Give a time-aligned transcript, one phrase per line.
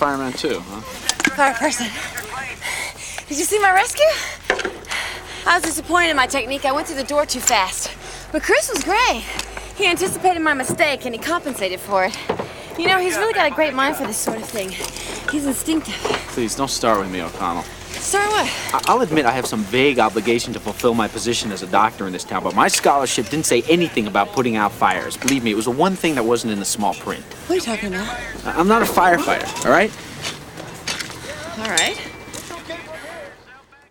[0.00, 0.80] fireman too, huh?
[1.36, 1.86] Fire person.
[3.28, 4.06] Did you see my rescue?
[5.46, 6.64] I was disappointed in my technique.
[6.64, 7.90] I went through the door too fast.
[8.32, 9.22] But Chris was great.
[9.76, 12.16] He anticipated my mistake and he compensated for it.
[12.78, 14.70] You know, he's really got a great mind for this sort of thing.
[15.30, 15.94] He's instinctive.
[16.32, 17.64] Please don't start with me, O'Connell.
[17.92, 18.46] Start what?
[18.74, 22.06] I- I'll admit I have some vague obligation to fulfill my position as a doctor
[22.06, 25.16] in this town, but my scholarship didn't say anything about putting out fires.
[25.16, 27.22] Believe me, it was the one thing that wasn't in the small print.
[27.24, 28.08] What are you talking about?
[28.44, 29.90] I- I'm not a firefighter, all right?
[31.58, 32.00] All right.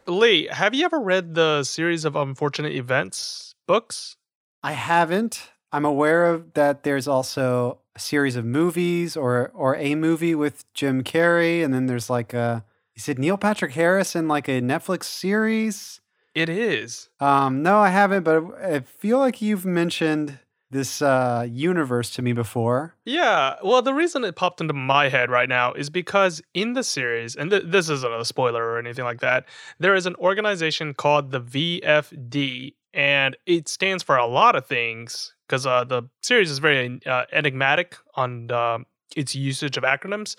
[0.08, 4.16] Lee, have you ever read the series of unfortunate events books?
[4.64, 5.52] I haven't.
[5.72, 10.66] I'm aware of that there's also a series of movies or or a movie with
[10.74, 12.66] Jim Carrey and then there's like a
[13.00, 16.02] is it Neil Patrick Harris in like a Netflix series?
[16.36, 17.08] It is.
[17.22, 20.38] Um no, I haven't, but I feel like you've mentioned
[20.70, 22.96] this uh universe to me before.
[23.06, 26.84] Yeah, well, the reason it popped into my head right now is because in the
[26.84, 29.46] series, and th- this isn't a spoiler or anything like that,
[29.80, 35.34] there is an organization called the VFD, and it stands for a lot of things
[35.48, 38.80] because uh, the series is very uh, enigmatic on uh,
[39.16, 40.36] its usage of acronyms.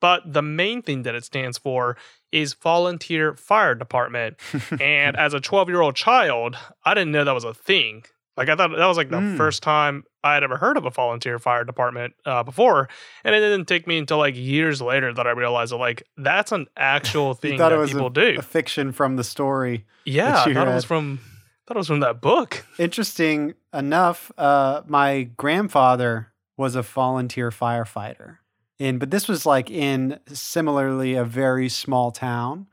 [0.00, 1.96] But the main thing that it stands for
[2.32, 4.36] is Volunteer Fire Department.
[4.80, 8.04] and as a 12 year old child, I didn't know that was a thing.
[8.36, 9.36] Like I thought that was like the Mm.
[9.38, 12.90] first time I had ever heard of a volunteer fire department uh, before,
[13.24, 16.52] and it didn't take me until like years later that I realized that like that's
[16.52, 18.36] an actual thing thought that it was people a, do.
[18.38, 19.86] a fiction from the story.
[20.04, 21.20] yeah, I thought it was from
[21.66, 22.66] thought it was from that book.
[22.78, 28.38] Interesting enough, uh, my grandfather was a volunteer firefighter.
[28.78, 32.66] In but this was like in similarly a very small town.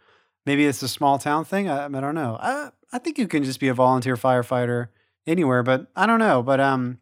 [0.45, 1.69] Maybe it's a small town thing.
[1.69, 2.37] I, I don't know.
[2.41, 4.87] I, I think you can just be a volunteer firefighter
[5.25, 6.43] anywhere, but I don't know.
[6.43, 6.99] But um,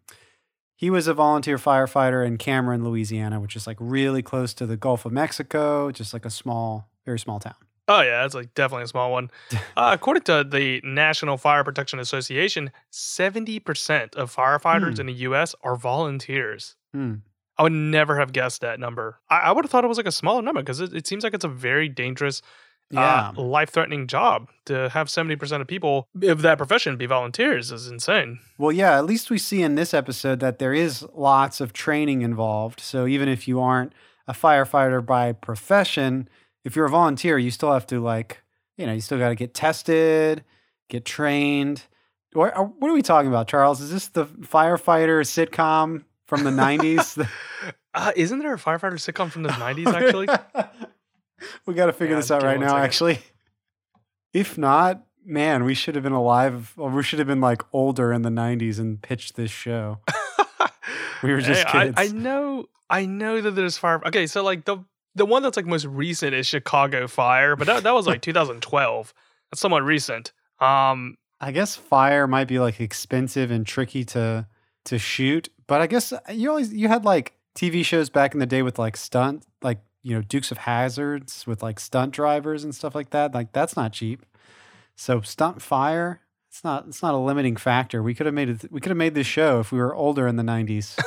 [0.76, 4.78] he was a volunteer firefighter in Cameron, Louisiana, which is like really close to the
[4.78, 7.56] Gulf of Mexico, just like a small, very small town.
[7.88, 9.32] Oh yeah, it's like definitely a small one.
[9.76, 15.02] Uh, according to the National Fire Protection Association, seventy percent of firefighters Hmm.
[15.02, 15.56] in the U.S.
[15.64, 16.76] are volunteers.
[16.94, 17.16] Hmm.
[17.58, 19.20] I would never have guessed that number.
[19.30, 21.24] I, I would have thought it was like a smaller number because it, it seems
[21.24, 22.42] like it's a very dangerous,
[22.90, 23.32] Yeah.
[23.38, 27.88] uh, life-threatening job to have seventy percent of people of that profession be volunteers is
[27.88, 28.40] insane.
[28.58, 32.22] Well, yeah, at least we see in this episode that there is lots of training
[32.22, 32.80] involved.
[32.80, 33.94] So even if you aren't
[34.28, 36.30] a firefighter by profession,
[36.64, 38.42] if you're a volunteer, you still have to like,
[38.78, 40.44] you know, you still got to get tested,
[40.90, 41.84] get trained.
[42.36, 43.82] Are- what are we talking about, Charles?
[43.82, 47.28] Is this the firefighter sitcom from the 90s?
[47.94, 50.26] Uh, isn't there a firefighter sitcom from the nineties actually?
[51.66, 52.84] we got to figure Yeah, this out right now, second.
[52.84, 53.20] actually.
[54.34, 58.14] If not, man, we should have been alive, or we should have been like older
[58.14, 60.00] in the 90s and pitched this show.
[61.22, 64.02] We were just Hey, I, I know, I know that there's fire.
[64.08, 64.78] Okay, so like the
[65.16, 69.14] the one that's like most recent is Chicago Fire, but that, that was like 2012.
[69.52, 70.32] That's somewhat recent.
[70.62, 74.48] Um, I guess fire might be like expensive and tricky to
[74.86, 78.46] to shoot, but I guess you always you had like TV shows back in the
[78.46, 82.74] day with like stunt, like you know Dukes of Hazards with like stunt drivers and
[82.74, 83.34] stuff like that.
[83.34, 84.26] Like that's not cheap.
[84.96, 88.04] So stunt fire, it's not it's not a limiting factor.
[88.04, 88.72] We could have made it.
[88.72, 90.98] We could have made this show if we were older in the '90s.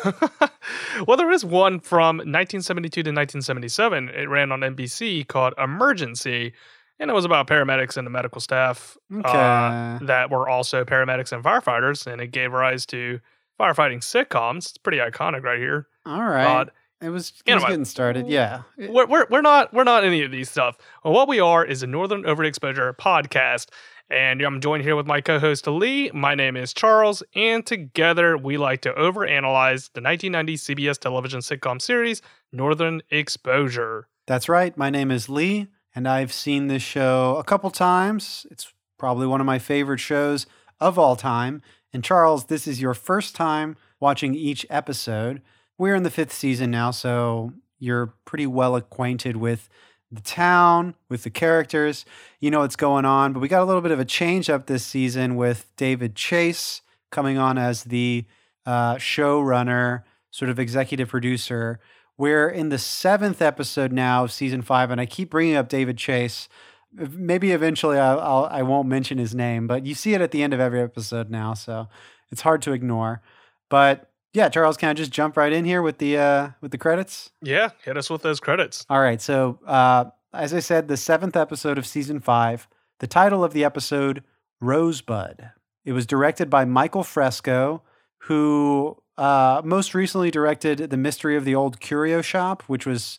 [1.06, 4.08] well, there is one from 1972 to 1977.
[4.08, 6.54] It ran on NBC called Emergency,
[6.98, 9.28] and it was about paramedics and the medical staff Okay.
[9.28, 13.20] uh, that were also paramedics and firefighters, and it gave rise to
[13.58, 14.70] firefighting sitcoms.
[14.70, 15.86] It's pretty iconic right here.
[16.06, 16.68] All right,
[17.00, 17.68] it was it was what?
[17.68, 18.28] getting started.
[18.28, 18.62] Yeah.
[18.78, 20.76] we're, we're, we're not we're not any of these stuff.
[21.04, 23.68] Well, what we are is a Northern Overexposure podcast,
[24.08, 26.10] and I'm joined here with my co-host Lee.
[26.12, 31.80] My name is Charles, and together we like to overanalyze the 1990 CBS television sitcom
[31.80, 32.22] series
[32.52, 34.08] Northern Exposure.
[34.26, 34.76] That's right.
[34.76, 38.46] My name is Lee, and I've seen this show a couple times.
[38.50, 40.46] It's probably one of my favorite shows
[40.80, 41.60] of all time.
[41.94, 45.40] And Charles, this is your first time watching each episode.
[45.78, 49.68] We're in the fifth season now, so you're pretty well acquainted with
[50.10, 52.04] the town, with the characters.
[52.40, 53.32] You know what's going on.
[53.32, 56.82] But we got a little bit of a change up this season with David Chase
[57.12, 58.24] coming on as the
[58.66, 60.02] uh, showrunner,
[60.32, 61.78] sort of executive producer.
[62.18, 65.96] We're in the seventh episode now of season five, and I keep bringing up David
[65.96, 66.48] Chase.
[66.94, 70.42] Maybe eventually I'll, I'll, I won't mention his name, but you see it at the
[70.42, 71.88] end of every episode now, so
[72.30, 73.20] it's hard to ignore.
[73.68, 76.78] But yeah, Charles, can I just jump right in here with the uh, with the
[76.78, 77.30] credits?
[77.42, 78.84] Yeah, hit us with those credits.
[78.90, 79.20] All right.
[79.20, 82.68] So, uh, as I said, the seventh episode of season five,
[82.98, 84.22] the title of the episode,
[84.60, 85.50] Rosebud.
[85.84, 87.82] It was directed by Michael Fresco,
[88.22, 93.18] who uh, most recently directed The Mystery of the Old Curio Shop, which was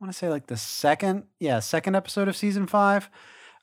[0.00, 3.08] want to say like the second, yeah, second episode of season five.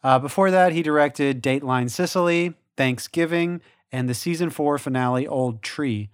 [0.04, 6.10] Uh, before that, he directed Dateline Cicely, Thanksgiving, and the season four finale, Old Tree.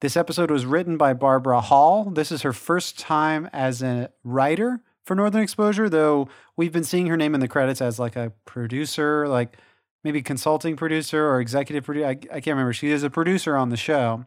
[0.00, 2.10] This episode was written by Barbara Hall.
[2.10, 7.06] This is her first time as a writer for Northern Exposure, though we've been seeing
[7.06, 9.56] her name in the credits as like a producer, like
[10.04, 12.06] maybe consulting producer or executive producer.
[12.06, 12.72] I, I can't remember.
[12.72, 14.26] She is a producer on the show.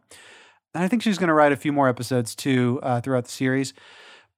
[0.74, 3.30] And I think she's going to write a few more episodes too uh, throughout the
[3.30, 3.72] series.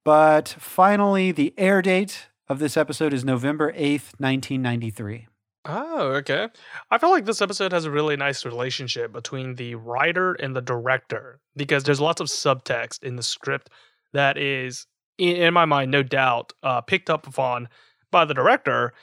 [0.03, 5.27] But finally, the air date of this episode is November 8th, 1993.
[5.65, 6.47] Oh, okay.
[6.89, 10.61] I feel like this episode has a really nice relationship between the writer and the
[10.61, 13.69] director because there's lots of subtext in the script
[14.13, 14.87] that is,
[15.17, 17.67] in, in my mind, no doubt, uh, picked up upon
[18.09, 18.93] by the director,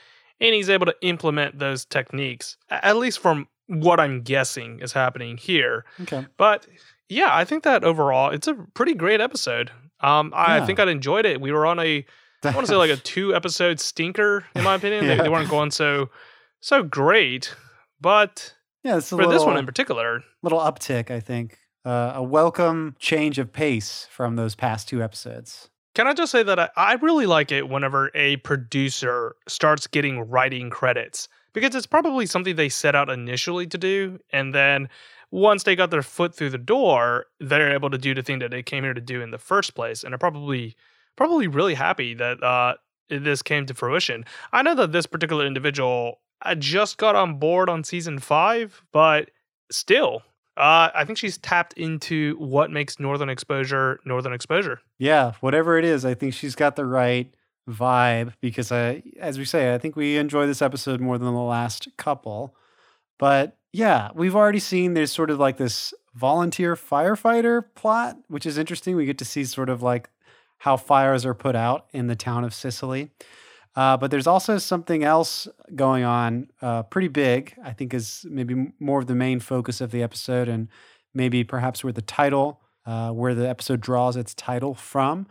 [0.41, 5.37] and he's able to implement those techniques, at least from what I'm guessing is happening
[5.37, 5.85] here.
[6.01, 6.25] Okay.
[6.37, 6.67] But
[7.07, 9.71] yeah, I think that overall it's a pretty great episode.
[10.01, 10.65] Um, I Yeah.
[10.65, 11.41] think I enjoyed it.
[11.41, 12.05] We were on a
[12.43, 15.07] I want to say like a two episode stinker, in my opinion.
[15.07, 15.23] They, Yeah.
[15.23, 16.09] they weren't going so
[16.59, 17.55] so great,
[18.01, 18.53] but
[18.83, 21.57] yeah, for little, this one in particular, little uptick, I think.
[21.85, 25.69] Uh, a welcome change of pace from those past two episodes.
[25.95, 30.19] can I just say that I, I really like it whenever a producer starts getting
[30.19, 34.89] writing credits because it's probably something they set out initially to do, and then
[35.31, 38.51] once they got their foot through the door, they're able to do the thing that
[38.51, 40.75] they came here to do in the first place, and are probably
[41.15, 42.75] probably really happy that uh,
[43.09, 44.25] this came to fruition.
[44.53, 49.31] I know that this particular individual I just got on board on season five, but
[49.71, 50.21] still,
[50.55, 54.79] uh, I think she's tapped into what makes Northern Exposure Northern Exposure.
[54.97, 57.33] Yeah, whatever it is, I think she's got the right
[57.69, 61.41] vibe because I as we say, I think we enjoy this episode more than the
[61.41, 62.55] last couple.
[63.19, 68.57] But yeah, we've already seen there's sort of like this volunteer firefighter plot, which is
[68.57, 68.95] interesting.
[68.95, 70.09] We get to see sort of like
[70.57, 73.11] how fires are put out in the town of Cicely.
[73.75, 77.53] Uh, but there's also something else going on, uh, pretty big.
[77.63, 80.69] I think is maybe more of the main focus of the episode, and
[81.13, 85.27] maybe perhaps where the title, uh, where the episode draws its title from.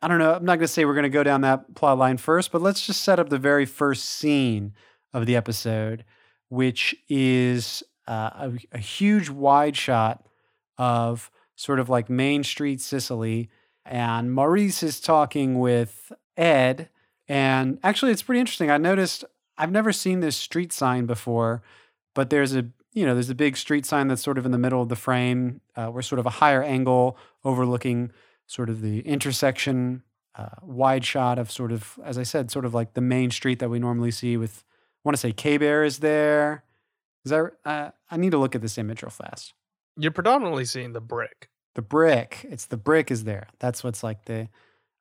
[0.00, 0.34] I don't know.
[0.34, 2.62] I'm not going to say we're going to go down that plot line first, but
[2.62, 4.74] let's just set up the very first scene
[5.12, 6.04] of the episode,
[6.48, 10.26] which is uh, a, a huge wide shot
[10.76, 13.50] of sort of like Main Street, Cicely.
[13.84, 16.88] And Maurice is talking with Ed.
[17.26, 18.70] And actually, it's pretty interesting.
[18.70, 19.24] I noticed
[19.58, 21.62] I've never seen this street sign before,
[22.14, 24.58] but there's a you know there's a big street sign that's sort of in the
[24.58, 25.60] middle of the frame.
[25.76, 28.12] Uh, we're sort of a higher angle overlooking
[28.46, 30.02] sort of the intersection,
[30.36, 33.58] uh, wide shot of sort of as I said, sort of like the main street
[33.58, 34.36] that we normally see.
[34.36, 34.64] With
[35.04, 36.64] want to say K Bear is there.
[37.24, 39.54] Is that uh, I need to look at this image real fast.
[39.96, 41.48] You're predominantly seeing the brick.
[41.74, 42.46] The brick.
[42.48, 43.48] It's the brick is there.
[43.58, 44.48] That's what's like the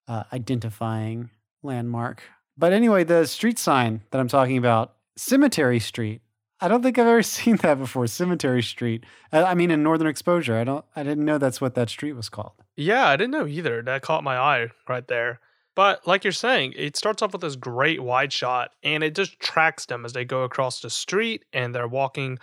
[0.07, 1.29] uh, identifying
[1.63, 2.23] landmark.
[2.57, 6.21] But anyway, the street sign that I'm talking about, Cemetery Street.
[6.59, 8.07] I don't think I've ever seen that before.
[8.07, 9.05] Cemetery Street.
[9.31, 10.85] I, I mean, in Northern Exposure, I don't.
[10.95, 12.53] I didn't know that's what that street was called.
[12.75, 13.81] Yeah, I didn't know either.
[13.81, 15.39] That caught my eye right there.
[15.77, 19.39] But like you're saying, it starts off with this great wide shot and it just
[19.39, 22.39] tracks them as they go across the street and they're walking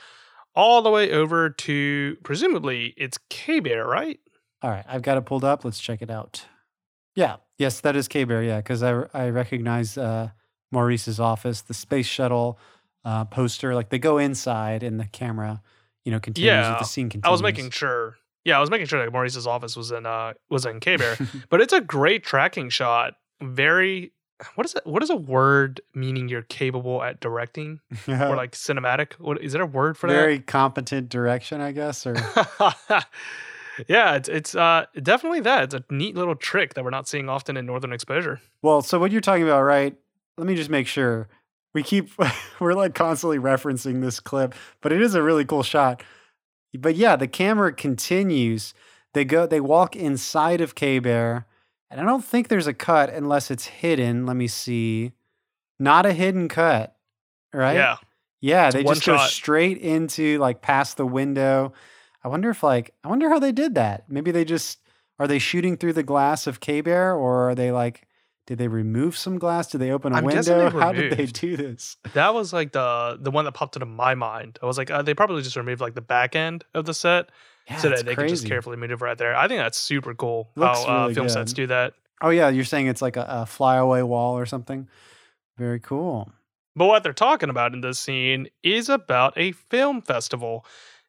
[0.54, 4.20] all the way over to presumably it's K Bear, right?
[4.62, 5.64] All right, I've got it pulled up.
[5.64, 6.44] Let's check it out.
[7.16, 8.40] Yeah, yes, that is K Bear.
[8.40, 10.28] Yeah, because I I recognize uh,
[10.70, 12.56] Maurice's office, the space shuttle
[13.04, 13.74] uh, poster.
[13.74, 15.60] Like they go inside, and the camera,
[16.04, 16.46] you know, continues.
[16.46, 17.28] Yeah, the scene continues.
[17.28, 18.14] I was making sure.
[18.44, 21.18] Yeah, I was making sure that Maurice's office was in uh was in K Bear.
[21.50, 23.14] but it's a great tracking shot.
[23.40, 24.12] Very
[24.56, 24.86] what is it?
[24.86, 29.14] What is a word meaning you're capable at directing or like cinematic?
[29.14, 30.12] What is there a word for that?
[30.12, 32.06] very competent direction, I guess.
[32.06, 32.14] Or
[33.88, 35.64] yeah, it's it's uh definitely that.
[35.64, 38.40] It's a neat little trick that we're not seeing often in Northern Exposure.
[38.62, 39.96] well, so what you're talking about, right?
[40.36, 41.28] Let me just make sure.
[41.72, 42.10] We keep
[42.60, 46.02] we're like constantly referencing this clip, but it is a really cool shot.
[46.76, 48.74] But yeah, the camera continues.
[49.12, 51.46] They go they walk inside of K Bear,
[51.94, 54.26] and I don't think there's a cut unless it's hidden.
[54.26, 55.12] Let me see.
[55.78, 56.96] Not a hidden cut,
[57.52, 57.76] right?
[57.76, 57.96] Yeah.
[58.40, 61.72] Yeah, It's they just go straight into like past the window.
[62.22, 64.04] I wonder if like I wonder how they did that.
[64.08, 64.80] Maybe they just
[65.18, 68.06] are they shooting through the glass of K Bear or are they like
[68.46, 69.68] did they remove some glass?
[69.68, 70.68] Did they open a I'm window?
[70.68, 71.96] How did they do this?
[72.12, 74.58] That was like the the one that popped into my mind.
[74.62, 77.30] I was like, uh, they probably just removed like the back end of the set
[77.68, 79.34] Yeah, so that they could just carefully maneuver right there.
[79.34, 81.32] I think that's super cool Looks how uh, film good.
[81.32, 81.94] sets do that.
[82.20, 84.88] Oh yeah, you're saying it's like a, a flyaway wall or something.
[85.56, 86.30] Very cool.
[86.76, 90.66] But what they're talking about in this scene is about a film festival.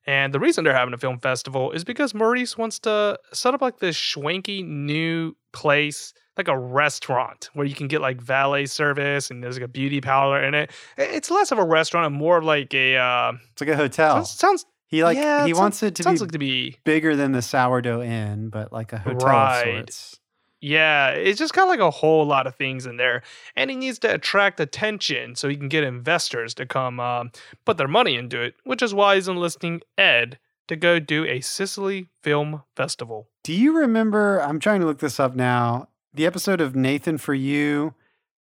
[0.08, 3.62] And the reason they're having a film festival is because Maurice wants to set up
[3.62, 9.32] like this swanky new place, like a restaurant where you can get like valet service
[9.32, 10.70] and there's like a beauty parlor in it.
[10.98, 14.24] It's less of a restaurant and more of like a uh It's like a hotel.
[14.24, 17.16] sounds, sounds he like yeah, he wants it to sounds be like to be bigger
[17.16, 19.68] than the sourdough inn, but like a hotel Right.
[19.68, 20.20] of sorts.
[20.62, 23.22] Yeah, it's just got like a whole lot of things in there,
[23.56, 27.32] and he needs to attract attention so he can get investors to come um,
[27.66, 28.56] put their money into it.
[28.64, 33.28] Which is why he's enlisting Ed to go do a Cicely Film Festival.
[33.44, 34.40] Do you remember?
[34.42, 35.90] I'm trying to look this up now.
[36.16, 37.94] The episode of Nathan for You,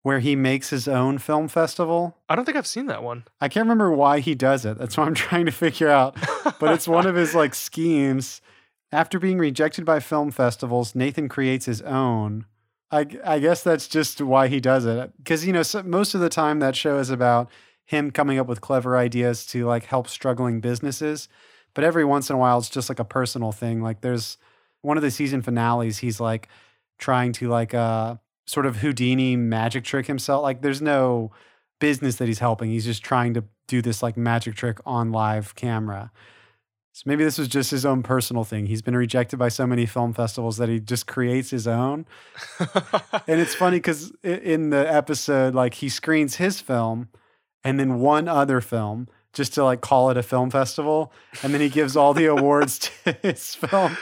[0.02, 2.16] where he makes his own film festival.
[2.28, 3.24] I don't think I've seen that one.
[3.40, 4.78] I can't remember why he does it.
[4.78, 6.16] That's what I'm trying to figure out.
[6.58, 8.40] But it's one of his like schemes.
[8.90, 12.46] After being rejected by film festivals, Nathan creates his own.
[12.90, 15.12] I, I guess that's just why he does it.
[15.16, 17.48] Because, you know, so, most of the time that show is about
[17.86, 21.28] him coming up with clever ideas to like help struggling businesses.
[21.74, 23.80] But every once in a while, it's just like a personal thing.
[23.80, 24.36] Like there's
[24.82, 26.48] one of the season finales, he's like
[26.98, 30.42] trying to like uh sort of Houdini magic trick himself.
[30.42, 31.30] Like there's no
[31.80, 32.70] business that he's helping.
[32.70, 36.10] He's just trying to do this like magic trick on live camera.
[36.94, 38.66] So maybe this was just his own personal thing.
[38.66, 42.04] He's been rejected by so many film festivals that he just creates his own.
[43.26, 47.08] And it's funny because in the episode, like he screens his film
[47.64, 51.12] and then one other film just to like call it a film festival.
[51.42, 53.96] And then he gives all the awards to his film.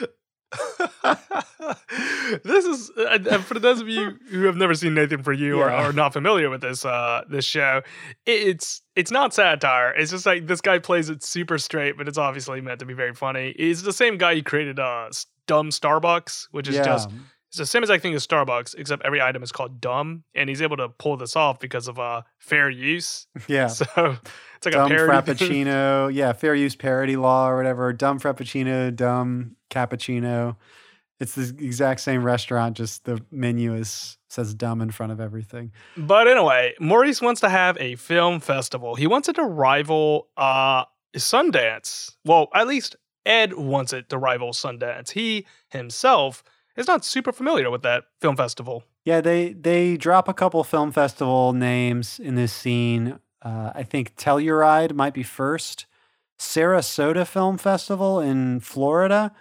[2.45, 5.71] this is uh, for those of you who have never seen Nathan for You or
[5.71, 7.83] are not familiar with this uh this show.
[8.27, 9.93] It's it's not satire.
[9.93, 12.95] It's just like this guy plays it super straight, but it's obviously meant to be
[12.95, 13.55] very funny.
[13.57, 15.11] He's the same guy who created uh
[15.47, 16.85] Dumb Starbucks, which is yeah.
[16.85, 17.11] just
[17.49, 20.63] it's the same exact thing as Starbucks, except every item is called dumb, and he's
[20.63, 23.27] able to pull this off because of uh fair use.
[23.49, 23.69] yeah.
[23.69, 24.17] So
[24.57, 25.49] it's like dumb a parody thing.
[25.49, 26.15] frappuccino.
[26.15, 27.93] Yeah, fair use parody law or whatever.
[27.93, 30.57] Dumb frappuccino, dumb cappuccino.
[31.19, 35.73] It's the exact same restaurant, just the menu is says dumb in front of everything.
[35.97, 38.95] But anyway, Maurice wants to have a film festival.
[38.95, 40.85] He wants it to rival uh
[41.17, 42.13] Sundance.
[42.25, 42.97] Well, at least
[43.27, 45.11] Ed wants it to rival Sundance.
[45.11, 46.43] He himself
[46.77, 48.85] is not super familiar with that film festival.
[49.05, 53.19] Yeah, they they drop a couple film festival names in this scene.
[53.43, 55.87] Uh, I think Telluride might be first.
[56.39, 59.33] Sarasota Film Festival in Florida,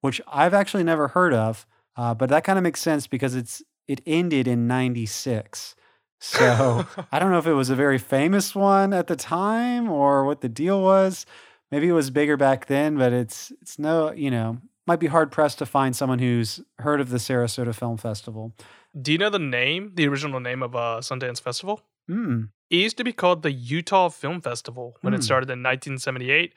[0.00, 3.62] which I've actually never heard of, uh, but that kind of makes sense because it's
[3.86, 5.74] it ended in '96.
[6.20, 10.24] So I don't know if it was a very famous one at the time or
[10.24, 11.26] what the deal was.
[11.70, 15.30] Maybe it was bigger back then, but it's it's no, you know, might be hard
[15.30, 18.52] pressed to find someone who's heard of the Sarasota Film Festival.
[19.00, 21.82] Do you know the name, the original name of uh Sundance Festival?
[22.10, 22.48] Mm.
[22.70, 25.18] It used to be called the Utah Film Festival when Hmm.
[25.18, 26.54] it started in 1978.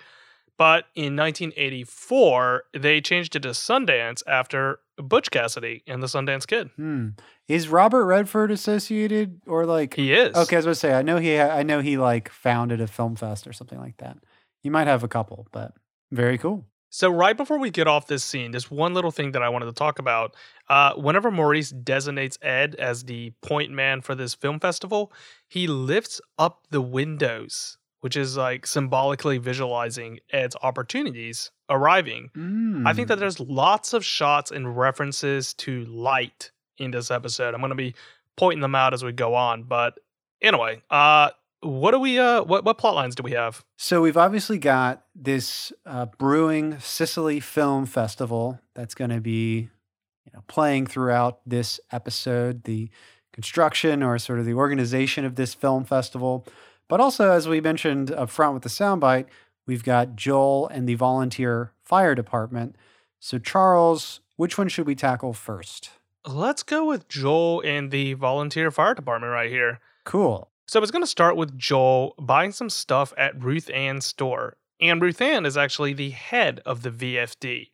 [0.62, 6.70] But in 1984, they changed it to Sundance after Butch Cassidy and the Sundance Kid.
[6.76, 7.08] Hmm.
[7.48, 9.96] Is Robert Redford associated or like?
[9.96, 10.36] He is.
[10.36, 12.86] Okay, I was going to say I know he I know he like founded a
[12.86, 14.20] film fest or something like that.
[14.62, 15.74] You might have a couple, but
[16.12, 16.68] very cool.
[16.92, 19.66] So right before we get off this scene, there's one little thing that I wanted
[19.66, 20.36] to talk about.
[20.70, 25.12] Uh, whenever Maurice designates Ed as the point man for this film festival,
[25.48, 32.30] he lifts up the windows, which is like symbolically visualizing Ed's opportunities arriving.
[32.86, 33.20] I think that Hmm.
[33.22, 37.54] there's lots of shots and references to light in this episode.
[37.54, 37.96] I'm going to be
[38.38, 40.00] pointing them out as we go on, but
[40.42, 41.30] anyway, uh,
[41.62, 43.64] what do we uh, what what plot lines do we have?
[43.78, 49.70] So we've obviously got this uh, brewing Cicely Film Festival that's going to be
[50.26, 52.64] you know, playing throughout this episode.
[52.64, 52.90] The
[53.32, 56.48] construction or sort of the organization of this film festival,
[56.92, 59.28] but also as we mentioned up front with the soundbite,
[59.66, 62.76] we've got Joel and the volunteer fire department.
[63.18, 65.92] So Charles, which one should we tackle first?
[66.28, 69.80] Let's go with Joel and the volunteer fire department right here.
[70.04, 70.50] Cool.
[70.68, 74.58] So it's going to start with Joel buying some stuff at Ruth Ann's store.
[74.82, 77.70] And Ruth Ann is actually the head of the VFD.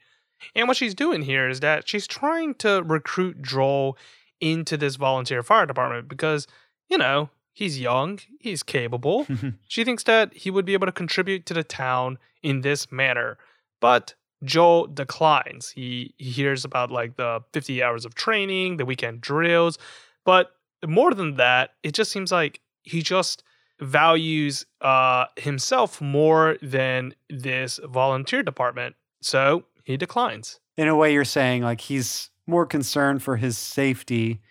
[0.53, 3.97] And what she's doing here is that she's trying to recruit Joel
[4.39, 6.45] into this volunteer fire department because,
[6.87, 9.25] you know, he's young, he's capable.
[9.67, 13.39] she thinks that he would be able to contribute to the town in this manner.
[13.81, 15.71] But Joe declines.
[15.71, 19.79] He, he hears about like the 50 hours of training, the weekend drills.
[20.23, 20.51] But
[20.85, 23.41] more than that, it just seems like he just
[23.79, 28.95] values uh, himself more than this volunteer department.
[29.21, 30.59] So he declines.
[30.77, 34.41] in a way you're saying like he's more concerned for his safety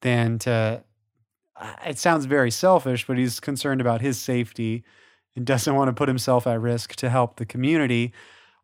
[0.00, 0.82] than to
[1.86, 4.84] it sounds very selfish but he's concerned about his safety
[5.36, 8.12] and doesn't want to put himself at risk to help the community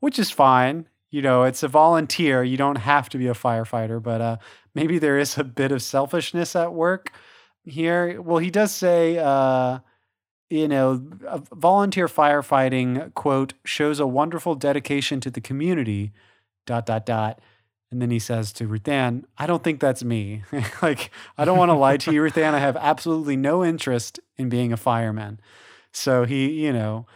[0.00, 0.88] which is fine.
[1.11, 2.42] You know, it's a volunteer.
[2.42, 4.37] You don't have to be a firefighter, but uh,
[4.75, 7.12] maybe there is a bit of selfishness at work
[7.64, 8.20] here.
[8.20, 9.80] Well, he does say, uh,
[10.49, 11.02] you know,
[11.52, 16.12] volunteer firefighting quote shows a wonderful dedication to the community.
[16.66, 17.40] Dot dot dot.
[17.90, 20.44] And then he says to Ruthann, I don't think that's me.
[20.82, 22.54] like, I don't want to lie to you, Ruthann.
[22.54, 25.40] I have absolutely no interest in being a fireman.
[25.92, 27.06] So he, you know,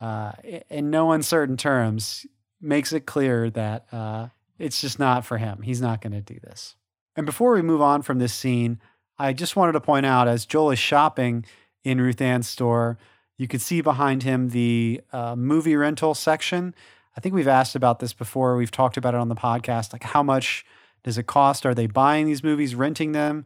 [0.00, 0.32] uh,
[0.70, 2.24] in no uncertain terms,
[2.60, 5.62] makes it clear that uh, it's just not for him.
[5.62, 6.76] He's not going to do this.
[7.16, 8.80] And before we move on from this scene,
[9.18, 11.44] I just wanted to point out as Joel is shopping
[11.84, 12.96] in Ruthann's store,
[13.38, 16.74] you can see behind him the uh, movie rental section.
[17.16, 18.56] I think we've asked about this before.
[18.56, 19.92] We've talked about it on the podcast.
[19.92, 20.64] Like, how much
[21.04, 21.66] does it cost?
[21.66, 23.44] Are they buying these movies, renting them?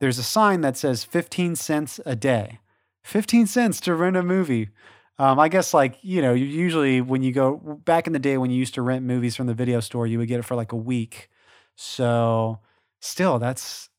[0.00, 2.60] There's a sign that says 15 cents a day.
[3.04, 4.70] 15 cents to rent a movie.
[5.18, 8.50] Um, I guess, like, you know, usually when you go back in the day when
[8.50, 10.72] you used to rent movies from the video store, you would get it for like
[10.72, 11.28] a week.
[11.76, 12.60] So,
[13.00, 13.90] still, that's,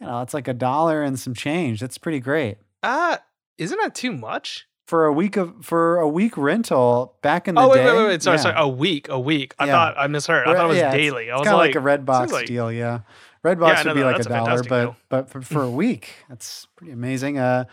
[0.00, 1.80] you know, it's like a dollar and some change.
[1.80, 2.58] That's pretty great.
[2.82, 3.18] Uh,
[3.58, 4.66] isn't that too much?
[4.86, 7.86] For a week of for a week rental back in the Oh wait, day.
[7.86, 8.22] wait, wait, wait.
[8.22, 8.42] Sorry, yeah.
[8.42, 8.54] sorry.
[8.58, 9.54] A week, a week.
[9.58, 9.72] I Yeah.
[9.72, 10.46] thought I misheard.
[10.46, 11.30] I thought it was yeah, daily.
[11.30, 13.00] I It's was kind of like, like a red box like- deal, yeah.
[13.42, 14.96] Red Yeah, box no, would be no, like a dollar, but deal.
[15.10, 17.38] but for, for a week, that's pretty amazing.
[17.38, 17.64] Uh,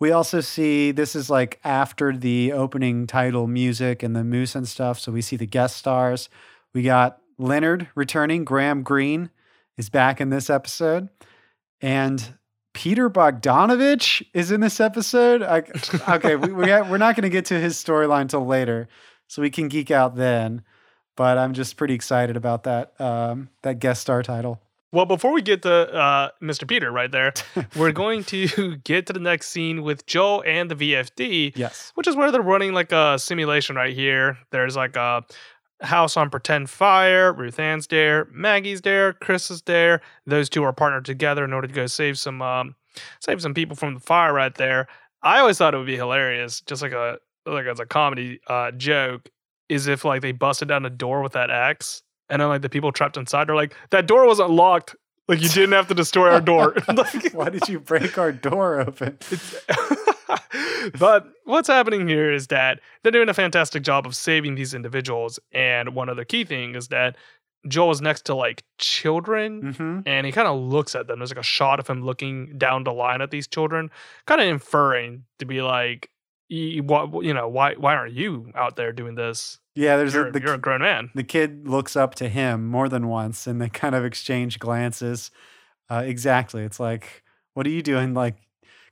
[0.00, 4.66] we also see this is like after the opening title music and the moose and
[4.66, 4.98] stuff.
[4.98, 6.28] So we see the guest stars.
[6.74, 8.44] We got Leonard returning.
[8.44, 9.30] Graham Greene
[9.76, 11.08] is back in this episode,
[11.80, 12.34] and
[12.74, 15.42] Peter Bogdanovich is in this episode.
[15.42, 15.62] I,
[16.16, 18.88] okay, we, we we're not going to get to his storyline till later,
[19.26, 20.62] so we can geek out then.
[21.16, 24.60] But I'm just pretty excited about that um, that guest star title.
[24.94, 26.68] Well, before we get to uh, Mr.
[26.68, 27.32] Peter right there,
[27.76, 31.92] we're going to get to the next scene with Joe and the VFD, Yes.
[31.94, 34.36] which is where they're running like a simulation right here.
[34.50, 35.24] There's like a
[35.82, 37.32] house on pretend fire.
[37.32, 40.00] Ruth Ann's there, Maggie's there, Chris is there.
[40.26, 42.74] Those two are partnered together in order to go save some um,
[43.20, 44.88] save some people from the fire right there.
[45.22, 48.70] I always thought it would be hilarious, just like a like as a comedy uh,
[48.72, 49.28] joke,
[49.68, 52.68] is if like they busted down a door with that axe, and then like the
[52.68, 54.94] people trapped inside are like, that door wasn't locked.
[55.28, 56.74] Like you didn't have to destroy our door.
[56.88, 59.18] Like- Why did you break our door open?
[60.98, 65.38] but what's happening here is that they're doing a fantastic job of saving these individuals.
[65.52, 67.16] And one other key thing is that
[67.68, 71.20] Joel is next to like children hmm and he kind of looks at them.
[71.20, 73.90] There's like a shot of him looking down the line at these children,
[74.26, 76.10] kind of inferring to be like,
[76.50, 79.58] what you know, why why aren't you out there doing this?
[79.74, 81.10] Yeah, there's You're, a, the, you're a grown man.
[81.14, 85.30] the kid looks up to him more than once, and they kind of exchange glances.
[85.88, 87.22] Uh, exactly, it's like,
[87.54, 88.12] what are you doing?
[88.12, 88.36] Like,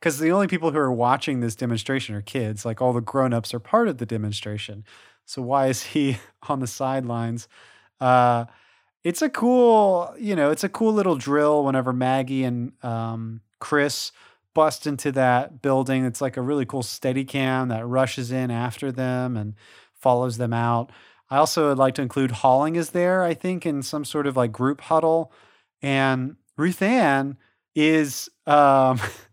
[0.00, 2.64] because the only people who are watching this demonstration are kids.
[2.64, 4.84] Like all the grown-ups are part of the demonstration.
[5.26, 6.16] So why is he
[6.48, 7.46] on the sidelines?
[8.00, 8.46] Uh,
[9.04, 11.64] it's a cool, you know, it's a cool little drill.
[11.64, 14.12] Whenever Maggie and um, Chris
[14.54, 18.90] bust into that building, it's like a really cool steady cam that rushes in after
[18.90, 19.54] them and
[19.94, 20.90] follows them out.
[21.30, 24.36] I also would like to include Holling is there, I think, in some sort of
[24.36, 25.32] like group huddle.
[25.80, 27.36] And Ruth Ann
[27.74, 28.98] is, um,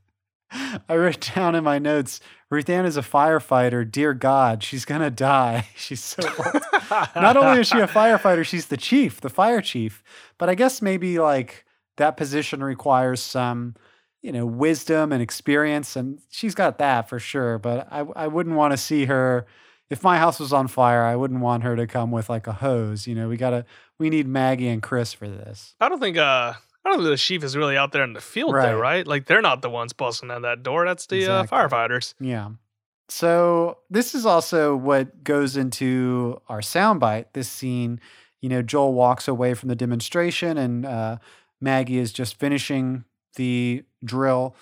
[0.52, 3.90] I wrote down in my notes, Ruth Ann is a firefighter.
[3.90, 5.68] Dear God, she's to die.
[5.76, 6.64] She's so old.
[7.16, 10.02] Not only is she a firefighter, she's the chief, the fire chief.
[10.38, 11.66] But I guess maybe like
[11.98, 13.76] that position requires some,
[14.22, 15.96] you know, wisdom and experience.
[15.98, 17.60] And she's got that for sure.
[17.60, 19.46] But I, I wouldn't want to see her
[19.90, 22.54] if my house was on fire, I wouldn't want her to come with like a
[22.54, 23.08] hose.
[23.08, 23.66] You know, we gotta
[23.98, 25.76] we need Maggie and Chris for this.
[25.80, 26.54] I don't think uh
[26.88, 28.68] I don't think the chief is really out there in the field Right.
[28.68, 29.06] there, right?
[29.06, 30.86] Like they're not the ones busting down that door.
[30.86, 31.58] That's the Exactly.
[31.58, 32.14] uh, firefighters.
[32.20, 32.50] Yeah.
[33.10, 37.26] So this is also what goes into our soundbite.
[37.34, 38.00] This scene,
[38.42, 41.18] you know, Joel walks away from the demonstration, and uh,
[41.62, 44.56] Maggie is just finishing the drill,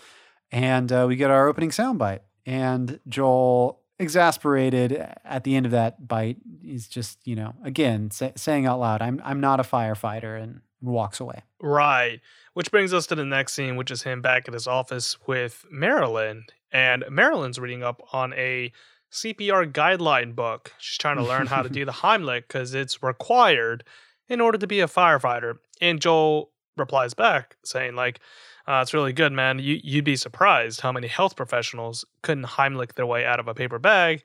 [0.52, 2.20] and uh, we get our opening soundbite.
[2.46, 4.92] And Joel, exasperated
[5.24, 9.02] at the end of that bite, is just, you know, again sa- saying out loud,
[9.02, 11.44] "I'm I'm not a firefighter," and walks away.
[11.62, 12.22] Right.
[12.54, 15.66] Which brings us to the next scene, which is him back at his office with
[15.70, 16.46] Marilyn.
[16.72, 18.72] And Marilyn's reading up on a
[19.12, 20.74] CPR guideline book.
[20.78, 23.84] She's trying to learn how to do the Heimlich because it's required
[24.28, 25.58] in order to be a firefighter.
[25.82, 28.20] And Joel replies back saying, like,
[28.68, 29.60] uh, it's really good, man.
[29.60, 33.54] You, you'd be surprised how many health professionals couldn't Heimlich their way out of a
[33.54, 34.24] paper bag,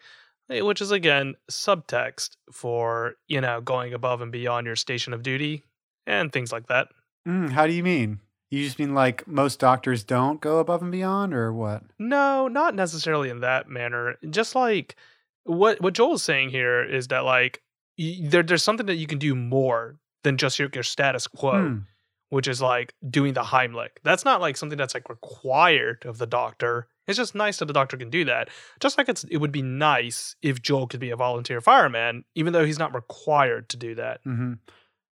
[0.49, 5.23] eh, which is, again, subtext for, you know, going above and beyond your station of
[5.23, 5.65] duty
[6.07, 6.89] and things like that.
[7.27, 8.21] Mm, how do you mean?
[8.51, 11.83] You just mean like most doctors don't go above and beyond, or what?
[11.99, 14.17] No, not necessarily in that manner.
[14.29, 14.97] Just like
[15.45, 17.63] what what Joel's saying here is that like
[17.99, 21.69] y- there, there's something that you can do more than just your, your status quo,
[21.69, 21.79] Hmm.
[22.31, 23.91] which is like doing the Heimlich.
[24.03, 26.89] That's not like something that's like required of the doctor.
[27.07, 28.49] It's just nice that the doctor can do that.
[28.81, 32.53] Just like it's it would be nice if Joel could be a volunteer fireman, even
[32.53, 34.21] though he's not required to do that.
[34.25, 34.55] hmm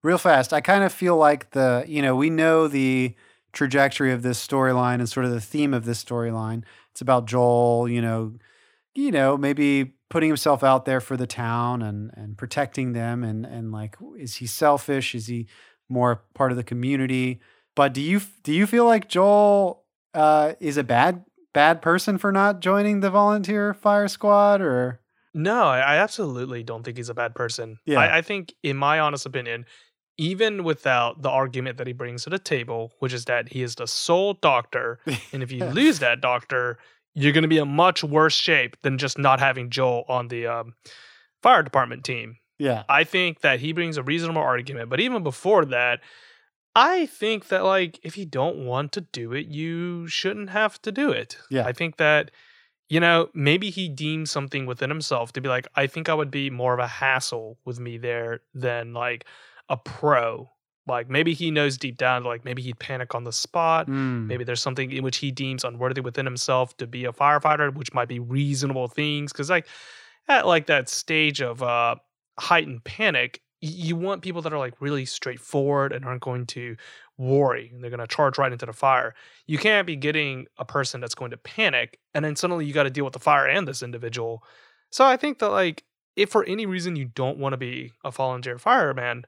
[0.03, 3.15] Real fast, I kind of feel like the, you know, we know the
[3.53, 6.63] trajectory of this storyline and sort of the theme of this storyline.
[6.93, 8.35] It's about Joel, you know,
[8.95, 13.45] you know, maybe putting himself out there for the town and and protecting them and
[13.45, 15.15] and like is he selfish?
[15.15, 15.47] Is he
[15.89, 17.41] more part of the community?
[17.75, 19.85] But do you do you feel like Joel
[20.15, 25.01] uh, is a bad bad person for not joining the volunteer fire squad or
[25.35, 27.79] No, I, absolutely don't think he's a bad person.
[27.85, 28.01] Yeah.
[28.01, 29.67] I, I think, in my honest opinion,
[30.19, 33.77] even without the argument that he brings to the table, which is that he is
[33.77, 34.99] the sole doctor,
[35.33, 36.79] and if you lose that doctor,
[37.15, 40.47] you're going to be in much worse shape than just not having Joel on the
[40.47, 40.75] um,
[41.43, 42.37] fire department team.
[42.59, 42.83] yeah.
[42.89, 44.91] I think that he brings a reasonable argument.
[44.91, 46.01] But even before that,
[46.75, 50.93] I think that like if you don't want to do it, you shouldn't have to
[50.93, 51.39] do it.
[51.51, 51.65] Yeah.
[51.65, 52.31] I think that
[52.89, 56.31] you know maybe he deems something within himself to be like I think I would
[56.31, 59.25] be more of a hassle with me there than like
[59.69, 60.51] a pro.
[60.87, 63.89] Like maybe he knows deep down like maybe he'd panic on the spot.
[63.89, 64.27] Mm.
[64.27, 67.93] Maybe there's something in which he deems unworthy within himself to be a firefighter, which
[67.93, 69.33] might be reasonable things.
[69.33, 69.67] Cause like
[70.29, 71.97] at like that stage of uh
[72.39, 76.77] heightened panic, y- you want people that are like really straightforward and aren't going to
[77.19, 77.69] worry.
[77.73, 79.15] and They're gonna charge right into the fire.
[79.47, 82.85] You can't be getting a person that's going to panic and then suddenly you got
[82.85, 84.43] to deal with the fire and this individual.
[84.91, 85.85] So I think that like
[86.17, 89.25] if for any reason you don't want to be a volunteer fireman,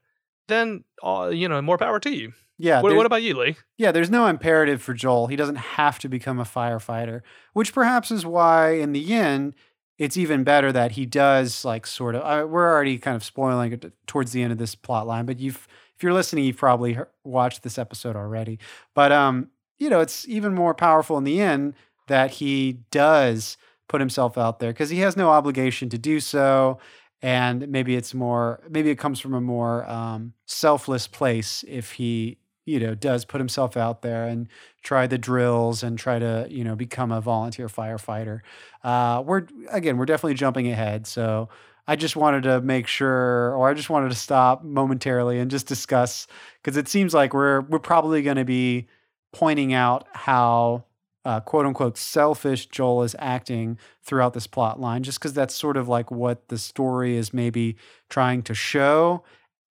[0.50, 2.32] then uh, you know more power to you.
[2.58, 2.82] Yeah.
[2.82, 3.56] what, what about you, Lee?
[3.78, 5.28] Yeah, there's no imperative for Joel.
[5.28, 7.22] He doesn't have to become a firefighter,
[7.54, 9.54] which perhaps is why, in the end,
[9.98, 12.22] it's even better that he does like sort of.
[12.22, 15.40] Uh, we're already kind of spoiling it towards the end of this plot line, but
[15.40, 18.58] you've, if you're listening, you've probably he- watched this episode already.
[18.94, 21.74] But um, you know, it's even more powerful in the end
[22.08, 23.56] that he does
[23.88, 26.78] put himself out there because he has no obligation to do so
[27.22, 32.38] and maybe it's more maybe it comes from a more um, selfless place if he
[32.66, 34.48] you know does put himself out there and
[34.83, 38.40] try the drills and try to you know become a volunteer firefighter.
[38.85, 41.48] Uh, we're again we're definitely jumping ahead so
[41.87, 45.66] i just wanted to make sure or i just wanted to stop momentarily and just
[45.66, 46.26] discuss
[46.62, 48.87] because it seems like we're we're probably going to be
[49.33, 50.85] pointing out how
[51.24, 55.76] uh, quote unquote selfish Joel is acting throughout this plot line, just because that's sort
[55.76, 57.76] of like what the story is maybe
[58.09, 59.22] trying to show.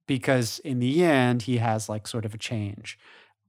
[0.07, 2.99] Because in the end, he has like sort of a change.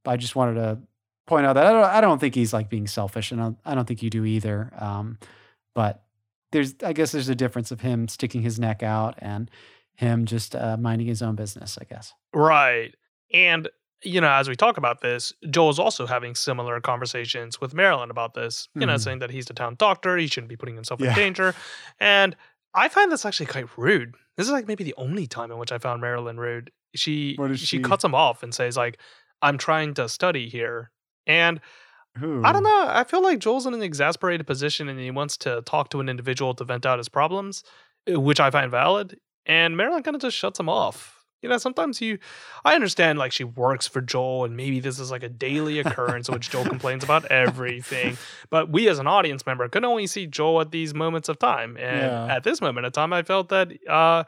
[0.06, 0.80] I just wanted to
[1.26, 3.58] point out that I don't, I don't think he's like being selfish, and I don't,
[3.66, 4.74] I don't think you do either.
[4.78, 5.20] Um,
[5.76, 6.04] but
[6.52, 9.50] there's, I guess, there's a difference of him sticking his neck out and
[9.96, 11.78] him just uh, minding his own business.
[11.80, 12.14] I guess.
[12.34, 12.96] Right.
[13.34, 13.70] And,
[14.04, 18.34] you know, as we talk about this, Joel's also having similar conversations with Marilyn about
[18.34, 19.00] this, you know, Mhm.
[19.04, 21.10] saying that he's the town doctor, he shouldn't be putting himself Yeah.
[21.10, 21.54] in danger.
[22.00, 22.36] And
[22.74, 24.16] I find this actually quite rude.
[24.38, 26.72] This is like maybe the only time in which I found Marilyn rude.
[26.96, 29.00] She she she- cuts him off and says like,
[29.42, 30.92] "I'm trying to study here."
[31.28, 31.60] And
[32.16, 32.42] I Hmm.
[32.42, 32.86] don't know.
[32.88, 36.10] I feel like Joel's in an exasperated position and he wants to talk to an
[36.10, 37.64] individual to vent out his problems,
[38.08, 39.20] which I find valid.
[39.46, 41.19] And Marilyn kind of just shuts him off.
[41.42, 42.20] You know, sometimes you,
[42.66, 46.28] I understand like she works for Joel and maybe this is like a daily occurrence
[46.28, 48.18] in which Joel complains about everything.
[48.50, 51.78] But we as an audience member can only see Joel at these moments of time.
[51.78, 52.36] And Yeah.
[52.36, 54.26] at this moment of time, I felt that uh,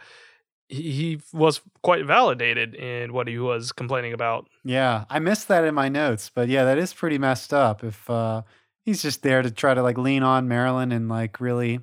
[0.70, 4.48] he, he was quite validated in what he was complaining about.
[4.64, 7.84] Yeah, I missed that in my notes, but yeah, that is pretty messed up.
[7.84, 8.44] If uh,
[8.84, 11.82] he's just there to try to like lean on Marilyn and like really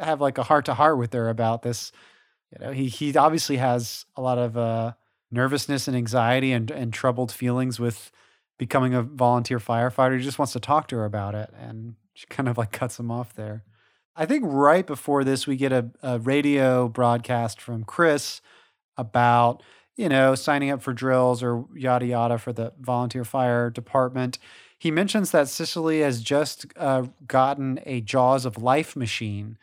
[0.00, 1.92] have like a heart to heart with her about this,
[2.54, 4.92] you know, he he obviously has a lot of uh,
[5.30, 8.10] nervousness and anxiety and and troubled feelings with
[8.58, 10.16] becoming a volunteer firefighter.
[10.16, 12.98] He just wants to talk to her about it, and she kind of like cuts
[12.98, 13.64] him off there.
[14.16, 18.40] I think right before this, we get a, a radio broadcast from Chris
[18.96, 19.62] about
[19.96, 24.38] you know, signing up for drills or yada yada for the volunteer fire department.
[24.78, 29.56] He mentions that Cicely has just uh, gotten a Jaws of Life machine,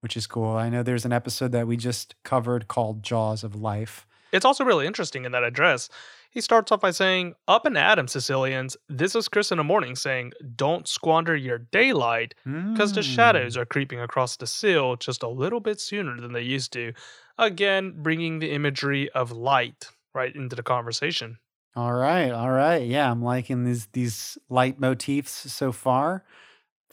[0.00, 0.56] which is cool.
[0.56, 4.06] I know there's an episode that we just covered called Jaws of Life.
[4.32, 5.88] It's also really interesting in that address.
[6.30, 8.76] He starts off by saying, Up and at 'em, Sicilians.
[8.88, 13.14] This is Chris in the morning saying, Don't squander your daylight because the Mm.
[13.14, 16.92] shadows are creeping across the sill just a little bit sooner than they used to.
[17.38, 21.38] Again, bringing the imagery of light right into the conversation.
[21.74, 22.82] All right, all right.
[22.86, 26.24] Yeah, I'm liking these these light motifs so far.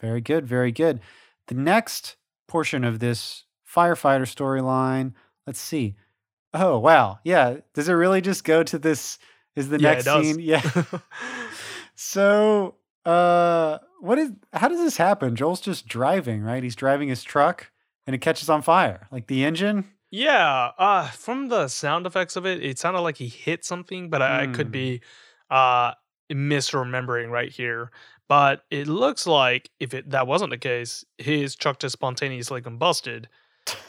[0.00, 1.00] Very good, very good.
[1.48, 2.16] The next
[2.48, 5.12] portion of this firefighter storyline,
[5.46, 5.96] let's see.
[6.54, 7.58] Oh wow, yeah.
[7.74, 9.18] Does it really just go to this?
[9.56, 10.38] Is the Yeah, next scene?
[10.38, 10.62] Yeah.
[11.94, 14.32] so, uh, what is?
[14.52, 15.36] How does this happen?
[15.36, 16.62] Joel's just driving, right?
[16.62, 17.70] He's driving his truck,
[18.06, 19.84] and it catches on fire, like the engine.
[20.10, 24.22] Yeah, uh, from the sound effects of it, it sounded like he hit something, but
[24.22, 24.70] I, I could Hmm.
[24.70, 25.02] be
[25.50, 25.92] uh
[26.32, 27.90] misremembering right here.
[28.28, 33.26] But it looks like if it that wasn't the case, his truck just spontaneously combusted,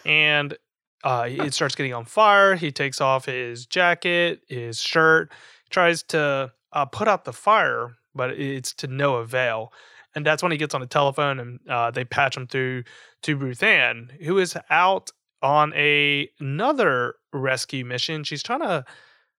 [0.05, 0.55] and
[1.03, 2.55] uh, it starts getting on fire.
[2.55, 5.31] He takes off his jacket, his shirt,
[5.69, 9.71] tries to uh, put out the fire, but it's to no avail.
[10.15, 12.83] And that's when he gets on the telephone and uh, they patch him through
[13.23, 18.23] to Ruth Ann, who is out on a another rescue mission.
[18.23, 18.83] She's trying to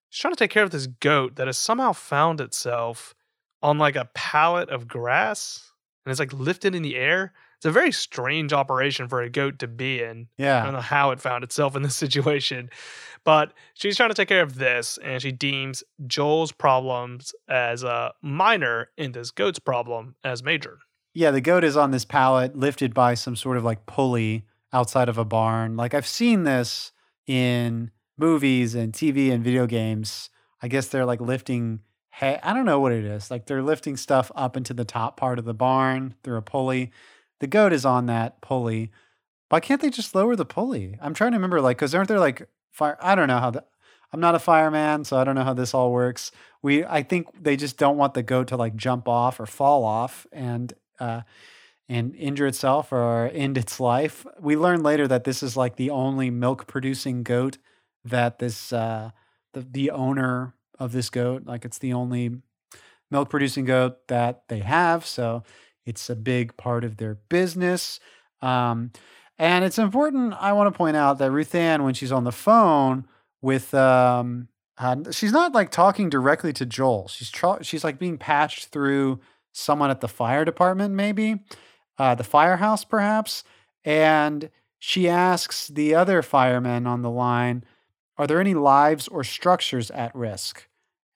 [0.09, 3.15] she's trying to take care of this goat that has somehow found itself
[3.63, 5.73] on like a pallet of grass
[6.05, 7.35] and it's like lifted in the air.
[7.59, 10.29] It's a very strange operation for a goat to be in.
[10.39, 10.63] Yeah.
[10.63, 12.71] I don't know how it found itself in this situation,
[13.25, 18.15] but she's trying to take care of this, and she deems Joel's problems as a
[18.23, 20.79] minor and this goat's problem as major.
[21.13, 25.09] Yeah, the goat is on this pallet lifted by some sort of like pulley outside
[25.11, 25.77] of a barn.
[25.77, 26.93] Like I've seen this
[27.27, 30.31] in movies and TV and video games.
[30.63, 31.81] I guess they're like lifting
[32.19, 32.39] hay.
[32.43, 33.31] I don't know what it is.
[33.31, 36.91] Like they're lifting stuff up into the top part of the barn through a pulley.
[37.39, 38.91] The goat is on that pulley.
[39.51, 40.99] Why can't they just lower the pulley?
[41.01, 42.99] I'm trying to remember, like, because aren't there like fire?
[43.01, 43.65] I don't know how the.
[44.13, 46.33] I'm not a fireman, so I don't know how this all works.
[46.63, 49.85] We, I think they just don't want the goat to like jump off or fall
[49.85, 51.21] off and uh,
[51.89, 54.27] and injure itself or end its life.
[54.41, 57.59] We learn later that this is like the only milk producing goat
[58.05, 59.11] that this uh,
[59.53, 62.41] the the owner of this goat like it's the only
[63.11, 65.07] milk producing goat that they have.
[65.07, 65.43] So
[65.87, 68.01] it's a big part of their business.
[68.43, 68.93] Um,
[69.39, 70.35] and it's important.
[70.35, 73.07] I want to point out that Ruth Ann, when she's on the phone
[73.41, 77.09] with, um, uh, she's not like talking directly to Joel.
[77.09, 79.21] She's tr- she's like being patched through
[79.53, 81.41] someone at the fire department, maybe
[81.99, 83.45] uh, the firehouse, perhaps.
[83.85, 87.65] And she asks the other firemen on the line,
[88.19, 90.68] "Are there any lives or structures at risk?"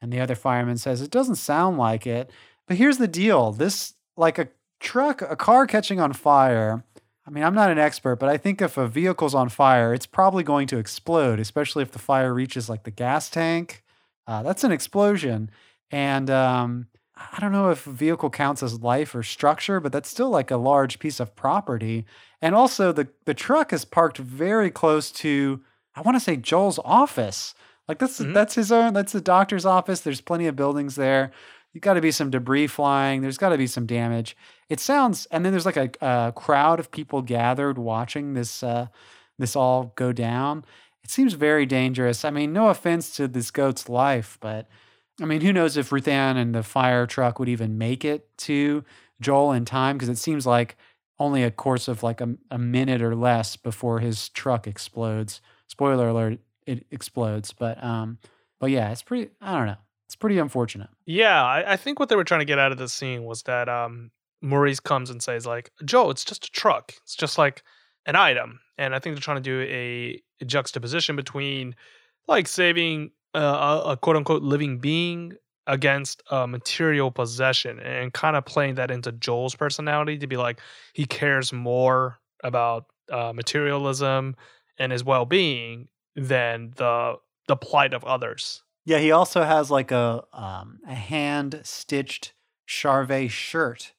[0.03, 2.31] And the other fireman says, "It doesn't sound like it."
[2.67, 4.49] But here's the deal: this, like a
[4.81, 6.85] truck, a car catching on fire.
[7.27, 10.07] I mean, I'm not an expert, but I think if a vehicle's on fire, it's
[10.07, 13.85] probably going to explode, especially if the fire reaches like the gas tank.
[14.27, 15.49] Uh, that's an explosion.
[15.93, 20.09] And um, I don't know if a vehicle counts as life or structure, but that's
[20.09, 22.07] still like a large piece of property.
[22.41, 25.61] And also, the, the truck is parked very close to,
[25.95, 27.55] I want to say, Joel's office.
[27.88, 28.35] Like that's Mhm.
[28.35, 28.95] that's his own.
[28.95, 30.01] That's the doctor's office.
[30.01, 31.31] There's plenty of buildings there.
[31.73, 33.23] You got to be some debris flying.
[33.23, 34.37] There's got to be some damage.
[34.68, 38.87] It sounds, and then there's like a, a crowd of people gathered watching this uh,
[39.38, 40.64] this all go down.
[41.03, 42.25] It seems very dangerous.
[42.25, 44.68] I mean, no offense to this goat's life, but
[45.21, 48.85] I mean, who knows if Ruthann and the fire truck would even make it to
[49.21, 49.97] Joel in time?
[49.97, 50.77] Because it seems like
[51.18, 55.40] only a course of like a, a minute or less before his truck explodes.
[55.68, 57.53] Spoiler alert: it explodes.
[57.53, 58.18] But um,
[58.61, 59.31] but yeah, it's pretty.
[59.40, 59.77] I don't know.
[60.07, 60.90] It's pretty unfortunate.
[61.07, 63.42] Yeah, I, I think what they were trying to get out of this scene was
[63.44, 64.11] that um,
[64.42, 66.92] Maurice comes and says like, "Joe, it's just a truck.
[67.03, 67.62] It's just like
[68.07, 71.75] an item." And I think they're trying to do a, a juxtaposition between
[72.29, 75.35] like saving uh, a, a quote unquote living being
[75.66, 80.61] against a material possession, and kind of playing that into Joel's personality to be like
[80.92, 84.37] he cares more about uh, materialism
[84.79, 87.16] and his well being than the
[87.48, 88.62] the plight of others.
[88.85, 92.33] Yeah, he also has like a um, a hand stitched
[92.66, 93.92] Charvet shirt,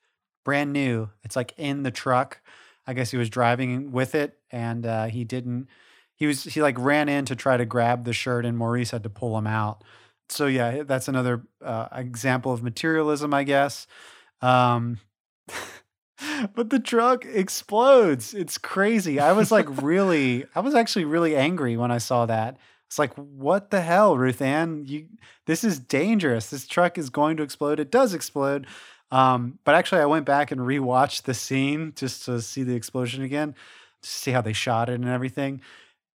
[0.43, 1.10] brand new.
[1.23, 2.41] It's like in the truck.
[2.86, 5.67] I guess he was driving with it, and uh, he didn't.
[6.15, 9.04] He was he like ran in to try to grab the shirt, and Maurice had
[9.04, 9.84] to pull him out.
[10.30, 13.88] So yeah, that's another uh, example of materialism, I guess.
[14.41, 14.99] Um,
[16.56, 18.34] but the truck explodes.
[18.34, 19.19] It's crazy.
[19.19, 22.58] I was like really, I was actually really angry when I saw that.
[22.88, 24.84] It's like, what the hell, Ruth Ann?
[24.86, 25.08] You,
[25.47, 26.52] this is dangerous.
[26.52, 27.80] This truck is going to explode.
[27.80, 28.67] It does explode.
[29.10, 33.23] Um, but actually, I went back and rewatched the scene just to see the explosion
[33.23, 33.56] again,
[34.02, 35.62] to see how they shot it and everything.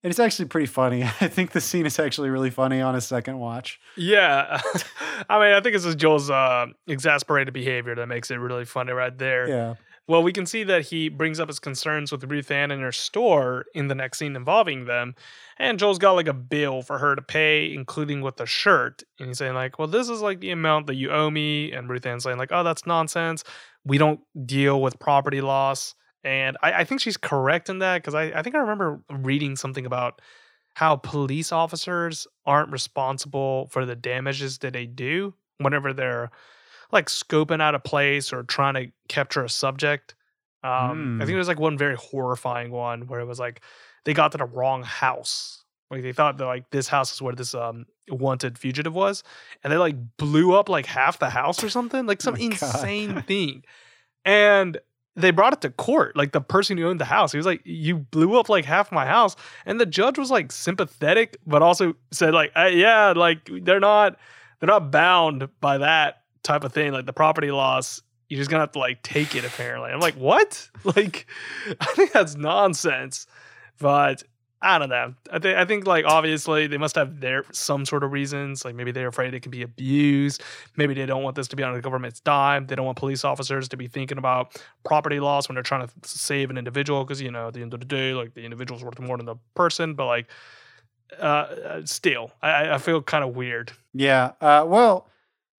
[0.04, 1.04] And it's actually pretty funny.
[1.22, 3.80] I think the scene is actually really funny on a second watch.
[3.96, 4.62] Yeah.
[5.30, 8.94] I mean, I think it's just Joel's uh, exasperated behavior that makes it really funny
[8.94, 9.48] right there.
[9.48, 9.76] Yeah.
[10.08, 12.94] Well, we can see that he brings up his concerns with Ruth Ann in her
[12.94, 15.16] store in the next scene involving them.
[15.58, 19.04] And Joel's got like a bill for her to pay, including with the shirt.
[19.20, 21.74] And he's saying, like, well, this is like the amount that you owe me.
[21.74, 23.44] And Ruth Ann's saying, like, oh, that's nonsense.
[23.84, 25.94] We don't deal with property loss.
[26.24, 29.58] And I, I think she's correct in that because I, I think I remember reading
[29.58, 30.22] something about
[30.76, 36.30] how police officers aren't responsible for the damages that they do whenever they're
[36.92, 40.16] like scoping out a place or trying to capture a subject.
[40.64, 41.38] Um, I think Mm.
[41.38, 43.62] there's like one very horrifying one where it was like
[44.06, 45.64] they got to the wrong house.
[45.92, 49.24] Like they thought that like this house is where this um wanted fugitive was,
[49.64, 52.42] and they like blew up like half the house or something, like some God.
[52.44, 53.64] insane thing.
[54.26, 54.78] And
[55.16, 56.16] they brought it to court.
[56.16, 58.92] Like the person who owned the house, he was like, "You blew up like half
[58.92, 63.50] my house," and the judge was like sympathetic, but also said like, uh, "Yeah, like
[63.64, 64.18] they're not
[64.60, 66.92] they're not bound by that type of thing.
[66.92, 69.46] Like the property loss, you're just gonna have to like take it.
[69.46, 70.70] Apparently, I'm like, what?
[70.84, 71.28] Like,
[71.80, 73.28] I think that's nonsense.
[73.80, 74.24] But
[74.62, 75.14] I don't know.
[75.32, 78.66] I think I think like obviously they must have their some sort of reasons.
[78.66, 80.42] Like maybe they're afraid it can be abused.
[80.76, 82.66] Maybe they don't want this to be on the government's dime.
[82.66, 85.94] They don't want police officers to be thinking about property loss when they're trying to
[86.04, 87.04] save an individual.
[87.04, 89.28] Because you know, at the end of the day, like the individual's worth more than
[89.28, 89.94] the person.
[89.94, 90.28] But like,
[91.20, 93.74] uh, uh still, I, I feel kind of weird.
[93.94, 94.32] Yeah.
[94.42, 95.08] Uh, well,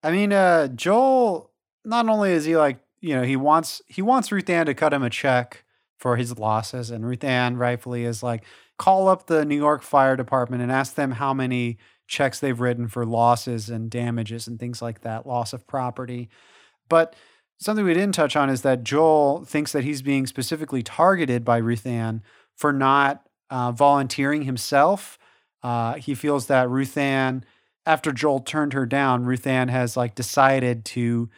[0.03, 1.51] I mean, uh, Joel.
[1.85, 4.93] Not only is he like, you know, he wants he wants Ruth Ann to cut
[4.93, 5.63] him a check
[5.97, 8.43] for his losses, and Ruth Ann rightfully is like,
[8.77, 12.87] call up the New York Fire Department and ask them how many checks they've written
[12.87, 16.29] for losses and damages and things like that, loss of property.
[16.89, 17.15] But
[17.59, 21.57] something we didn't touch on is that Joel thinks that he's being specifically targeted by
[21.57, 22.23] Ruth Ann
[22.55, 25.17] for not uh, volunteering himself.
[25.61, 27.45] Uh, he feels that Ruth Ann
[27.89, 31.29] after Joel turned her down, Ruth Ann has like decided to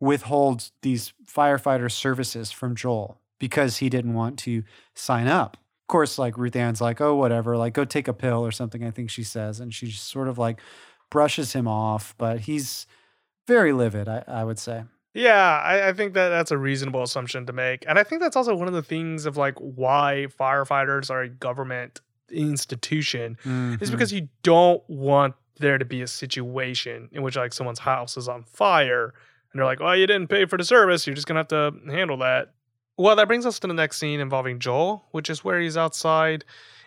[0.00, 5.56] withhold these firefighter services from Joel because he didn't want to sign up.
[5.56, 8.84] Of course, like Ruth Ann's like, oh, whatever, like go take a pill or something,
[8.84, 9.60] I think she says.
[9.60, 10.60] And she just sort of like
[11.10, 12.86] brushes him off, but he's
[13.46, 14.84] very livid, I, I would say.
[15.14, 17.84] Yeah, I, I think that that's a reasonable assumption to make.
[17.88, 21.28] And I think that's also one of the things of like why firefighters are a
[21.28, 23.90] government institution is Mhm.
[23.90, 28.28] because you don't want there to be a situation in which like someone's house is
[28.28, 29.14] on fire
[29.52, 31.06] and they're like, "Oh, you didn't pay for the service.
[31.06, 32.52] You're just gonna have to handle that."
[32.96, 36.44] Well, that brings us to the next scene involving Joel, which is where he's outside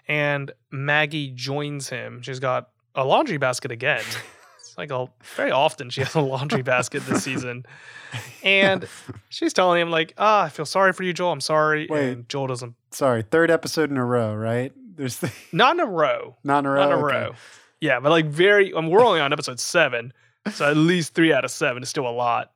[0.07, 2.21] and Maggie joins him.
[2.21, 4.03] She's got a laundry basket again.
[4.59, 7.63] It's like a very often she has a laundry basket this season.
[8.43, 8.87] And
[9.29, 11.31] she's telling him like, "Ah, I feel sorry for you, Joel.
[11.31, 12.09] I'm sorry." Wait.
[12.11, 12.75] And Joel doesn't.
[12.91, 14.71] Sorry, third episode in a row, right?
[14.95, 16.37] There's the, Not in a row.
[16.43, 16.79] not in a row.
[16.79, 17.15] Not in a Okay.
[17.25, 17.35] row.
[17.83, 18.71] Yeah, but like very.
[18.71, 20.13] Um, we're only on episode seven,
[20.53, 22.53] so at least three out of seven is still a lot.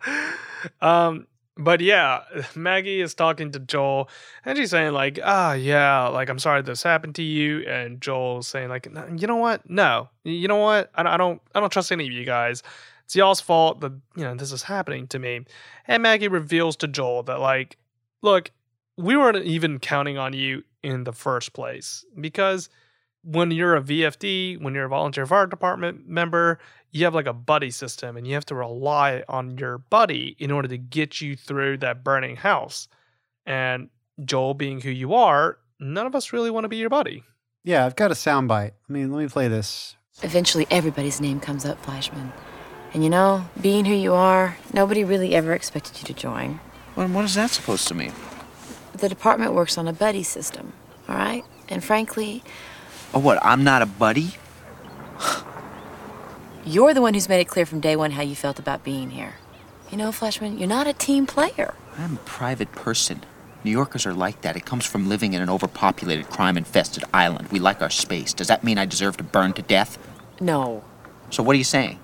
[0.80, 2.20] um, but yeah,
[2.54, 4.08] Maggie is talking to Joel,
[4.44, 8.46] and she's saying like, "Ah, yeah, like I'm sorry this happened to you," and Joel's
[8.46, 8.86] saying like,
[9.16, 9.68] "You know what?
[9.68, 10.88] No, you know what?
[10.94, 12.62] I, I don't, I don't trust any of you guys.
[13.06, 15.46] It's y'all's fault that you know this is happening to me."
[15.88, 17.76] And Maggie reveals to Joel that like,
[18.22, 18.52] look,
[18.96, 22.68] we weren't even counting on you in the first place because
[23.24, 26.58] when you're a VFD, when you're a volunteer fire department member,
[26.90, 30.50] you have like a buddy system and you have to rely on your buddy in
[30.50, 32.88] order to get you through that burning house.
[33.46, 33.88] And
[34.24, 37.24] Joel, being who you are, none of us really want to be your buddy.
[37.64, 38.72] Yeah, I've got a soundbite.
[38.88, 39.96] I mean, let me play this.
[40.22, 42.30] Eventually, everybody's name comes up, Fleischman.
[42.92, 46.60] And you know, being who you are, nobody really ever expected you to join.
[46.94, 48.12] Well, what is that supposed to mean?
[48.92, 50.74] The department works on a buddy system,
[51.08, 51.42] all right?
[51.68, 52.44] And frankly,
[53.14, 53.38] Oh, what?
[53.42, 54.34] I'm not a buddy?
[56.66, 59.10] you're the one who's made it clear from day one how you felt about being
[59.10, 59.34] here.
[59.90, 61.74] You know, Fleischman, you're not a team player.
[61.96, 63.22] I'm a private person.
[63.62, 64.56] New Yorkers are like that.
[64.56, 67.48] It comes from living in an overpopulated, crime infested island.
[67.52, 68.34] We like our space.
[68.34, 69.96] Does that mean I deserve to burn to death?
[70.40, 70.82] No.
[71.30, 71.98] So, what are you saying?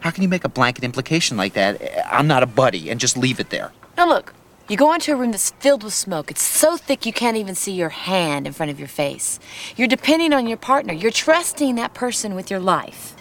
[0.00, 1.80] How can you make a blanket implication like that?
[2.10, 3.72] I'm not a buddy and just leave it there.
[3.96, 4.32] Now, look,
[4.68, 6.30] you go into a room that's filled with smoke.
[6.30, 9.40] It's so thick you can't even see your hand in front of your face.
[9.76, 13.16] You're depending on your partner, you're trusting that person with your life.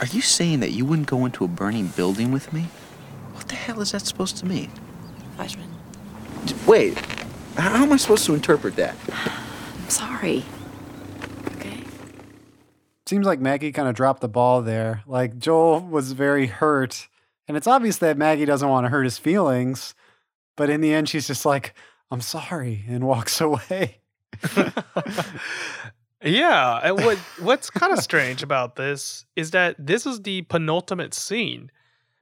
[0.00, 2.62] Are you saying that you wouldn't go into a burning building with me?
[3.34, 4.70] What the hell is that supposed to mean?
[5.36, 5.68] Fleischman,
[6.46, 6.98] D- Wait,
[7.56, 8.96] how am I supposed to interpret that?
[9.12, 10.44] I'm sorry.
[11.56, 11.80] Okay?
[13.06, 15.02] Seems like Maggie kind of dropped the ball there.
[15.06, 17.08] Like Joel was very hurt,
[17.46, 19.94] and it's obvious that Maggie doesn't want to hurt his feelings,
[20.58, 21.72] but in the end, she's just like,
[22.10, 24.00] "I'm sorry," and walks away.
[26.22, 31.14] Yeah, and what what's kind of strange about this is that this is the penultimate
[31.14, 31.70] scene,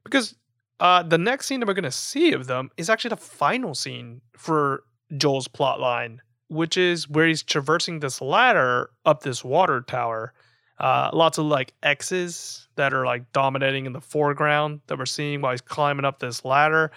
[0.03, 0.35] because
[0.79, 4.21] uh, the next scene that we're gonna see of them is actually the final scene
[4.37, 4.83] for
[5.15, 10.33] Joel's plot line, which is where he's traversing this ladder up this water tower.
[10.79, 15.41] Uh, lots of like X's that are like dominating in the foreground that we're seeing
[15.41, 16.91] while he's climbing up this ladder,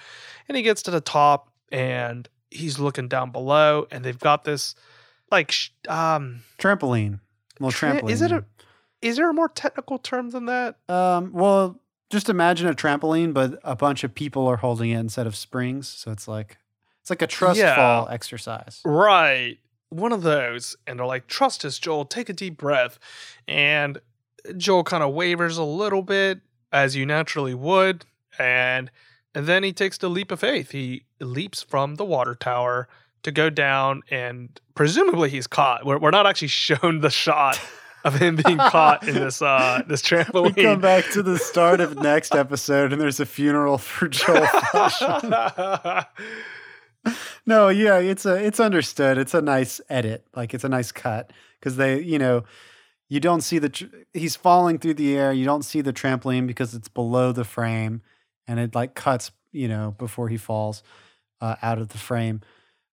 [0.49, 4.75] and he gets to the top and he's looking down below, and they've got this
[5.31, 7.21] like sh- um Trampoline.
[7.59, 8.11] Well, Tra- trampoline.
[8.11, 8.45] is it a
[9.01, 10.77] is there a more technical term than that?
[10.89, 15.27] Um, well, just imagine a trampoline, but a bunch of people are holding it instead
[15.27, 15.89] of springs.
[15.89, 16.59] So it's like
[17.01, 17.77] it's like a trust Yeah.
[17.77, 18.83] fall exercise.
[18.85, 19.57] Right.
[19.91, 20.77] One of those.
[20.87, 22.99] And they're like, trust us, Joel, take a deep breath.
[23.47, 24.01] And
[24.57, 26.41] Joel kind of wavers a little bit,
[26.73, 28.07] as you naturally would.
[28.39, 28.91] And,
[29.35, 30.71] and then he takes the leap of faith.
[30.71, 32.89] He leaps from the water tower
[33.23, 35.85] to go down, and presumably he's caught.
[35.85, 37.61] We're, we're not actually shown the shot
[38.05, 41.97] of him being caught in this uh this We come back to the start of
[41.97, 44.47] next episode, and there's a funeral for Joel.
[47.47, 49.19] No, yeah, it's a it's understood.
[49.19, 52.45] It's a nice edit, like it's a nice cut because they, you know,
[53.09, 55.33] you don't see the tr- he's falling through the air.
[55.33, 58.03] You don't see the trampoline because it's below the frame,
[58.47, 60.83] and it like cuts, you know, before he falls
[61.41, 62.43] uh, out of the frame.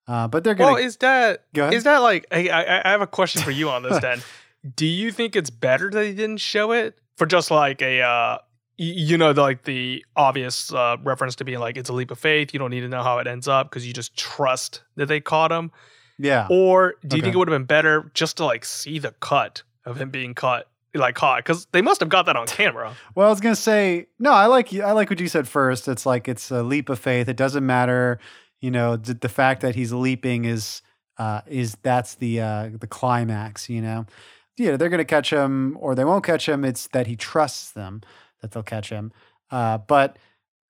[0.08, 2.26] Uh, but they're gonna well, is that is that like?
[2.32, 4.00] Hey, I I have a question for you on this.
[4.02, 4.22] Then,
[4.76, 8.38] do you think it's better that he didn't show it for just like a uh,
[8.78, 12.20] you know, the, like the obvious uh, reference to being like it's a leap of
[12.20, 12.54] faith.
[12.54, 15.20] You don't need to know how it ends up because you just trust that they
[15.20, 15.72] caught him.
[16.20, 16.48] yeah.
[16.50, 19.64] Or do you think it would have been better just to like see the cut
[19.86, 21.40] of him being caught, like caught?
[21.40, 22.94] Because they must have got that on camera.
[23.16, 24.32] Well, I was gonna say no.
[24.32, 25.88] I like I like what you said first.
[25.88, 27.28] It's like it's a leap of faith.
[27.28, 28.20] It doesn't matter,
[28.62, 30.84] you know, the, the fact that he's leaping is
[31.18, 33.70] uh, is that's the uh, the climax.
[33.70, 34.06] You know,
[34.56, 36.64] yeah, they're gonna catch him or they won't catch him.
[36.64, 38.02] It's that he trusts them
[38.42, 39.12] that they'll catch him.
[39.52, 40.18] Uh, but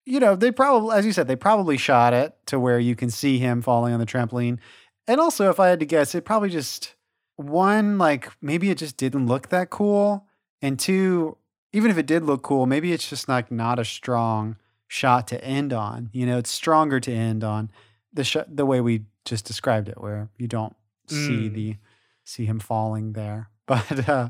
[0.05, 3.09] you know, they probably, as you said, they probably shot it to where you can
[3.09, 4.57] see him falling on the trampoline.
[5.05, 6.95] And also, if I had to guess, it probably just
[7.35, 10.25] one like maybe it just didn't look that cool,
[10.61, 11.37] and two,
[11.73, 14.55] even if it did look cool, maybe it's just like not a strong
[14.87, 16.09] shot to end on.
[16.13, 17.69] You know, it's stronger to end on
[18.13, 20.75] the sh- the way we just described it, where you don't
[21.07, 21.53] see Mm.
[21.53, 21.75] the
[22.23, 23.49] see him falling there.
[23.67, 24.29] But uh,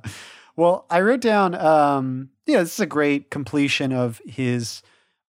[0.55, 1.53] well, I wrote down.
[1.53, 4.81] Um, yeah, this is a great completion of his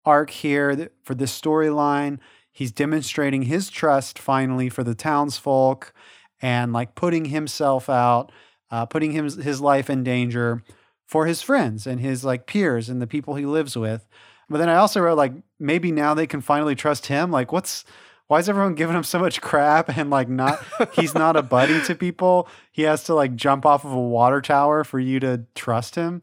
[0.03, 2.19] arc here for this storyline.
[2.51, 5.93] He's demonstrating his trust finally for the townsfolk
[6.41, 8.31] and like putting himself out,
[8.69, 10.63] uh, putting his, his life in danger
[11.05, 14.07] for his friends and his like peers and the people he lives with.
[14.49, 17.31] But then I also wrote like maybe now they can finally trust him.
[17.31, 17.85] Like what's
[18.27, 20.63] why is everyone giving him so much crap and like not
[20.93, 22.47] he's not a buddy to people.
[22.71, 26.21] He has to like jump off of a water tower for you to trust him.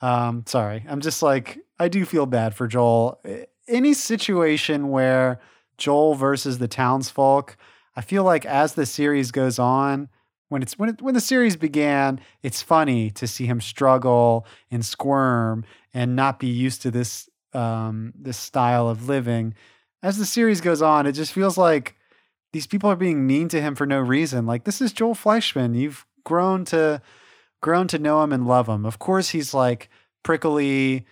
[0.00, 0.84] Um sorry.
[0.88, 3.20] I'm just like I do feel bad for Joel.
[3.68, 5.40] Any situation where
[5.78, 7.56] Joel versus the townsfolk,
[7.96, 10.08] I feel like as the series goes on,
[10.50, 14.84] when it's when it, when the series began, it's funny to see him struggle and
[14.84, 19.54] squirm and not be used to this um, this style of living.
[20.02, 21.96] As the series goes on, it just feels like
[22.52, 24.44] these people are being mean to him for no reason.
[24.44, 25.76] Like this is Joel Fleischman.
[25.76, 27.00] You've grown to
[27.60, 28.84] grown to know him and love him.
[28.84, 29.88] Of course, he's like
[30.22, 31.06] prickly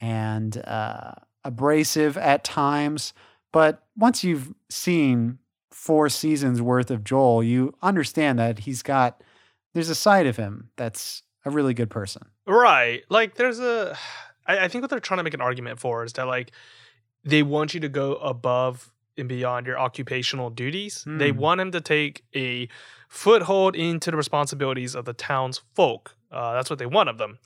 [0.00, 1.12] and uh,
[1.44, 3.12] abrasive at times,
[3.52, 5.38] but once you've seen
[5.70, 9.22] four seasons worth of Joel, you understand that he's got
[9.74, 12.22] there's a side of him that's a really good person.
[12.46, 13.02] Right.
[13.08, 13.96] Like there's a
[14.46, 16.52] I, I think what they're trying to make an argument for is that like
[17.24, 21.04] they want you to go above and beyond your occupational duties.
[21.06, 21.38] They Hmm.
[21.38, 22.68] want him to take a
[23.08, 26.16] foothold into the responsibilities of the town's folk.
[26.32, 27.38] Uh, that's what they want of them.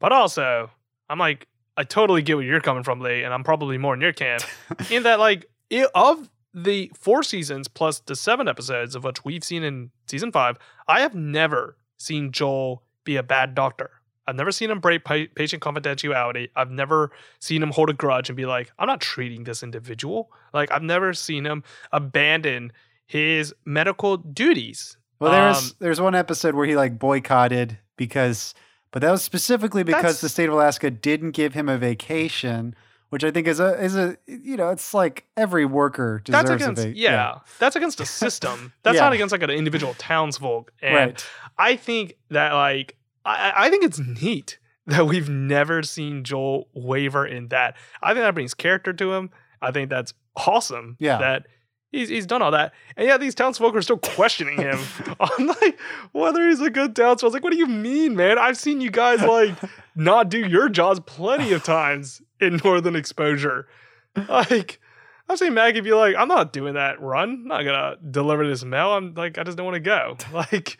[0.00, 0.70] But also,
[1.08, 1.46] I'm like,
[1.76, 4.42] I totally get where you're coming from, Lee, and I'm probably more in your camp.
[4.90, 9.42] in that, like, i of the four seasons plus the seven episodes of which we've
[9.42, 10.56] seen in season five,
[10.86, 13.90] I have never seen Joel be a bad doctor.
[14.26, 16.48] I've never seen him break patient confidentiality.
[16.56, 17.10] I've never
[17.40, 20.30] seen him hold a grudge and be like, I'm not treating this individual.
[20.52, 21.62] Like, I've never seen him
[21.92, 22.72] abandon
[23.06, 24.96] his medical duties.
[25.20, 28.54] Well, there's Um, there's one episode where he like boycotted because,
[28.90, 32.74] but that was specifically because the state of Alaska didn't give him a vacation,
[33.10, 36.62] which I think is a is a you know it's like every worker deserves That's
[36.62, 38.72] against, a va- yeah, that's against the system.
[38.82, 39.02] That's Yeah.
[39.02, 40.72] not against like an individual townsfolk.
[40.82, 41.26] And right.
[41.58, 47.26] I think that like I, I think it's neat that we've never seen Joel waver
[47.26, 47.76] in that.
[48.02, 49.30] I think that brings character to him.
[49.62, 50.96] I think that's awesome.
[51.00, 51.18] Yeah.
[51.18, 51.46] That
[51.90, 52.74] he's he's done all that.
[52.96, 54.78] And yeah, these townsfolk are still questioning him
[55.20, 55.78] on like
[56.12, 57.24] whether he's a good townsfolk.
[57.24, 58.38] I was like, what do you mean, man?
[58.38, 59.54] I've seen you guys like
[59.94, 63.66] not do your jobs plenty of times in Northern Exposure.
[64.28, 64.80] Like
[65.28, 67.30] I've seen Maggie be like, I'm not doing that run.
[67.30, 68.92] I'm not gonna deliver this mail.
[68.92, 70.16] I'm like, I just don't want to go.
[70.32, 70.78] Like,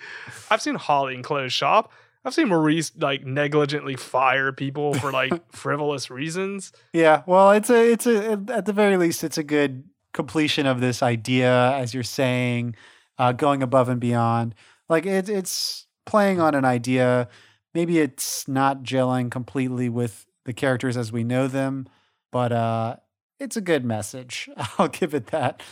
[0.51, 1.92] I've seen Holly close shop.
[2.25, 6.72] I've seen Maurice like negligently fire people for like frivolous reasons.
[6.93, 10.81] Yeah, well, it's a it's a at the very least it's a good completion of
[10.81, 12.77] this idea as you're saying
[13.18, 14.55] uh, going above and beyond.
[14.89, 17.29] Like it, it's playing on an idea.
[17.75, 21.89] Maybe it's not gelling completely with the characters as we know them,
[22.31, 22.97] but uh,
[23.39, 24.49] it's a good message.
[24.79, 25.62] I'll give it that.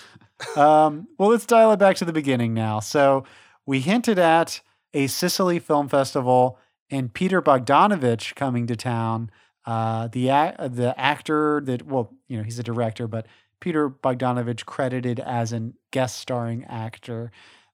[0.57, 2.81] Um, well, let's dial it back to the beginning now.
[2.81, 3.25] So
[3.65, 4.61] we hinted at
[4.95, 6.59] a Cicely Film Festival
[6.91, 9.31] and Peter Bogdanovich coming to town.
[9.65, 10.27] Uh, the
[10.69, 13.27] the actor that well, you know, he's a director, but
[13.61, 17.31] Peter Bogdanovich credited as an guest starring actor.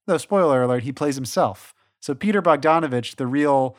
[0.06, 1.74] Though spoiler alert, he plays himself.
[2.00, 3.76] So Peter Bogdanovich, the real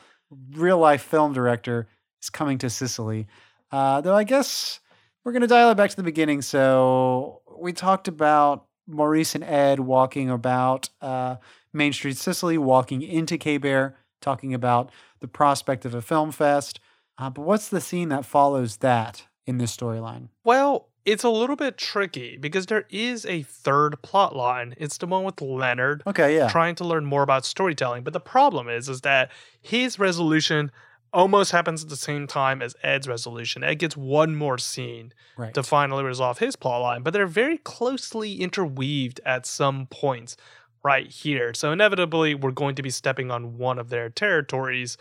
[0.52, 1.88] real life film director,
[2.20, 3.26] is coming to Cicely.
[3.70, 4.80] Uh, though I guess
[5.24, 6.42] we're gonna dial it back to the beginning.
[6.42, 11.36] So we talked about Maurice and Ed walking about uh,
[11.72, 14.90] Main Street Cicely, walking into K Bear, talking about
[15.20, 16.80] the prospect of a film fest.
[17.18, 20.28] Uh, but what's the scene that follows that in this storyline?
[20.44, 24.74] Well, it's a little bit tricky because there is a third plot line.
[24.76, 26.48] It's the one with Leonard Okay, yeah.
[26.48, 28.04] trying to learn more about storytelling.
[28.04, 30.70] But the problem is, is that his resolution
[31.12, 33.64] almost happens at the same time as Ed's resolution.
[33.64, 35.52] Ed gets one more scene right.
[35.54, 40.36] to finally resolve his plot line, but they're very closely interweaved at some points
[40.82, 41.54] right here.
[41.54, 44.96] So inevitably, we're going to be stepping on one of their territories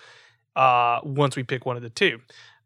[0.55, 2.19] uh, once we pick one of the two.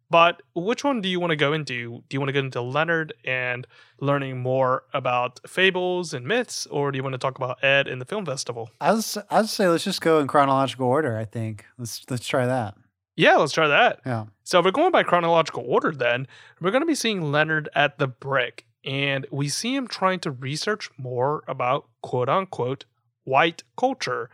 [0.10, 2.04] But which one do you want to go into?
[2.08, 3.66] Do you want to go into Leonard and
[4.00, 7.98] learning more about fables and myths, or do you want to talk about Ed in
[7.98, 8.70] the film festival?
[8.80, 11.18] I was I'd say let's just go in chronological order.
[11.18, 12.76] I think let's let's try that.
[13.16, 14.02] Yeah, let's try that.
[14.06, 14.26] Yeah.
[14.44, 16.28] So if we're going by chronological order, then
[16.62, 20.32] we're going to be seeing Leonard at the brick, and we see him trying to
[20.32, 22.86] research more about quote unquote
[23.24, 24.30] white culture.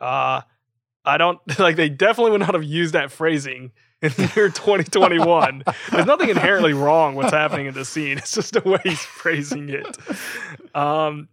[0.00, 0.42] Uh,
[1.04, 3.72] I don't like they definitely would not have used that phrasing
[4.02, 5.64] in the year 2021.
[5.90, 8.18] There's nothing inherently wrong what's happening in the scene.
[8.18, 9.98] It's just the way he's phrasing it.
[10.74, 11.28] Um,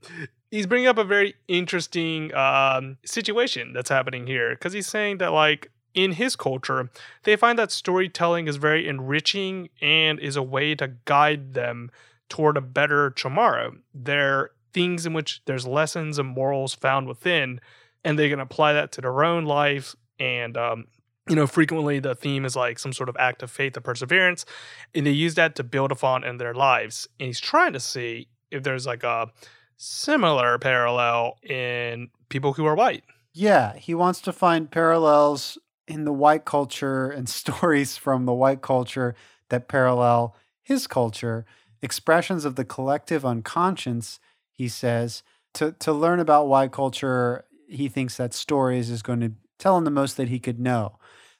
[0.51, 5.31] he's bringing up a very interesting um, situation that's happening here because he's saying that
[5.31, 6.89] like in his culture,
[7.23, 11.91] they find that storytelling is very enriching and is a way to guide them
[12.29, 13.75] toward a better tomorrow.
[13.93, 17.61] They're things in which there's lessons and morals found within,
[18.03, 19.95] and they can apply that to their own life.
[20.19, 20.85] And, um,
[21.29, 24.45] you know, frequently the theme is like some sort of act of faith and perseverance,
[24.93, 27.07] and they use that to build upon in their lives.
[27.19, 29.31] And he's trying to see if there's like a
[29.77, 33.05] similar parallel in people who are white.
[33.33, 35.57] Yeah, he wants to find parallels
[35.87, 39.15] in the white culture and stories from the white culture
[39.49, 41.45] that parallel his culture,
[41.81, 44.19] expressions of the collective unconscious,
[44.55, 45.23] he says.
[45.55, 49.85] To to learn about white culture, he thinks that stories is going to tell him
[49.85, 50.97] the most that he could know.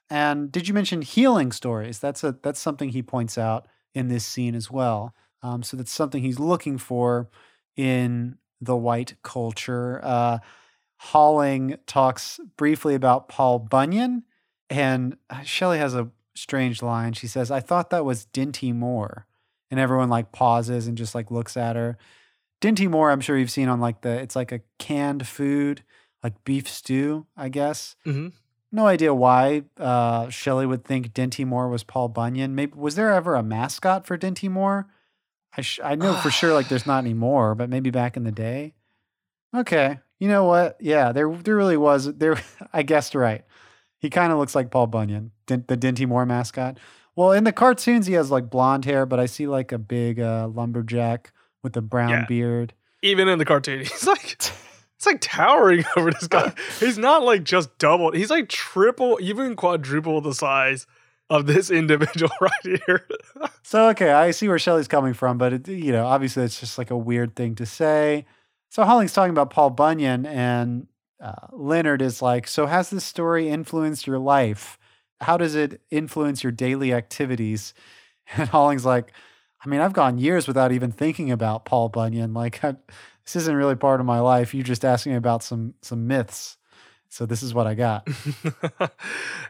[0.10, 2.00] And did you mention healing stories?
[2.00, 5.14] That's a that's something he points out in this scene as well.
[5.42, 7.30] Um, so that's something he's looking for
[7.76, 10.00] in the white culture.
[10.04, 10.40] Uh,
[10.98, 14.24] Holling talks briefly about Paul Bunyan,
[14.70, 17.14] and uh, Shelley has a strange line.
[17.14, 19.28] She says, "I thought that was Dinty Moore,"
[19.70, 21.98] and everyone like pauses and just like looks at her.
[22.62, 25.84] Dinty Moore, I'm sure you've seen on like the it's like a canned food,
[26.24, 27.96] like beef stew, I guess.
[28.06, 28.30] Mm-hmm.
[28.72, 32.56] No idea why uh, Shelley would think Dinty Moore was Paul Bunyan.
[32.56, 34.88] Maybe was there ever a mascot for Dinty Moore?
[35.58, 38.32] I sh- I know for sure like there's not anymore, but maybe back in the
[38.32, 38.74] day.
[39.56, 40.78] Okay, you know what?
[40.82, 42.14] Yeah, there there really was.
[42.16, 42.38] There,
[42.74, 43.44] I guessed right.
[44.00, 46.78] He kind of looks like Paul Bunyan, Din- the Dinty Moore mascot.
[47.16, 50.20] Well, in the cartoons, he has like blonde hair, but I see like a big
[50.20, 51.32] uh, lumberjack
[51.66, 52.26] with a brown Yeah.
[52.26, 52.74] beard.
[53.02, 56.54] Even in the cartoon, he's like it's like towering over this guy.
[56.80, 58.12] He's not like just double.
[58.12, 60.88] He's like triple, even quadruple the size
[61.30, 63.06] of this individual right here.
[63.64, 66.78] So okay, I see where Shelley's coming from, but it, you know, obviously it's just
[66.78, 68.26] like a weird thing to say.
[68.70, 70.88] So Holling's talking about Paul Bunyan, and
[71.22, 74.78] uh, Leonard is like, "So has this story influenced your life?
[75.22, 77.74] How does it influence your daily activities?"
[78.36, 79.12] And Holling's like,
[79.66, 82.34] "I mean, I've gone years without even thinking about Paul Bunyan.
[82.34, 82.76] Like, I,
[83.24, 84.54] this isn't really part of my life.
[84.54, 86.58] You're just asking me about some some myths.
[87.10, 88.08] So this is what I got."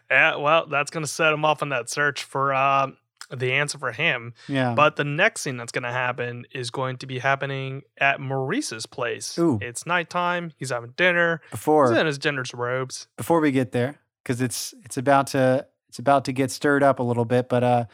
[0.10, 2.92] yeah, well, that's gonna set him off on that search for uh,
[3.36, 4.34] the answer for him.
[4.48, 4.74] Yeah.
[4.76, 9.38] But the next thing that's gonna happen is going to be happening at Maurice's place.
[9.40, 9.58] Ooh.
[9.62, 10.52] It's nighttime.
[10.58, 11.42] He's having dinner.
[11.52, 13.08] before He's in his dinner's robes.
[13.18, 17.00] before we get there because it's it's about to it's about to get stirred up
[17.00, 17.86] a little bit but uh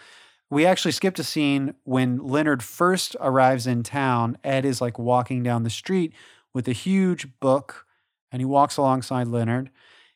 [0.51, 5.41] we actually skipped a scene when leonard first arrives in town ed is like walking
[5.41, 6.13] down the street
[6.53, 7.85] with a huge book
[8.31, 9.71] and he walks alongside leonard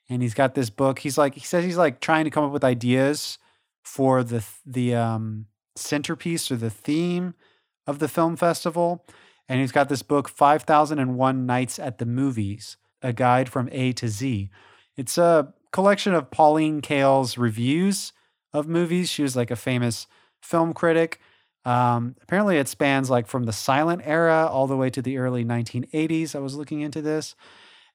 [0.08, 2.52] and he's got this book he's like he says he's like trying to come up
[2.52, 3.40] with ideas
[3.84, 7.34] for the the um centerpiece or the theme
[7.88, 9.04] of the film festival
[9.50, 14.08] and he's got this book 5001 nights at the movies a guide from A to
[14.08, 14.50] Z.
[14.98, 18.14] It's a collection of Pauline Kael's reviews
[18.52, 19.10] of movies.
[19.10, 20.08] She was like a famous
[20.46, 21.20] film critic.
[21.66, 25.44] Um, apparently, it spans like from the silent era all the way to the early
[25.44, 26.36] 1980s.
[26.36, 27.36] I was looking into this.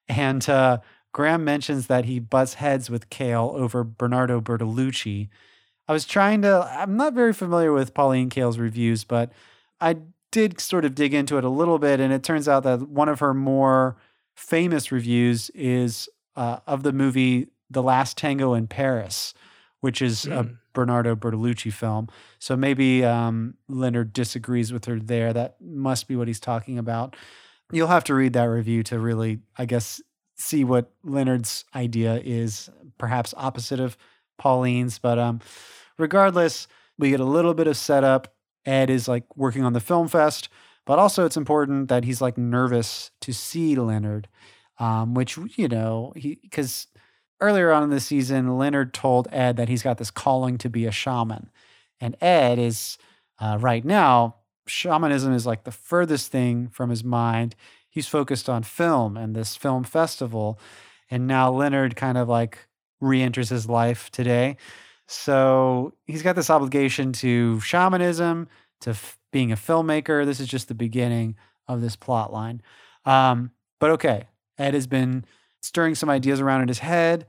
[0.09, 0.79] And uh,
[1.13, 5.29] Graham mentions that he butts heads with Kael over Bernardo Bertolucci.
[5.87, 9.33] I was trying to, I'm not very familiar with Pauline Kael's reviews, but
[9.81, 9.97] I
[10.33, 12.01] did sort of dig into it a little bit.
[12.01, 13.97] And it turns out that one of her more
[14.35, 19.35] famous reviews is uh, of the movie The Last Tango in Paris,
[19.81, 20.57] which is a Mm.
[20.73, 22.09] Bernardo Bertolucci film.
[22.39, 25.33] So maybe um, Leonard disagrees with her there.
[25.33, 27.17] That must be what he's talking about.
[27.73, 30.01] You'll have to read that review to really, I guess,
[30.37, 33.97] see what Leonard's idea is, perhaps opposite of
[34.39, 34.99] Pauline's.
[34.99, 35.41] But um,
[35.99, 36.69] regardless,
[36.99, 38.35] we get a little bit of setup.
[38.65, 40.49] Ed is like working on the film fest,
[40.85, 44.29] but also it's important that he's like nervous to see Leonard,
[44.79, 46.87] um, which, you know, he, because
[47.41, 50.87] earlier on in the season, Leonard told Ed that he's got this calling to be
[50.87, 51.51] a shaman.
[52.01, 52.99] And Ed is,
[53.39, 54.37] uh, right now,
[54.67, 57.55] shamanism is like the furthest thing from his mind.
[57.89, 60.59] He's focused on film and this film festival.
[61.11, 62.59] And now Leonard kind of like
[63.01, 64.57] re enters his life today.
[65.07, 68.49] So he's got this obligation to shamanism,
[68.83, 70.25] to f- being a filmmaker.
[70.25, 71.35] This is just the beginning
[71.67, 72.63] of this plot line.
[73.05, 74.27] Um, but okay,
[74.59, 75.25] Ed has been
[75.63, 77.27] stirring some ideas around in his head.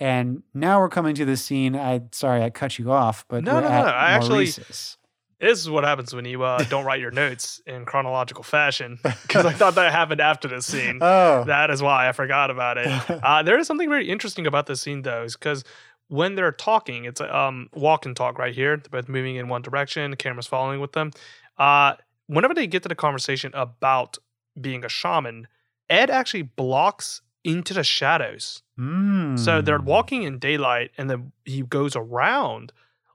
[0.00, 1.76] And now we're coming to the scene.
[1.76, 5.84] I sorry I cut you off, but No, no, no, I actually- This is what
[5.84, 8.98] happens when you uh, don't write your notes in chronological fashion.
[9.02, 10.98] Because I thought that happened after this scene.
[11.02, 12.88] Oh, That is why I forgot about it.
[13.22, 15.64] Uh, there is something very interesting about this scene, though, is because
[16.08, 18.76] when they're talking, it's a um, walk and talk right here.
[18.76, 20.10] They're both moving in one direction.
[20.10, 21.12] The camera's following with them.
[21.58, 21.94] Uh,
[22.26, 24.18] whenever they get to the conversation about
[24.60, 25.46] being a shaman,
[25.88, 28.62] Ed actually blocks into the shadows.
[28.76, 29.84] So they're Mm.
[29.84, 32.72] walking in daylight, and then he goes around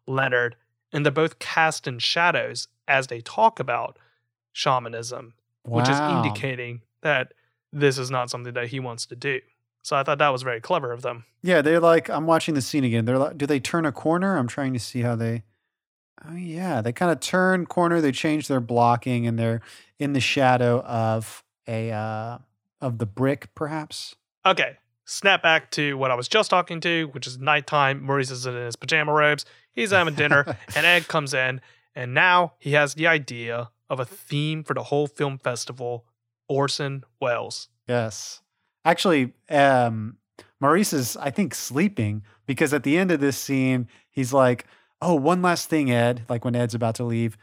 [0.07, 0.55] Leonard,
[0.93, 3.97] and they're both cast in shadows as they talk about
[4.53, 7.33] shamanism, which is indicating that
[7.71, 9.39] this is not something that he wants to do.
[9.83, 11.25] So I thought that was very clever of them.
[11.41, 13.05] Yeah, they're like I'm watching the scene again.
[13.05, 14.37] They're like, do they turn a corner?
[14.37, 15.43] I'm trying to see how they.
[16.27, 18.01] Oh yeah, they kind of turn corner.
[18.01, 19.61] They change their blocking, and they're
[19.97, 22.39] in the shadow of a uh,
[22.81, 24.15] of the brick, perhaps.
[24.45, 28.03] Okay, snap back to what I was just talking to, which is nighttime.
[28.03, 29.45] Maurice is in his pajama robes.
[29.71, 31.61] He's having dinner, and Ed comes in,
[31.95, 36.05] and now he has the idea of a theme for the whole film festival
[36.47, 37.69] Orson Welles.
[37.87, 38.41] Yes.
[38.85, 40.17] Actually, um,
[40.59, 44.65] Maurice is, I think, sleeping because at the end of this scene, he's like,
[45.01, 46.23] Oh, one last thing, Ed.
[46.27, 47.37] Like when Ed's about to leave,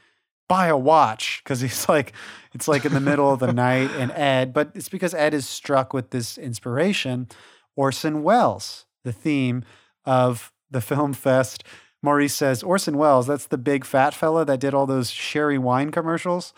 [0.49, 1.43] buy a watch.
[1.45, 2.13] Cause he's like,
[2.55, 3.91] it's like in the middle of the night.
[3.93, 7.29] And Ed, but it's because Ed is struck with this inspiration
[7.77, 9.63] Orson Welles, the theme
[10.07, 11.63] of the film fest.
[12.03, 15.91] Maurice says, Orson Welles, that's the big fat fella that did all those sherry wine
[15.91, 16.55] commercials.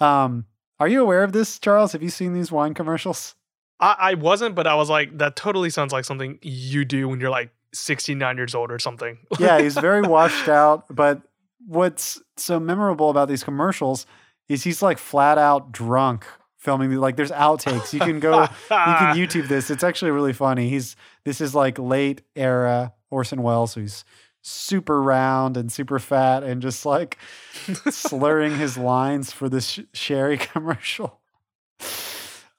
[0.00, 0.46] Um,
[0.80, 1.92] are you aware of this, Charles?
[1.92, 3.34] Have you seen these wine commercials?
[3.80, 7.20] I, I wasn't, but I was like, that totally sounds like something you do when
[7.20, 9.18] you're like 69 years old or something.
[9.38, 10.84] yeah, he's very washed out.
[10.94, 11.22] But
[11.66, 14.06] what's so memorable about these commercials
[14.48, 16.92] is he's like flat out drunk filming.
[16.92, 17.92] Like there's outtakes.
[17.92, 19.70] You can go, you can YouTube this.
[19.70, 20.68] It's actually really funny.
[20.68, 24.04] He's this is like late era Orson Welles, who's
[24.42, 27.18] super round and super fat and just like
[27.90, 31.20] slurring his lines for this sh- sherry commercial.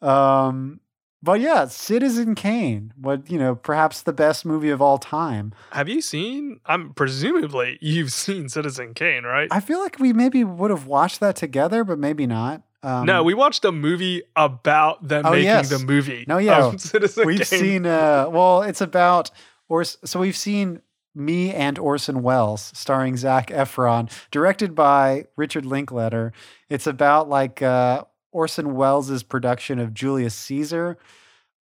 [0.01, 0.79] Um,
[1.21, 5.53] but yeah, Citizen Kane, what you know, perhaps the best movie of all time.
[5.71, 6.59] Have you seen?
[6.65, 9.47] I'm presumably you've seen Citizen Kane, right?
[9.51, 12.63] I feel like we maybe would have watched that together, but maybe not.
[12.81, 15.69] Um, no, we watched a movie about them Oh, making yes.
[15.69, 16.23] the movie.
[16.27, 16.75] No, yeah.
[16.77, 17.59] Citizen we've Kane.
[17.59, 17.85] seen.
[17.85, 19.31] Uh, well, it's about
[19.67, 20.81] or so we've seen
[21.13, 26.31] me and Orson Welles, starring Zac Efron, directed by Richard Linklater.
[26.69, 30.97] It's about like uh, Orson Welles' production of Julius Caesar.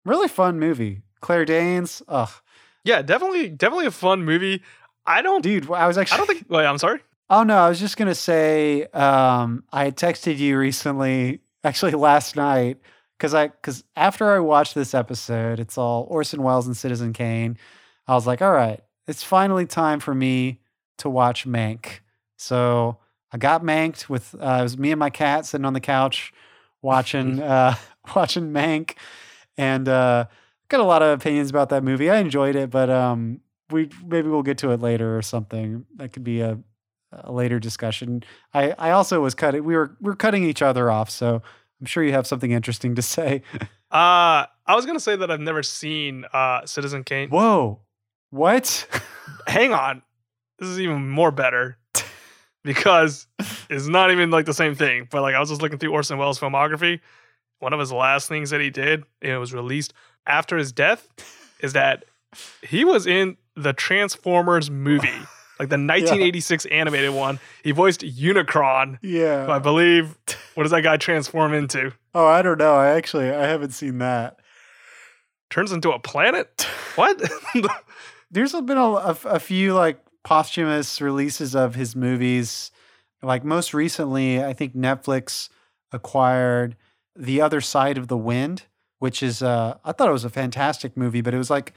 [0.04, 1.02] Really fun movie.
[1.20, 2.02] Claire Danes.
[2.08, 2.30] Ugh,
[2.84, 4.62] Yeah, definitely, definitely a fun movie.
[5.06, 5.42] I don't.
[5.42, 6.14] dude, I was actually.
[6.14, 6.46] I don't think.
[6.48, 7.00] Wait, I'm sorry.
[7.28, 12.36] Oh no, I was just gonna say um, I had texted you recently, actually last
[12.36, 12.78] night,
[13.18, 17.56] because I because after I watched this episode, it's all Orson Welles and Citizen Kane.
[18.06, 20.60] I was like, all right, it's finally time for me
[20.98, 21.98] to watch Mank.
[22.36, 22.98] So
[23.32, 26.32] I got Manked with uh, it was me and my cat sitting on the couch
[26.82, 27.74] watching uh,
[28.16, 28.94] watching Mank,
[29.56, 30.26] and uh,
[30.68, 32.10] got a lot of opinions about that movie.
[32.10, 35.86] I enjoyed it, but um, we maybe we'll get to it later or something.
[35.96, 36.58] That could be a
[37.12, 38.22] a later discussion.
[38.52, 39.64] I, I also was cutting.
[39.64, 41.42] We were we are cutting each other off, so
[41.80, 43.42] I'm sure you have something interesting to say.
[43.90, 47.30] Uh, I was gonna say that I've never seen uh, Citizen Kane.
[47.30, 47.80] Whoa.
[48.30, 48.86] What?
[49.46, 50.02] Hang on,
[50.58, 51.78] this is even more better
[52.66, 53.26] because
[53.70, 55.08] it's not even like the same thing.
[55.10, 57.00] But like I was just looking through Orson Welles' filmography.
[57.60, 59.94] One of his last things that he did, and it was released
[60.26, 61.08] after his death,
[61.60, 62.04] is that
[62.62, 65.08] he was in the Transformers movie,
[65.58, 67.40] like the 1986 animated one.
[67.64, 70.18] He voiced Unicron, Yeah, I believe.
[70.54, 71.92] What does that guy transform into?
[72.14, 72.76] Oh, I don't know.
[72.76, 74.38] I actually I haven't seen that.
[75.50, 76.66] Turns into a planet?
[76.94, 77.20] What?
[78.30, 82.72] There's been a, a, a few like posthumous releases of his movies.
[83.22, 85.48] Like most recently, I think Netflix
[85.92, 86.74] acquired
[87.14, 88.64] The Other Side of the Wind,
[88.98, 91.72] which is uh I thought it was a fantastic movie, but it was like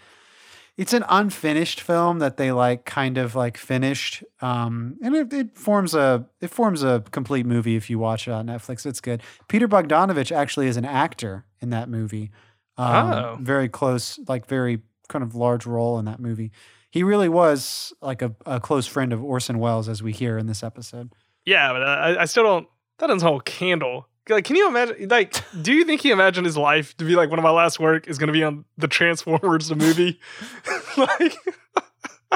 [0.77, 4.23] it's an unfinished film that they like kind of like finished.
[4.41, 8.31] Um and it, it forms a it forms a complete movie if you watch it
[8.31, 8.83] on netflix.
[8.85, 9.21] It's good.
[9.47, 12.31] Peter bogdanovich actually is an actor in that movie.
[12.77, 13.37] Um, Oh.
[13.41, 16.51] very close like very kind of large role in that movie
[16.89, 20.47] he really was like a, a close friend of orson welles as we hear in
[20.47, 21.13] this episode
[21.45, 22.67] Yeah, but I, I still don't.
[22.99, 24.07] That doesn't hold candle.
[24.27, 25.07] Like, can you imagine?
[25.07, 27.79] Like, do you think he imagined his life to be like one of my last
[27.79, 30.19] work is going to be on the Transformers the movie?
[30.97, 31.35] like,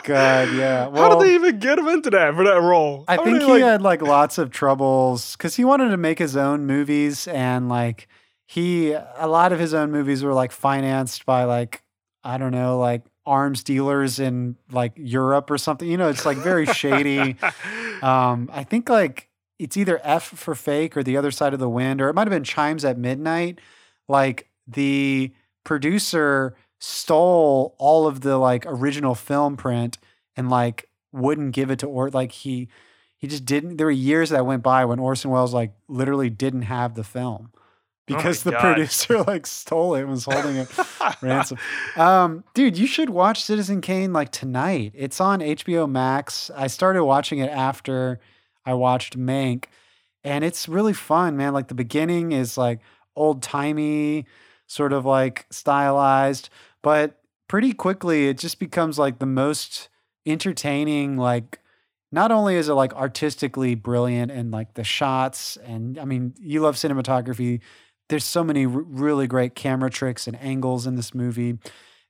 [0.04, 3.06] god yeah how did they even get him into that for that role?
[3.08, 6.18] I How think he like, had like lots of troubles because he wanted to make
[6.18, 8.08] his own movies and like
[8.45, 11.84] he a lot of his own movies were like financed by like
[12.24, 15.90] I don't know like arms dealers in like Europe or something.
[15.90, 17.38] You know, it's like very shady.
[18.04, 21.70] Um, I think like it's either F for fake or the other side of the
[21.70, 23.60] wind, or it might have been chimes at midnight.
[24.10, 25.32] Like the
[25.64, 29.98] producer stole all of the like original film print
[30.36, 32.68] and like wouldn't give it to or like he
[33.18, 36.64] he just didn't there were years that went by when Orson Welles like literally didn't
[36.64, 37.52] have the film
[38.06, 38.62] because the God.
[38.62, 40.70] producer like stole it and was holding it
[41.22, 41.58] ransom.
[41.95, 44.91] Um, dude, you should watch Citizen Kane like tonight.
[44.95, 46.51] It's on HBO Max.
[46.56, 48.20] I started watching it after
[48.66, 49.66] I watched Mank,
[50.24, 51.54] and it's really fun, man.
[51.54, 52.80] Like the beginning is like
[53.16, 54.26] old timey,
[54.68, 56.49] sort of like stylized,
[56.82, 59.89] but pretty quickly it just becomes like the most
[60.26, 61.60] entertaining, like
[62.12, 66.62] not only is it like artistically brilliant and like the shots and I mean you
[66.62, 67.62] love cinematography
[68.14, 71.57] there's so many r- really great camera tricks and angles in this movie.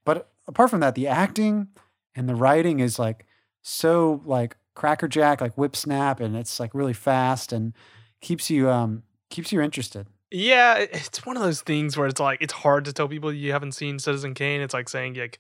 [0.04, 1.70] But apart from that the acting
[2.14, 3.26] and the writing is like
[3.62, 7.74] so like crackerjack like whip snap and it's like really fast and
[8.20, 10.08] keeps you um keeps you interested.
[10.30, 13.54] Yeah, it's one of those things where it's like it's hard to tell people you
[13.54, 14.60] haven't seen Citizen Kane.
[14.60, 15.40] It's like saying like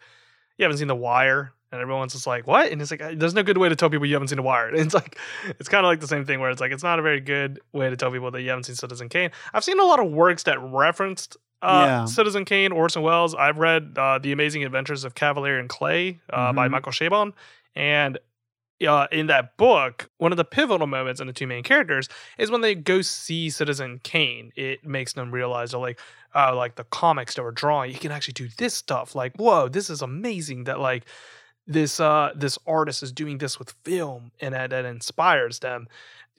[0.58, 3.44] you haven't seen The Wire, and everyone's just like, "What?" And it's like there's no
[3.44, 4.70] good way to tell people you haven't seen The Wire.
[4.70, 5.18] And it's like
[5.60, 7.60] it's kind of like the same thing where it's like it's not a very good
[7.74, 9.32] way to tell people that you haven't seen Citizen Kane.
[9.54, 12.06] I've seen a lot of works that referenced uh, Yeah.
[12.06, 13.36] Citizen Kane, Orson Welles.
[13.36, 16.72] I've read uh, The Amazing Adventures of Kavalier and Clay uh, by Mhm.
[16.72, 17.34] Michael Chabon,
[17.76, 18.18] and
[18.86, 22.52] uh, in that book, one of the pivotal moments in the two main characters is
[22.52, 24.52] when they go see Citizen Kane.
[24.58, 26.00] It makes them realize they're like,
[26.36, 29.16] uh, like the comics that were drawing, you can actually do this stuff.
[29.16, 31.06] Like, whoa, this is amazing that like
[31.68, 35.88] this uh this artist is doing this with film and that, that inspires them.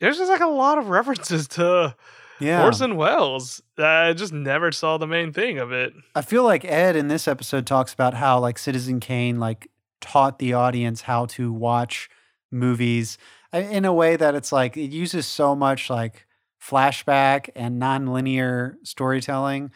[0.00, 1.94] There's just like a lot of references to
[2.40, 5.94] yeah Orson Welles I just never saw the main thing of it.
[6.14, 9.68] I feel like Ed in this episode talks about how like Citizen Kane like
[10.00, 12.10] taught the audience how to watch
[12.50, 13.18] movies
[13.52, 16.26] uh, in a way that it's like it uses so much like
[16.60, 19.70] flashback and nonlinear storytelling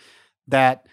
[0.47, 0.87] that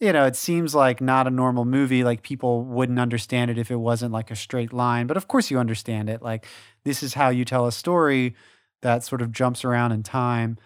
[0.00, 3.70] you know it seems like not a normal movie like people wouldn't understand it if
[3.70, 6.46] it wasn't like a straight line but of course you understand it like
[6.84, 8.34] this is how you tell a story
[8.82, 10.56] that sort of jumps around in time.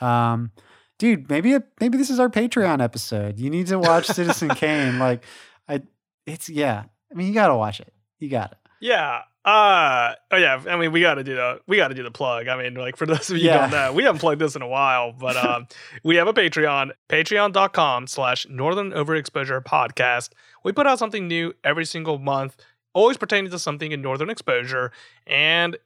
[0.00, 0.50] Um
[0.98, 3.38] dude maybe it, maybe this is our patreon episode.
[3.38, 5.24] You need to watch citizen kane like
[5.68, 5.80] i
[6.26, 7.92] it's yeah i mean you gotta watch it.
[8.18, 9.22] You got it Yeah.
[9.44, 12.46] Uh oh yeah, I mean we gotta do the we gotta do the plug.
[12.46, 13.62] I mean, like for those of you Yeah.
[13.62, 15.66] don't know, we haven't plugged this in a while, but um
[16.04, 20.30] we have a Patreon, patreon.com slash northern overexposure podcast.
[20.64, 22.56] We put out something new every single month,
[22.94, 24.92] always pertaining to something in northern exposure.
[25.26, 25.76] And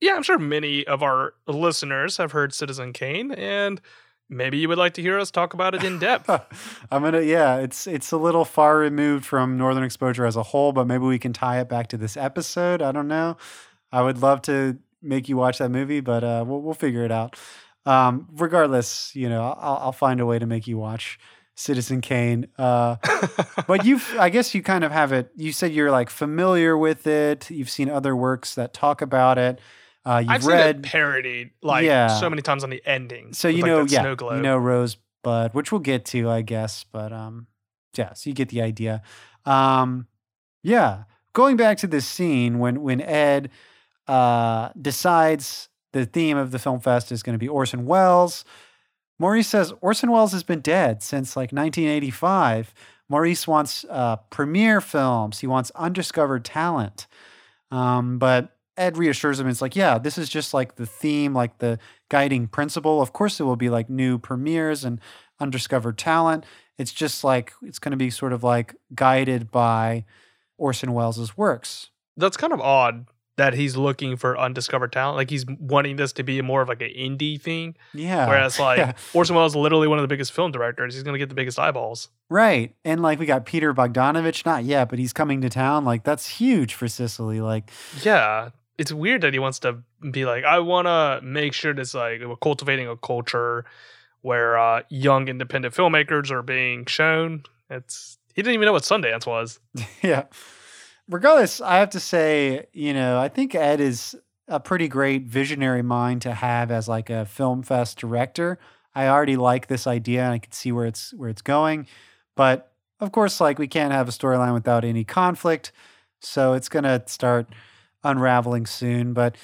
[0.00, 3.78] yeah, I'm sure many of our listeners have heard Citizen Kane, and
[4.32, 6.28] maybe you would like to hear us talk about it in depth.
[6.90, 10.72] i'm gonna yeah it's it's a little far removed from northern exposure as a whole
[10.72, 12.82] but maybe we can tie it back to this episode.
[12.82, 13.36] I don't know.
[13.92, 17.12] I would love to make you watch that movie but uh we'll, we'll figure it
[17.12, 17.38] out.
[17.86, 21.18] Um regardless you know i'll, I'll find a way to make you watch
[21.54, 22.46] citizen kane.
[22.58, 22.96] Uh
[23.66, 27.06] but you've i guess you kind of have it you said you're like familiar with
[27.06, 27.50] it.
[27.50, 29.60] You've seen other works that talk about it
[30.04, 32.08] Uh, you've I've read, parodied like Yeah.
[32.08, 33.32] so many times on the ending.
[33.32, 34.36] so with, you like, know, that yeah, snow globe.
[34.36, 36.84] you know Rosebud, which we'll get to, I guess.
[36.90, 37.46] But um,
[37.96, 39.02] yeah, so you get the idea.
[39.44, 40.06] Um,
[40.62, 43.50] yeah, going back to this scene when when Ed
[44.08, 48.44] uh decides the theme of the film fest is going to be Orson Welles.
[49.18, 52.74] Maurice says Orson Welles has been dead since like 1985.
[53.08, 55.38] Maurice wants uh, premiere films.
[55.40, 57.06] He wants undiscovered talent.
[57.70, 59.48] Um, but Ed reassures him.
[59.48, 63.02] It's like, yeah, this is just like the theme, like the guiding principle.
[63.02, 65.00] Of course, it will be like new premieres and
[65.40, 66.44] undiscovered talent.
[66.78, 70.04] It's just like it's going to be sort of like guided by
[70.56, 71.90] Orson Welles' works.
[72.16, 73.06] That's kind of odd
[73.38, 75.16] that he's looking for undiscovered talent.
[75.16, 77.76] Like he's wanting this to be more of like an indie thing.
[77.94, 78.28] Yeah.
[78.28, 78.92] Whereas like yeah.
[79.14, 80.94] Orson Welles is literally one of the biggest film directors.
[80.94, 82.08] He's gonna get the biggest eyeballs.
[82.28, 82.74] Right.
[82.84, 85.84] And like we got Peter Bogdanovich, not yet, but he's coming to town.
[85.84, 87.40] Like that's huge for Cicely.
[87.40, 87.70] Like,
[88.02, 88.50] Yeah.
[88.82, 89.78] It's weird that he wants to
[90.10, 93.64] be like, I wanna make sure this like we're cultivating a culture
[94.22, 97.44] where uh, young independent filmmakers are being shown.
[97.70, 99.60] It's he didn't even know what Sundance was.
[100.02, 100.24] yeah.
[101.08, 104.16] Regardless, I have to say, you know, I think Ed is
[104.48, 108.58] a pretty great visionary mind to have as like a film fest director.
[108.96, 111.86] I already like this idea and I can see where it's where it's going.
[112.34, 115.70] But of course, like we can't have a storyline without any conflict.
[116.18, 117.46] So it's gonna start
[118.04, 119.12] unraveling soon.
[119.12, 119.36] But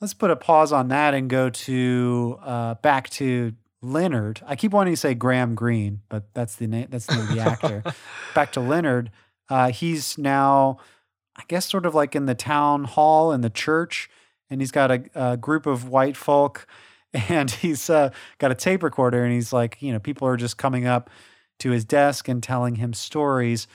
[0.00, 3.52] let's put a pause on that and go to uh, back to
[3.82, 4.40] Leonard.
[4.46, 6.88] I keep wanting to say Graham Greene, but that's the name.
[6.90, 7.82] That's the name of the actor.
[8.34, 9.10] back to Leonard.
[9.48, 10.78] Uh, he's now,
[11.36, 14.10] I guess, sort of like in the town hall in the church,
[14.50, 16.66] and he's got a, a group of white folk,
[17.12, 20.58] and he's uh, got a tape recorder, and he's like, you know, people are just
[20.58, 21.10] coming up
[21.58, 23.66] to his desk and telling him stories.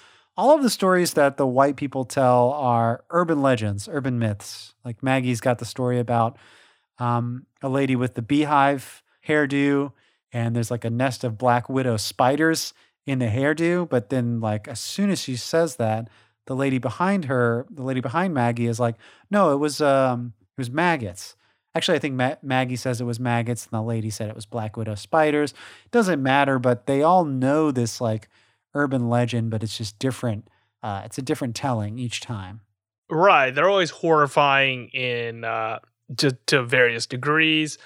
[0.41, 4.73] All of the stories that the white people tell are urban legends, urban myths.
[4.83, 6.35] Like Maggie's got the story about
[6.97, 9.91] um, a lady with the beehive hairdo,
[10.33, 12.73] and there's like a nest of black widow spiders
[13.05, 13.87] in the hairdo.
[13.87, 16.07] But then, like, as soon as she says that,
[16.47, 18.95] the lady behind her, the lady behind Maggie, is like,
[19.29, 21.35] "No, it was um, it was maggots."
[21.75, 24.47] Actually, I think Ma- Maggie says it was maggots, and the lady said it was
[24.47, 25.53] black widow spiders.
[25.91, 28.27] Doesn't matter, but they all know this like
[28.73, 30.47] urban legend, but it's just different.
[30.83, 32.61] Uh, it's a different telling each time.
[33.09, 33.51] Right.
[33.51, 35.79] They're always horrifying in uh,
[36.17, 37.77] to, to various degrees.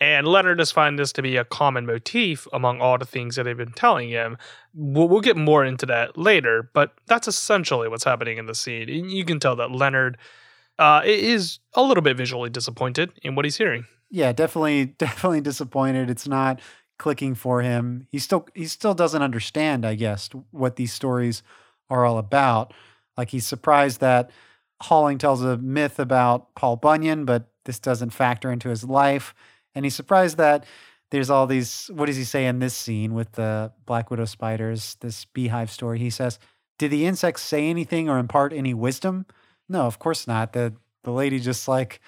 [0.00, 3.42] And Leonard just finds this to be a common motif among all the things that
[3.42, 4.38] they've been telling him.
[4.72, 8.88] We'll, we'll get more into that later, but that's essentially what's happening in the scene.
[8.88, 10.16] And you can tell that Leonard
[10.78, 13.86] uh, is a little bit visually disappointed in what he's hearing.
[14.10, 16.08] yeah, definitely, definitely disappointed.
[16.10, 16.60] It's not
[16.98, 18.06] clicking for him.
[18.10, 21.42] He still, he still doesn't understand, I guess, what these stories
[21.88, 22.74] are all about.
[23.16, 24.30] Like he's surprised that
[24.82, 29.34] Holling tells a myth about Paul Bunyan, but this doesn't factor into his life.
[29.74, 30.64] And he's surprised that
[31.10, 31.90] there's all these.
[31.92, 34.96] What does he say in this scene with the Black Widow spiders?
[35.00, 35.98] This beehive story.
[35.98, 36.38] He says,
[36.78, 39.26] "Did the insects say anything or impart any wisdom?"
[39.68, 40.52] No, of course not.
[40.52, 40.74] The
[41.04, 42.00] the lady just like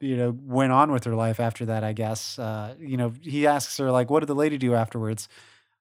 [0.00, 2.38] you know, went on with her life after that, I guess.
[2.38, 5.28] Uh, you know, he asks her, like, what did the lady do afterwards?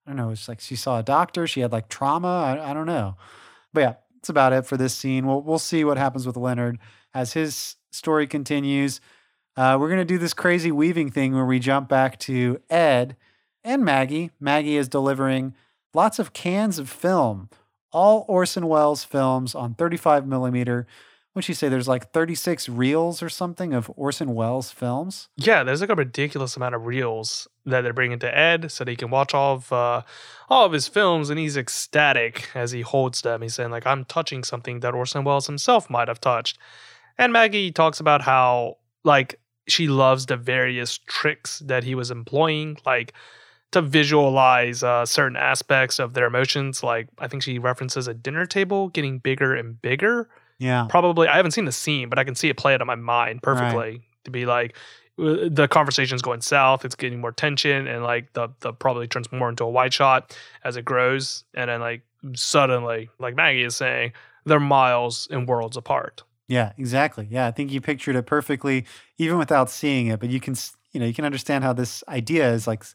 [0.06, 0.32] I don't know.
[0.32, 1.48] It's like she saw a doctor.
[1.48, 2.28] She had like trauma.
[2.28, 3.18] I, I don't know.
[3.74, 5.28] But yeah, that's about it for this scene.
[5.28, 6.80] We'll, we'll see what happens with Leonard
[7.14, 9.02] as his story continues.
[9.58, 13.18] Uh, we're going to do this crazy weaving thing where we jump back to Ed
[13.64, 14.32] and Maggie.
[14.40, 15.54] Maggie is delivering
[15.94, 17.50] lots of cans of film,
[17.92, 20.88] all Orson Welles films on 35 millimeter
[21.38, 21.70] what'd you say?
[21.70, 25.30] There's like 36 reels or something of Orson Welles films.
[25.36, 28.90] Yeah, there's like a ridiculous amount of reels that they're bringing to Ed so that
[28.90, 30.02] he can watch all of uh,
[30.50, 33.44] all of his films, and he's ecstatic as he holds them.
[33.44, 36.58] He's saying like, "I'm touching something that Orson Welles himself might have touched."
[37.20, 42.80] And Maggie talks about how like she loves the various tricks that he was employing,
[42.84, 43.14] like
[43.74, 46.82] to visualize uh, certain aspects of their emotions.
[46.82, 50.30] Like I think she references a dinner table getting bigger and bigger
[50.60, 50.88] Yeah.
[50.90, 52.96] probably I haven't seen the scene, but I can see it play out in my
[52.96, 54.76] mind perfectly to be like
[55.20, 59.32] uh, the conversation's going south, it's getting more tension, and like the the probably turns
[59.32, 62.02] more into a wide shot as it grows, and then like
[62.36, 64.14] suddenly, like Maggie is saying,
[64.46, 66.24] they're miles and worlds apart.
[66.48, 67.28] Yeah, exactly.
[67.30, 68.86] Yeah, I think you pictured it perfectly,
[69.18, 70.20] even without seeing it.
[70.20, 70.56] But you can,
[70.92, 72.86] you know, you can understand how this idea is like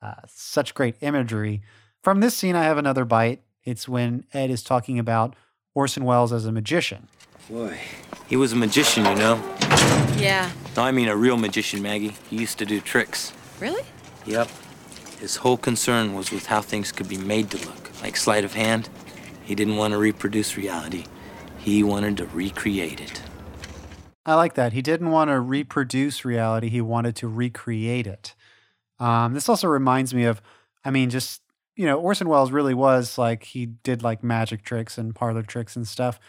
[0.00, 1.62] uh, such great imagery.
[2.02, 3.42] From this scene, I have another bite.
[3.64, 5.34] It's when Ed is talking about
[5.74, 7.08] Orson Welles as a magician.
[7.50, 7.78] Boy,
[8.26, 9.42] he was a magician, you know.
[10.16, 10.50] Yeah.
[10.76, 12.16] No, I mean a real magician, Maggie.
[12.30, 13.32] He used to do tricks.
[13.60, 13.82] Really?
[14.26, 14.48] Yep.
[15.20, 18.54] His whole concern was with how things could be made to look, like sleight of
[18.54, 18.88] hand.
[19.44, 21.04] He didn't want to reproduce reality.
[21.58, 23.22] He wanted to recreate it.
[24.26, 24.72] I like that.
[24.72, 28.34] He didn't want to reproduce reality, he wanted to recreate it.
[28.98, 30.40] Um, this also reminds me of,
[30.84, 31.42] I mean, just,
[31.76, 35.76] you know, Orson Welles really was like, he did like magic tricks and parlor tricks
[35.76, 36.20] and stuff.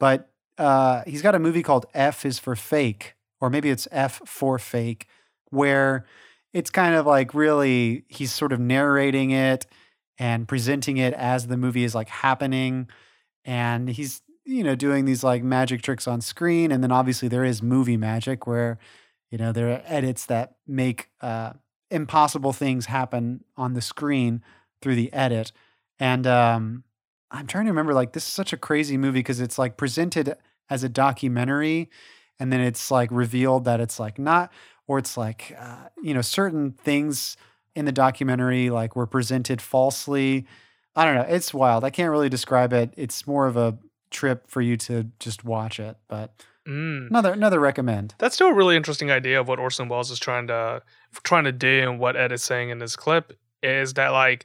[0.00, 4.22] But uh, he's got a movie called F is for Fake, or maybe it's F
[4.24, 5.06] for Fake,
[5.50, 6.06] where
[6.52, 9.66] it's kind of like really, he's sort of narrating it
[10.18, 12.88] and presenting it as the movie is like happening.
[13.44, 16.72] And he's, you know, doing these like magic tricks on screen.
[16.72, 18.78] And then obviously there is movie magic where,
[19.30, 21.52] you know, there are edits that make uh,
[21.90, 24.42] impossible things happen on the screen
[24.82, 25.52] through the edit.
[25.98, 26.84] And um,
[27.30, 30.36] I'm trying to remember, like, this is such a crazy movie because it's like presented
[30.68, 31.90] as a documentary
[32.38, 34.52] and then it's like revealed that it's like not,
[34.86, 37.36] or it's like, uh, you know, certain things
[37.74, 40.46] in the documentary like were presented falsely.
[40.94, 41.34] I don't know.
[41.34, 41.84] It's wild.
[41.84, 42.92] I can't really describe it.
[42.96, 43.78] It's more of a
[44.10, 47.10] trip for you to just watch it, but Mm.
[47.10, 48.16] another another recommend.
[48.18, 50.82] That's still a really interesting idea of what Orson Welles is trying to
[51.22, 54.44] trying to do and what Ed is saying in this clip is that like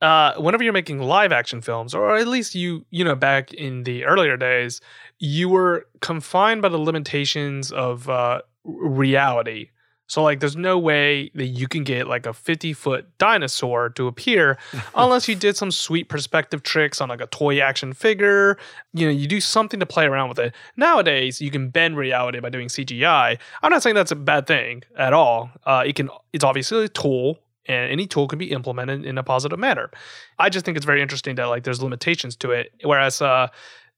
[0.00, 3.84] uh, whenever you're making live action films, or at least you you know back in
[3.84, 4.80] the earlier days,
[5.18, 9.70] you were confined by the limitations of uh, reality.
[10.12, 14.08] So like, there's no way that you can get like a 50 foot dinosaur to
[14.08, 14.58] appear
[14.94, 18.58] unless you did some sweet perspective tricks on like a toy action figure.
[18.92, 20.54] You know, you do something to play around with it.
[20.76, 23.38] Nowadays, you can bend reality by doing CGI.
[23.62, 25.50] I'm not saying that's a bad thing at all.
[25.64, 26.10] Uh, it can.
[26.34, 29.90] It's obviously a tool, and any tool can be implemented in a positive manner.
[30.38, 32.72] I just think it's very interesting that like there's limitations to it.
[32.82, 33.48] Whereas uh,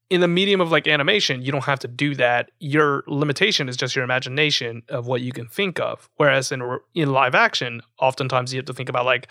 [0.09, 2.51] in the medium of like animation, you don't have to do that.
[2.59, 6.09] Your limitation is just your imagination of what you can think of.
[6.17, 9.27] Whereas in in live action, oftentimes you have to think about like,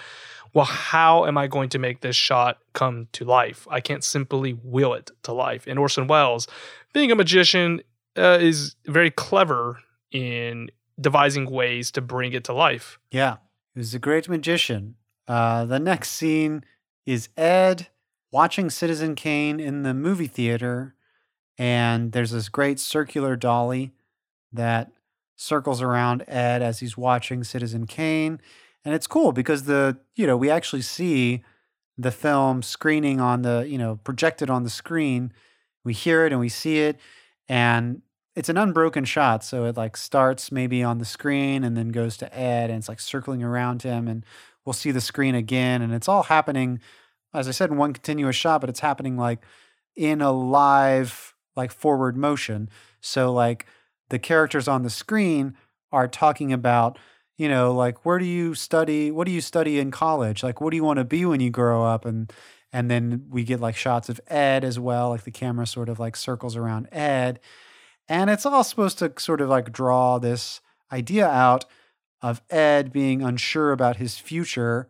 [0.53, 3.67] well, how am I going to make this shot come to life?
[3.71, 5.65] I can't simply will it to life.
[5.67, 6.47] And Orson Welles,
[6.93, 7.81] being a magician,
[8.17, 9.79] uh, is very clever
[10.13, 10.71] in
[11.01, 12.99] devising ways to bring it to life.
[13.11, 13.37] Yeah,
[13.77, 14.97] was a great magician.
[15.27, 16.65] Uh, the next scene
[17.07, 17.89] is Ed
[18.31, 20.95] watching Citizen Kane in the movie theater,
[21.59, 23.93] and there's this great circular dolly
[24.53, 24.91] that
[25.37, 28.41] circles around Ed as he's watching Citizen Kane,
[28.85, 31.43] and it's cool because the you know we actually see
[31.97, 35.33] the film screening on the you know projected on the screen.
[35.85, 36.99] We hear it and we see it,
[37.49, 38.03] and
[38.35, 39.45] it's an unbroken shot.
[39.45, 42.89] So it like starts maybe on the screen and then goes to Ed and it's
[42.89, 44.25] like circling around him and
[44.65, 45.83] we'll see the screen again.
[45.83, 46.81] And it's all happening,
[47.33, 49.41] as I said, in one continuous shot, but it's happening like
[49.97, 52.69] in a live, like forward motion.
[53.01, 53.67] So like
[54.09, 55.57] the characters on the screen
[55.93, 56.99] are talking about,
[57.37, 59.13] you know, like where do you study?
[59.13, 60.43] What do you study in college?
[60.43, 62.05] Like what do you want to be when you grow up?
[62.05, 62.33] And
[62.73, 66.01] and then we get like shots of Ed as well, like the camera sort of
[66.01, 67.39] like circles around Ed.
[68.09, 70.61] And it's all supposed to sort of like draw this
[70.93, 71.65] idea out
[72.21, 74.89] of Ed being unsure about his future.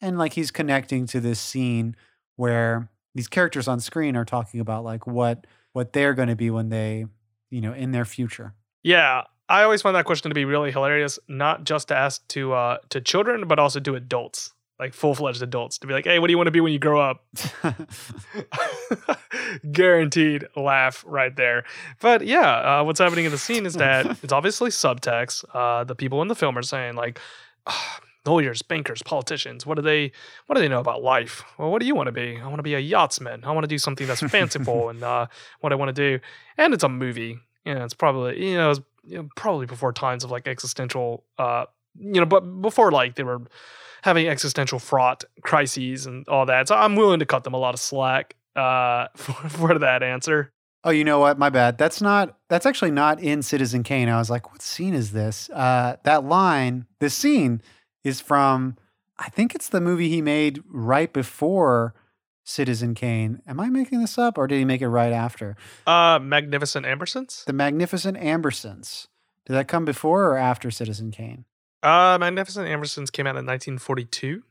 [0.00, 1.96] And like he's connecting to this scene
[2.36, 6.50] where these characters on screen are talking about like what what they're going to be
[6.50, 7.04] when they,
[7.50, 8.54] you know, in their future.
[8.82, 12.54] Yeah, I always find that question to be really hilarious, not just to ask to
[12.54, 16.18] uh, to children, but also to adults, like full fledged adults, to be like, "Hey,
[16.18, 17.24] what do you want to be when you grow up?"
[19.72, 21.64] Guaranteed laugh right there.
[22.00, 25.44] But yeah, uh, what's happening in the scene is that it's obviously subtext.
[25.54, 27.20] Uh, the people in the film are saying like.
[27.66, 29.66] "Ah, Lawyers, bankers, politicians.
[29.66, 30.10] What do they?
[30.46, 31.44] What do they know about life?
[31.58, 32.40] Well, what do you want to be?
[32.40, 33.44] I want to be a yachtsman.
[33.44, 35.26] I want to do something that's fanciful and uh,
[35.60, 36.24] what I want to do.
[36.56, 37.38] And it's a movie.
[37.66, 41.22] You know, it's probably you know, it's you know, probably before times of like existential.
[41.38, 41.66] Uh,
[41.98, 43.42] you know, but before like they were
[44.04, 46.68] having existential fraught crises and all that.
[46.68, 50.52] So I'm willing to cut them a lot of slack uh, for, for that answer.
[50.84, 51.38] Oh, you know what?
[51.38, 51.78] My bad.
[51.78, 52.36] That's not.
[52.50, 54.10] That's actually not in Citizen Kane.
[54.10, 55.48] I was like, what scene is this?
[55.48, 57.62] Uh, that line, this scene,
[58.04, 58.76] is from.
[59.18, 61.94] I think it's the movie he made right before
[62.44, 63.40] Citizen Kane.
[63.46, 65.56] Am I making this up, or did he make it right after?
[65.86, 67.44] Uh, Magnificent Ambersons.
[67.46, 69.06] The Magnificent Ambersons.
[69.46, 71.46] Did that come before or after Citizen Kane?
[71.84, 74.42] Uh, Magnificent Ambersons came out in 1942.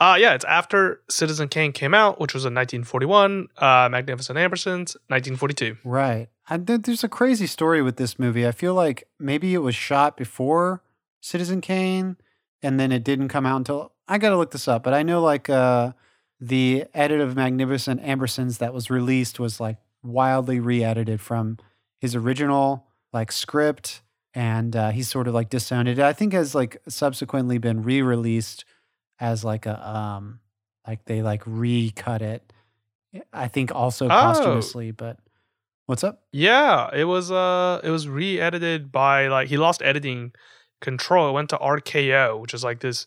[0.00, 3.48] Uh, yeah, it's after Citizen Kane came out, which was in 1941.
[3.58, 5.76] Uh, Magnificent Ambersons, 1942.
[5.84, 6.28] Right.
[6.48, 8.46] I, th- there's a crazy story with this movie.
[8.46, 10.82] I feel like maybe it was shot before
[11.20, 12.16] Citizen Kane,
[12.62, 14.82] and then it didn't come out until I got to look this up.
[14.82, 15.92] But I know like uh,
[16.40, 21.58] the edit of Magnificent Ambersons that was released was like wildly re-edited from
[21.98, 24.00] his original like script,
[24.34, 25.98] and uh, he's sort of like disowned it.
[25.98, 28.64] I think has like subsequently been re-released
[29.18, 30.40] as like a um
[30.86, 32.52] like they like recut it.
[33.32, 34.08] I think also Oh.
[34.10, 35.18] posthumously, but
[35.86, 36.22] What's up?
[36.32, 40.32] Yeah, it was uh it was re-edited by like he lost editing
[40.80, 41.28] control.
[41.28, 43.06] It went to RKO, which is like this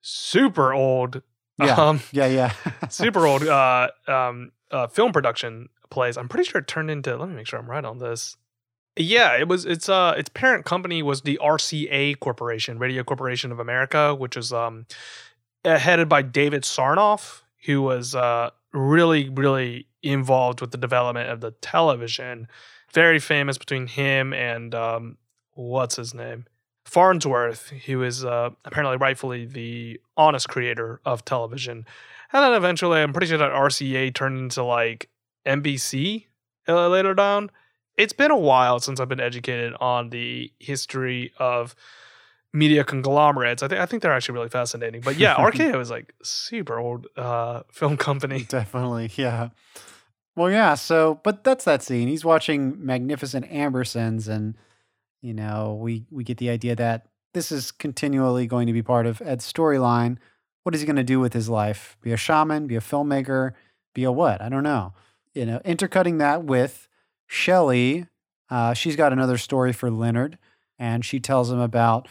[0.00, 1.20] super old
[1.58, 1.74] Yeah.
[1.74, 2.52] um Yeah, yeah.
[2.88, 6.16] super old uh um uh film production place.
[6.16, 8.36] I'm pretty sure it turned into let me make sure I'm right on this.
[8.96, 13.58] Yeah, it was it's uh its parent company was the RCA Corporation, Radio Corporation of
[13.58, 14.86] America, which is um
[15.64, 21.52] headed by David Sarnoff, who was uh really really involved with the development of the
[21.62, 22.48] television.
[22.92, 25.16] Very famous between him and um
[25.54, 26.46] what's his name?
[26.84, 31.86] Farnsworth, who is uh, apparently rightfully the honest creator of television.
[32.32, 35.08] And then eventually, I'm pretty sure that RCA turned into like
[35.46, 36.26] NBC
[36.68, 37.50] uh, later down.
[37.96, 41.74] It's been a while since I've been educated on the history of
[42.52, 43.62] media conglomerates.
[43.62, 45.00] I think I think they're actually really fascinating.
[45.00, 48.44] But yeah, RKO is like super old uh, film company.
[48.48, 49.50] Definitely, yeah.
[50.36, 50.74] Well, yeah.
[50.74, 52.08] So, but that's that scene.
[52.08, 54.56] He's watching Magnificent Ambersons, and
[55.20, 59.06] you know, we we get the idea that this is continually going to be part
[59.06, 60.18] of Ed's storyline.
[60.62, 61.96] What is he going to do with his life?
[62.02, 62.66] Be a shaman?
[62.66, 63.52] Be a filmmaker?
[63.94, 64.40] Be a what?
[64.40, 64.94] I don't know.
[65.34, 66.88] You know, intercutting that with
[67.32, 68.06] Shelly.
[68.50, 70.36] Uh, she's got another story for Leonard,
[70.78, 72.06] and she tells him about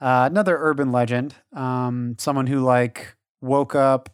[0.00, 1.34] uh, another urban legend.
[1.52, 4.08] Um, someone who like woke up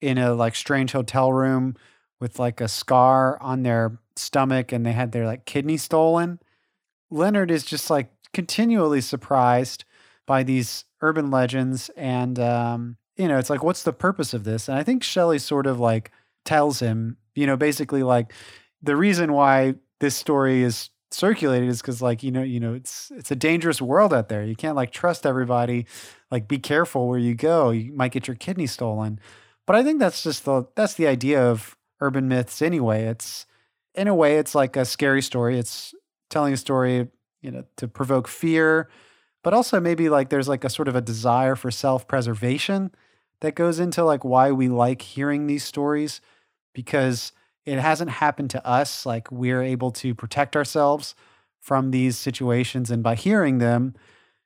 [0.00, 1.76] in a like strange hotel room
[2.18, 6.40] with like a scar on their stomach and they had their like kidney stolen.
[7.10, 9.84] Leonard is just like continually surprised
[10.24, 14.68] by these urban legends and um you know it's like what's the purpose of this
[14.68, 16.10] and i think shelly sort of like
[16.44, 18.32] tells him you know basically like
[18.84, 23.10] the reason why this story is circulated is because like you know you know it's
[23.14, 24.44] it's a dangerous world out there.
[24.44, 25.86] You can't like trust everybody.
[26.30, 27.70] Like be careful where you go.
[27.70, 29.20] You might get your kidney stolen.
[29.66, 33.04] But i think that's just the that's the idea of urban myths anyway.
[33.04, 33.46] It's
[33.94, 35.58] in a way it's like a scary story.
[35.58, 35.94] It's
[36.30, 37.08] telling a story
[37.42, 38.88] you know to provoke fear
[39.44, 42.90] but also maybe like there's like a sort of a desire for self-preservation
[43.40, 46.20] that goes into like why we like hearing these stories
[46.72, 47.32] because
[47.66, 51.14] it hasn't happened to us like we're able to protect ourselves
[51.60, 53.94] from these situations and by hearing them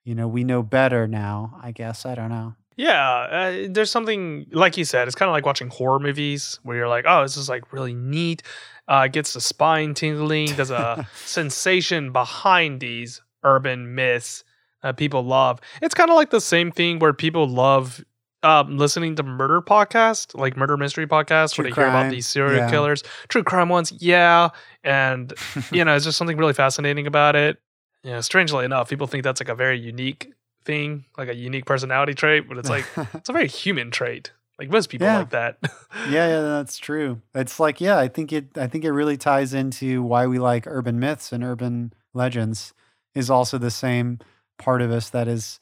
[0.05, 4.47] you know we know better now i guess i don't know Yeah, uh, there's something
[4.53, 5.09] like you said.
[5.09, 7.93] It's kind of like watching horror movies where you're like, "Oh, this is like really
[7.93, 8.45] neat."
[8.87, 10.55] Uh, it gets the spine tingling.
[10.55, 14.45] There's a sensation behind these urban myths
[14.85, 15.59] that people love.
[15.83, 18.01] It's kind of like the same thing where people love
[18.43, 22.27] um, listening to murder podcasts, like murder mystery podcasts, True where they hear about these
[22.27, 22.71] serial yeah.
[22.71, 23.93] killers, true crime ones.
[23.99, 24.51] Yeah,
[24.85, 25.33] and
[25.73, 27.59] you know, it's just something really fascinating about it.
[28.05, 30.33] You know, strangely enough, people think that's like a very unique
[30.65, 32.85] thing, like a unique personality trait, but it's like
[33.15, 34.33] it's a very human trait.
[34.59, 35.19] Like most people Yeah.
[35.19, 35.59] like that.
[36.09, 37.21] yeah, yeah, that's true.
[37.35, 40.67] It's like, yeah, I think it I think it really ties into why we like
[40.67, 42.73] urban myths and urban legends
[43.15, 44.19] is also the same
[44.59, 45.61] part of us that is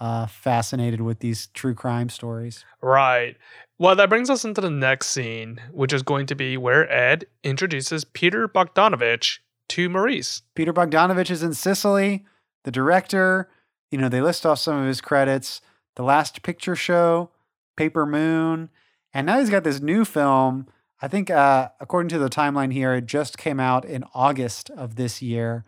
[0.00, 2.64] uh, fascinated with these true crime stories.
[2.80, 3.36] right.
[3.78, 7.26] Well, that brings us into the next scene, which is going to be where Ed
[7.44, 10.40] introduces Peter Bogdanovich to Maurice.
[10.54, 12.24] Peter Bogdanovich is in Cicely,
[12.64, 13.50] the director.
[13.90, 15.60] You know, they list off some of his credits
[15.96, 17.30] The Last Picture Show,
[17.76, 18.70] Paper Moon,
[19.12, 20.68] and now he's got this new film.
[21.02, 24.96] I think, uh, according to the timeline here, it just came out in August of
[24.96, 25.64] this year.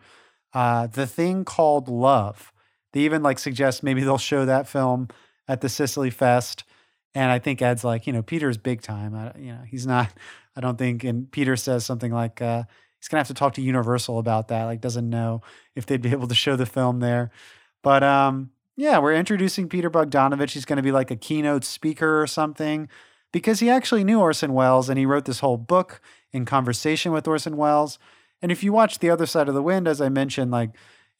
[0.51, 2.51] Uh, the thing called Love.
[2.93, 5.09] They even like suggest maybe they'll show that film
[5.47, 6.63] at the Cicely Fest.
[7.15, 9.15] And I think Ed's like, you know, Peter's big time.
[9.15, 10.11] I, you know, he's not.
[10.55, 11.03] I don't think.
[11.03, 12.63] And Peter says something like, uh,
[12.99, 14.65] he's gonna have to talk to Universal about that.
[14.65, 15.41] Like, doesn't know
[15.75, 17.31] if they'd be able to show the film there.
[17.81, 20.51] But um, yeah, we're introducing Peter Bogdanovich.
[20.51, 22.89] He's gonna be like a keynote speaker or something
[23.31, 26.01] because he actually knew Orson Welles and he wrote this whole book
[26.31, 27.99] in conversation with Orson Welles.
[28.41, 30.71] And if you watch The Other Side of the Wind, as I mentioned, like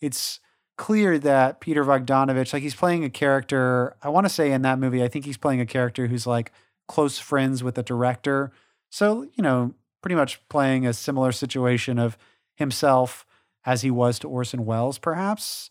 [0.01, 0.39] it's
[0.79, 4.79] clear that Peter Bogdanovich, like he's playing a character, I want to say in that
[4.79, 6.53] movie, I think he's playing a character who's like
[6.87, 8.51] close friends with the director.
[8.89, 12.17] So, you know, pretty much playing a similar situation of
[12.55, 13.25] himself
[13.65, 15.69] as he was to Orson Welles, perhaps.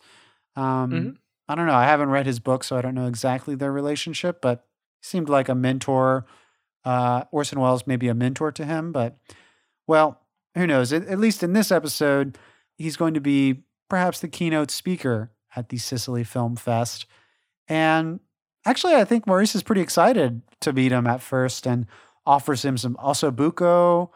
[0.55, 1.17] Um, Mhm.
[1.47, 1.73] I don't know.
[1.73, 4.67] I haven't read his book, so I don't know exactly their relationship, but
[5.01, 6.25] he seemed like a mentor.
[6.85, 9.17] Uh, Orson Welles may be a mentor to him, but
[9.87, 10.21] well,
[10.55, 10.93] who knows?
[10.93, 12.37] At, at least in this episode,
[12.77, 17.05] he's going to be perhaps the keynote speaker at the Cicely Film Fest.
[17.67, 18.19] And
[18.65, 21.85] actually, I think Maurice is pretty excited to meet him at first and
[22.25, 24.09] offers him some ossobuco,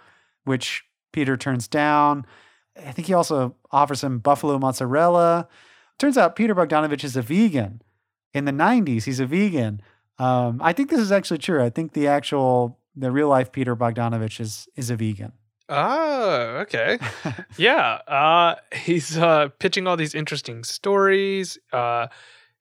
[0.43, 2.25] which Peter turns down.
[2.77, 5.47] I think he also offers him buffalo mozzarella.
[5.99, 7.81] Turns out Peter Bogdanovich is a vegan.
[8.33, 9.81] In the 90s, he's a vegan.
[10.17, 11.63] Um, I think this is actually true.
[11.63, 15.33] I think the actual, the real life Peter Bogdanovich is is a vegan.
[15.69, 16.99] Oh, okay.
[17.57, 17.99] yeah.
[18.07, 21.57] Uh, he's uh, pitching all these interesting stories.
[21.71, 22.07] Uh,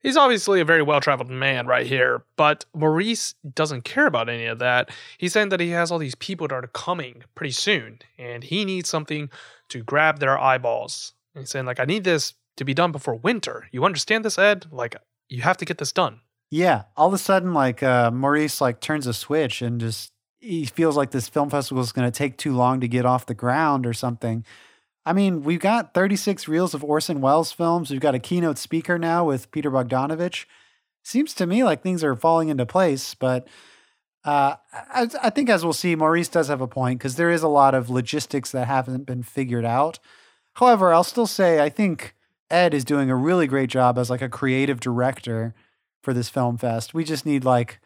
[0.01, 4.47] he's obviously a very well traveled man right here, but Maurice doesn't care about any
[4.47, 4.91] of that.
[5.19, 8.65] He's saying that he has all these people that are coming pretty soon, and he
[8.65, 9.31] needs something
[9.69, 11.15] to grab their eyeballs.
[11.35, 13.69] And he's saying, like, I need this to be done before winter.
[13.73, 14.67] You understand this, Ed?
[14.71, 14.97] Like,
[15.29, 16.21] you have to get this done.
[16.51, 20.12] Yeah, all of a sudden, like uh, Maurice like turns a switch and just
[20.43, 23.27] he feels like this film festival is going to take too long to get off
[23.27, 24.45] the ground or something.
[25.07, 27.91] I mean, we've got 36 reels of Orson Welles films.
[27.91, 30.47] We've got a keynote speaker now with Peter Bogdanovich.
[31.05, 33.47] Seems to me like things are falling into place, but
[34.25, 37.43] uh, I, I think as we'll see, Maurice does have a point because there is
[37.43, 40.01] a lot of logistics that haven't been figured out.
[40.55, 42.15] However, I'll still say I think
[42.51, 45.55] Ed is doing a really great job as like a creative director
[46.03, 46.95] for this film fest.
[46.95, 47.81] We just need like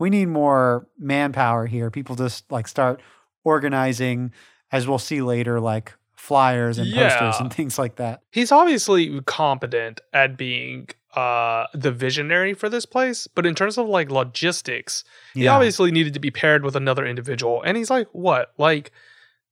[0.00, 1.90] we need more manpower here.
[1.90, 3.00] People just like start
[3.44, 4.32] organizing,
[4.72, 8.22] as we'll see later, like flyers and posters and things like that.
[8.30, 13.88] He's obviously competent at being uh the visionary for this place, but in terms of
[13.88, 15.04] like logistics,
[15.34, 17.62] he obviously needed to be paired with another individual.
[17.62, 18.52] And he's like, what?
[18.58, 18.92] Like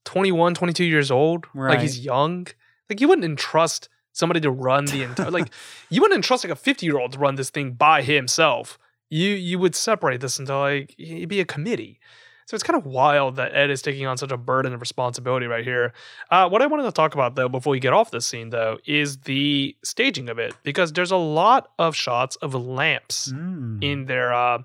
[0.05, 1.47] 21, 22 years old?
[1.55, 2.47] Like he's young?
[2.89, 5.51] Like you wouldn't entrust somebody to run the entire like
[5.91, 8.79] you wouldn't entrust like a 50 year old to run this thing by himself.
[9.11, 12.01] You you would separate this into like it'd be a committee.
[12.47, 15.45] So it's kind of wild that Ed is taking on such a burden of responsibility
[15.47, 15.93] right here.
[16.31, 18.79] Uh, what I wanted to talk about though, before we get off this scene though,
[18.87, 23.85] is the staging of it because there's a lot of shots of lamps Mm.
[23.85, 24.61] in there uh,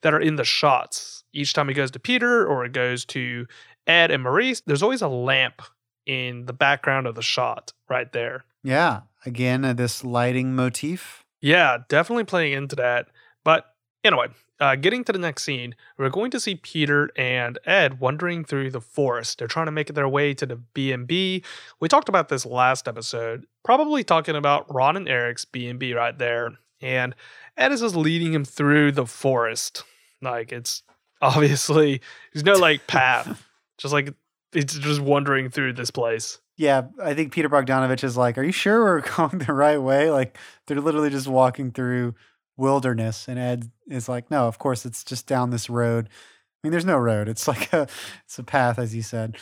[0.00, 1.24] that are in the shots.
[1.34, 3.46] Each time it goes to Peter or it goes to
[3.86, 5.60] Ed and Maurice, there's always a lamp
[6.06, 8.44] in the background of the shot right there.
[8.64, 9.02] Yeah.
[9.26, 11.22] Again, uh, this lighting motif.
[11.42, 13.08] Yeah, definitely playing into that.
[13.44, 13.66] But
[14.06, 14.28] anyway,
[14.58, 18.70] uh, getting to the next scene, we're going to see Peter and Ed wandering through
[18.70, 19.38] the forest.
[19.38, 21.44] They're trying to make their way to the B and B.
[21.80, 25.92] We talked about this last episode, probably talking about Ron and Eric's B and B
[25.92, 26.52] right there.
[26.80, 27.14] And
[27.56, 29.82] Ed is just leading him through the forest.
[30.22, 30.82] Like it's
[31.20, 32.00] obviously
[32.32, 33.46] there's no like path,
[33.78, 34.14] just like
[34.52, 36.38] it's just wandering through this place.
[36.56, 40.10] Yeah, I think Peter Bogdanovich is like, "Are you sure we're going the right way?"
[40.10, 42.14] Like they're literally just walking through
[42.56, 46.72] wilderness, and Ed is like, "No, of course it's just down this road." I mean,
[46.72, 47.88] there's no road; it's like a
[48.24, 49.36] it's a path, as you said.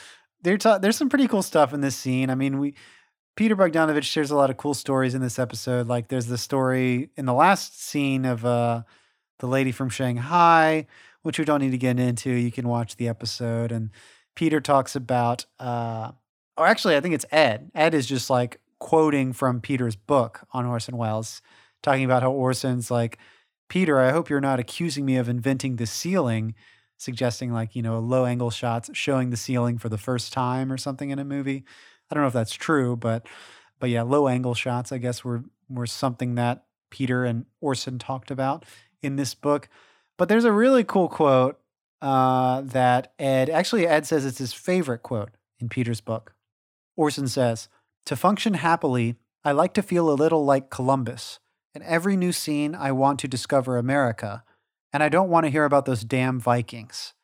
[0.59, 2.29] Ta- there's some pretty cool stuff in this scene.
[2.29, 2.75] I mean, we
[3.37, 5.89] Peter Bogdanovich shares a lot of cool stories in this episode.
[5.89, 8.83] Like there's the story in the last scene of uh,
[9.39, 10.87] the lady from Shanghai,
[11.23, 12.31] which we don't need to get into.
[12.31, 13.91] You can watch the episode, and
[14.35, 15.47] Peter talks about.
[15.59, 16.13] Uh,
[16.57, 17.71] or actually, I think it's Ed.
[17.75, 21.43] Ed is just like quoting from Peter's book on Orson Welles,
[21.85, 23.19] talking about how Orson's like,
[23.69, 26.55] Peter, I hope you're not accusing me of inventing the ceiling,
[26.97, 30.77] suggesting like, you know, low angle shots showing the ceiling for the first time or
[30.77, 31.65] something in a movie.
[32.11, 33.27] I don't know if that's true, but
[33.79, 38.31] but yeah, low angle shots, I guess, were were something that Peter and Orson talked
[38.31, 38.65] about
[39.03, 39.69] in this book.
[40.17, 41.59] But there's a really cool quote
[42.01, 46.35] uh, that Ed actually Ed says it's his favorite quote in Peter's book.
[46.97, 47.69] Orson says,
[48.07, 51.41] To function happily, I like to feel a little like Columbus.
[51.75, 54.45] In every new scene, I want to discover America,
[54.93, 57.15] and I don't want to hear about those damn Vikings.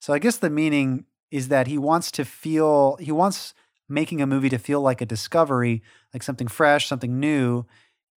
[0.00, 3.52] So I guess the meaning is that he wants to feel, he wants
[3.88, 5.82] making a movie to feel like a discovery,
[6.14, 7.66] like something fresh, something new,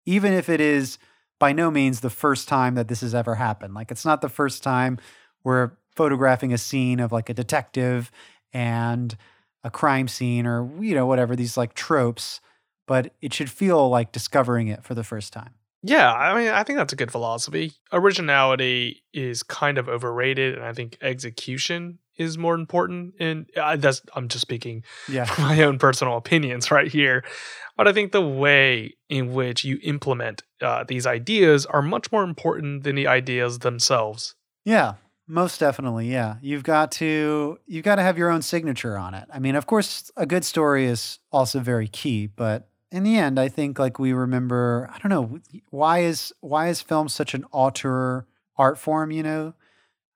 [0.05, 0.99] even if it is
[1.39, 3.75] by no means the first time that this has ever happened.
[3.75, 4.99] Like it's not the first time
[5.45, 8.11] we're photographing a scene of like a detective
[8.53, 9.17] and
[9.65, 12.41] a crime scene or you know whatever these like tropes
[12.87, 15.55] but it should feel like discovering it for the first time
[15.89, 17.73] Yeah, I mean, I think that's a good philosophy.
[17.93, 23.15] Originality is kind of overrated, and I think execution is more important.
[23.21, 27.25] And uh, that's I'm just speaking yeah my own personal opinions right here,
[27.77, 32.25] but I think the way in which you implement uh, these ideas are much more
[32.25, 34.35] important than the ideas themselves.
[34.65, 34.95] yeah
[35.31, 39.29] most definitely yeah you've got to you've got to have your own signature on it
[39.31, 43.39] i mean of course a good story is also very key but in the end
[43.39, 45.41] i think like we remember i don't know
[45.71, 49.55] why is why is film such an auteur art form you know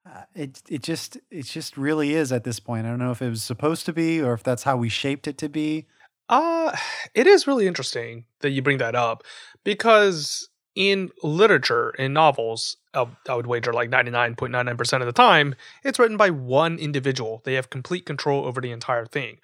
[0.04, 3.22] uh, it it just it just really is at this point i don't know if
[3.22, 5.86] it was supposed to be or if that's how we shaped it to be
[6.28, 6.74] Uh,
[7.14, 9.22] it is really interesting that you bring that up
[9.64, 15.54] because in literature, in novels, I would wager like 99.99% of the time,
[15.84, 17.42] it's written by one individual.
[17.44, 19.38] They have complete control over the entire thing.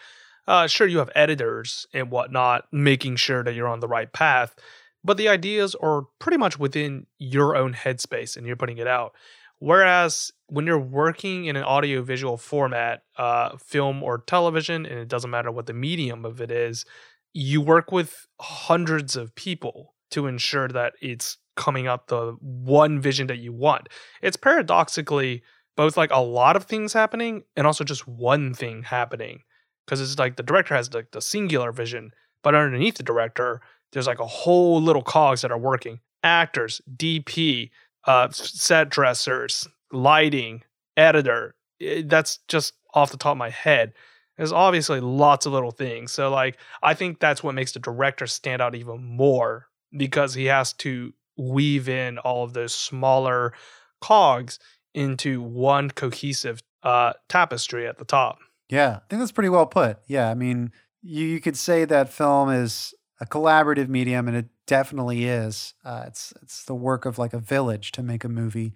[0.49, 4.57] Uh, sure, you have editors and whatnot making sure that you're on the right path,
[5.05, 9.15] but the ideas are pretty much within your own headspace and you're putting it out.
[9.59, 15.31] Whereas when you're working in an audiovisual format, uh, film or television, and it doesn't
[15.31, 16.87] matter what the medium of it is,
[17.35, 23.27] you work with hundreds of people to ensure that it's coming up the one vision
[23.27, 23.91] that you want.
[24.23, 25.43] It's paradoxically
[25.77, 29.43] both like a lot of things happening and also just one thing happening.
[29.89, 32.13] Because it's like the director has like the singular vision,
[32.43, 33.63] but underneath the director,
[33.93, 36.01] there's like a whole little cogs that are working.
[36.23, 37.71] Actors, DP,
[38.07, 40.63] uh, set dressers, lighting,
[40.99, 41.55] editor.
[41.81, 43.95] It, that's just off the top of my head.
[44.37, 46.13] There's obviously lots of little things.
[46.13, 50.45] So like I think that's what makes the director stand out even more because he
[50.45, 53.55] has to weave in all of those smaller
[54.03, 54.59] cogs
[54.93, 58.39] into one cohesive uh, tapestry at the top.
[58.69, 59.99] Yeah, I think that's pretty well put.
[60.07, 60.73] Yeah, I mean,
[61.03, 65.75] you, you could say that film is a collaborative medium, and it definitely is.
[65.85, 68.75] Uh, it's it's the work of like a village to make a movie,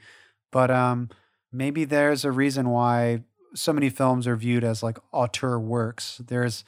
[0.51, 1.11] but um,
[1.53, 3.23] maybe there's a reason why
[3.55, 6.21] so many films are viewed as like auteur works.
[6.27, 6.65] There's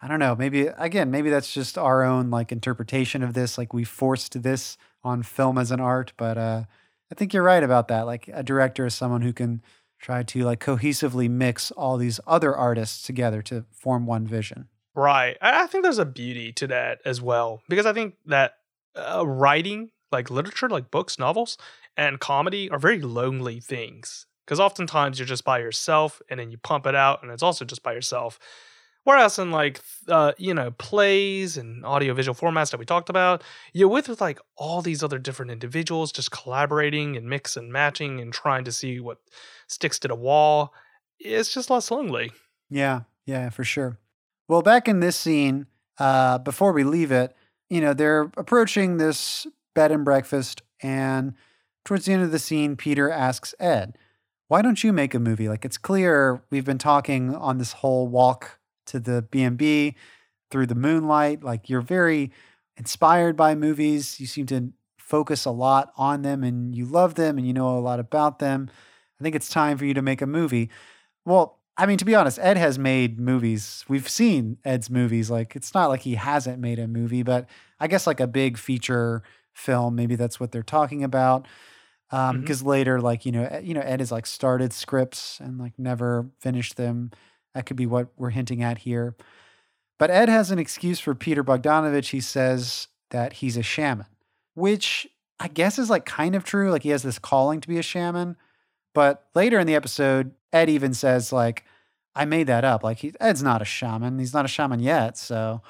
[0.00, 3.56] I don't know, maybe again, maybe that's just our own like interpretation of this.
[3.56, 6.64] Like we forced this on film as an art, but uh,
[7.10, 8.06] I think you're right about that.
[8.06, 9.62] Like a director is someone who can
[10.02, 14.68] try to like cohesively mix all these other artists together to form one vision.
[14.94, 15.38] Right.
[15.40, 18.56] I, think there's a beauty to that as well because I think that
[18.94, 21.56] uh, writing, like literature, like books, novels,
[21.96, 26.58] and comedy are very lonely things because oftentimes you're just by yourself and then you
[26.58, 28.38] pump it out and it's also just by yourself.
[29.04, 33.42] Whereas in like uh, you know plays and audiovisual formats that we talked about,
[33.72, 38.32] you're with like all these other different individuals just collaborating and mix and matching and
[38.32, 39.18] trying to see what
[39.66, 40.72] sticks to the wall.
[41.18, 42.30] It's just less lonely.
[42.70, 43.98] Yeah, yeah, for sure.
[44.48, 45.66] Well, back in this scene,
[45.98, 47.34] uh, before we leave it,
[47.68, 51.34] you know, they're approaching this bed and breakfast, and
[51.84, 53.98] towards the end of the scene, Peter asks Ed,
[54.46, 55.48] "Why don't you make a movie?
[55.48, 59.94] Like it's clear we've been talking on this whole walk to the B&B
[60.50, 61.42] through the moonlight.
[61.42, 62.30] Like you're very
[62.76, 64.20] inspired by movies.
[64.20, 67.76] You seem to focus a lot on them and you love them and you know
[67.76, 68.70] a lot about them.
[69.20, 70.70] I think it's time for you to make a movie.
[71.24, 73.84] Well, I mean, to be honest, Ed has made movies.
[73.88, 75.30] We've seen Ed's movies.
[75.30, 77.48] Like, it's not like he hasn't made a movie, but
[77.80, 79.22] I guess like a big feature
[79.54, 81.46] film, maybe that's what they're talking about.
[82.10, 82.68] Um, because mm-hmm.
[82.68, 86.76] later, like you know, you know, Ed has like started scripts and like never finished
[86.76, 87.10] them.
[87.54, 89.14] That could be what we're hinting at here.
[89.98, 92.10] But Ed has an excuse for Peter Bogdanovich.
[92.10, 94.06] He says that he's a shaman,
[94.54, 95.06] which
[95.38, 96.70] I guess is like kind of true.
[96.70, 98.36] Like he has this calling to be a shaman.
[98.94, 101.64] But later in the episode, Ed even says, like,
[102.14, 102.84] I made that up.
[102.84, 104.18] Like, he, Ed's not a shaman.
[104.18, 105.16] He's not a shaman yet.
[105.16, 105.62] So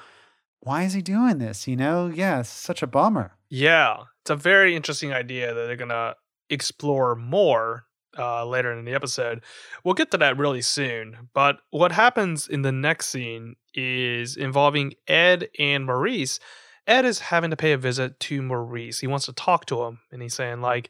[0.59, 1.67] why is he doing this?
[1.67, 2.07] You know?
[2.07, 3.37] Yeah, it's such a bummer.
[3.49, 4.03] Yeah.
[4.21, 6.15] It's a very interesting idea that they're to
[6.49, 7.85] explore more
[8.17, 9.41] uh, later in the episode.
[9.83, 11.29] We'll get to that really soon.
[11.33, 16.39] But what happens in the next scene is involving Ed and Maurice.
[16.85, 18.99] Ed is having to pay a visit to Maurice.
[18.99, 20.89] He wants to talk to him, and he's saying, like,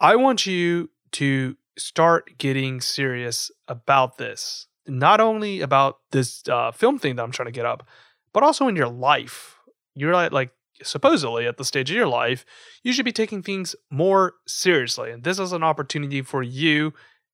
[0.00, 4.66] I want you to start getting serious about this.
[4.86, 7.86] Not only about this uh, film thing that I'm trying to get up,
[8.32, 9.58] but also in your life.
[9.94, 10.50] You're like, like
[10.84, 12.44] supposedly at the stage of your life,
[12.82, 15.10] you should be taking things more seriously.
[15.10, 16.92] And this is an opportunity for you,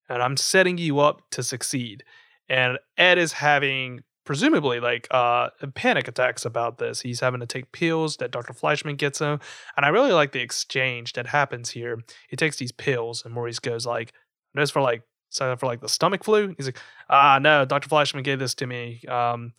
[0.08, 2.04] and I'm setting you up to succeed.
[2.48, 7.00] And Ed is having presumably like uh panic attacks about this.
[7.00, 8.52] He's having to take pills that Dr.
[8.52, 9.40] Fleischman gets him.
[9.76, 11.98] And I really like the exchange that happens here.
[12.28, 14.12] He takes these pills and Maurice goes like,
[14.54, 16.78] "This for like so for like the stomach flu." He's like,
[17.08, 17.88] "Ah, no, Dr.
[17.88, 19.52] Fleischman gave this to me um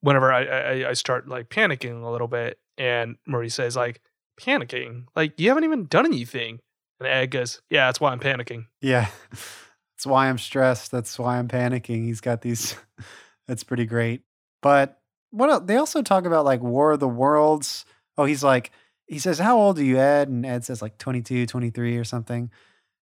[0.00, 4.00] whenever I, I I start like panicking a little bit." And Maurice says, like,
[4.40, 5.06] panicking?
[5.16, 6.60] Like, you haven't even done anything.
[7.00, 8.66] And Ed goes, yeah, that's why I'm panicking.
[8.80, 9.08] Yeah.
[9.96, 10.92] That's why I'm stressed.
[10.92, 12.04] That's why I'm panicking.
[12.04, 12.76] He's got these.
[13.48, 14.22] that's pretty great.
[14.62, 15.00] But
[15.32, 15.64] what else?
[15.66, 17.84] they also talk about like War of the Worlds.
[18.16, 18.70] Oh, he's like,
[19.08, 20.28] he says, How old are you, Ed?
[20.28, 22.48] And Ed says like 22, 23 or something.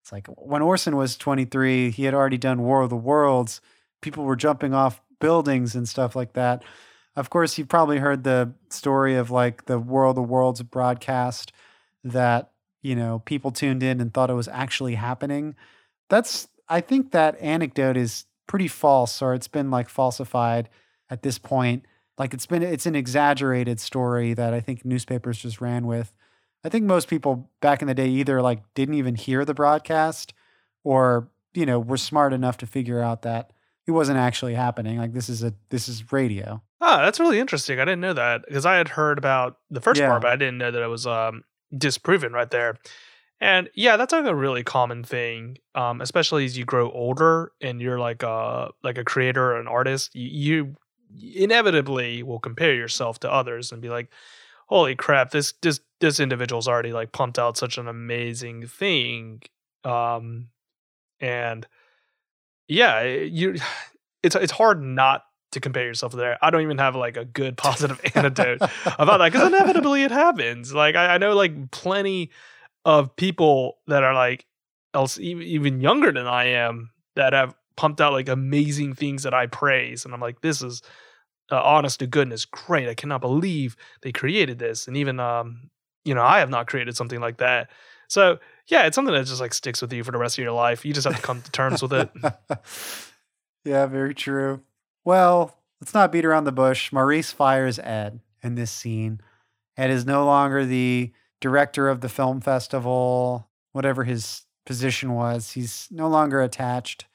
[0.03, 3.61] It's like when Orson was 23, he had already done War of the Worlds.
[4.01, 6.63] People were jumping off buildings and stuff like that.
[7.17, 11.51] Of course, you've probably heard the story of like the World of Worlds broadcast
[12.05, 12.51] that,
[12.83, 15.55] you know, people tuned in and thought it was actually happening.
[16.11, 20.69] That's, I think that anecdote is pretty false or it's been like falsified
[21.09, 21.87] at this point.
[22.19, 26.13] Like it's been, it's an exaggerated story that I think newspapers just ran with.
[26.65, 30.35] I think most people back in the day either like didn't even hear the broadcast
[30.85, 33.53] or, you know, were smart enough to figure out that
[33.87, 34.99] it wasn't actually happening.
[34.99, 36.63] Like this is a this is radio.
[36.81, 37.79] Oh, that's really interesting.
[37.81, 40.09] I didn't know that because I had heard about the first yeah.
[40.09, 41.45] part, but I didn't know that it was um,
[41.77, 42.77] disproven right there.
[43.41, 47.81] And yeah, that's like a really common thing, um, especially as you grow older and
[47.81, 50.15] you're like a like a creator or an artist.
[50.15, 50.77] You,
[51.15, 54.11] you inevitably will compare yourself to others and be like,
[54.69, 55.31] "Holy crap!
[55.31, 59.43] This this this individual's already like pumped out such an amazing thing."
[59.85, 60.49] Um,
[61.21, 61.67] and
[62.69, 63.57] yeah, you
[64.23, 65.23] it's it's hard not
[65.53, 66.39] to compare yourself to there.
[66.43, 68.61] I don't even have like a good positive antidote
[68.99, 70.75] about that because inevitably it happens.
[70.75, 72.31] Like I, I, know like plenty
[72.85, 74.47] of people that are like
[74.95, 79.47] else even younger than I am that have pumped out like amazing things that I
[79.47, 80.83] praise, and I'm like, this is
[81.51, 82.89] uh, honest to goodness great.
[82.89, 85.71] I cannot believe they created this, and even um,
[86.05, 87.71] you know, I have not created something like that.
[88.09, 88.39] So
[88.69, 90.85] yeah, it's something that just like sticks with you for the rest of your life.
[90.85, 92.11] You just have to come to terms with it.
[93.65, 94.63] yeah, very true.
[95.05, 96.93] Well, let's not beat around the bush.
[96.93, 99.21] Maurice fires Ed in this scene.
[99.77, 105.53] Ed is no longer the director of the film festival, whatever his position was.
[105.53, 107.07] He's no longer attached.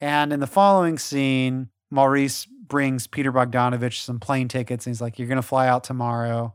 [0.00, 5.18] And in the following scene, Maurice brings Peter Bogdanovich some plane tickets and he's like,
[5.18, 6.54] You're going to fly out tomorrow.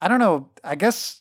[0.00, 0.50] I don't know.
[0.64, 1.19] I guess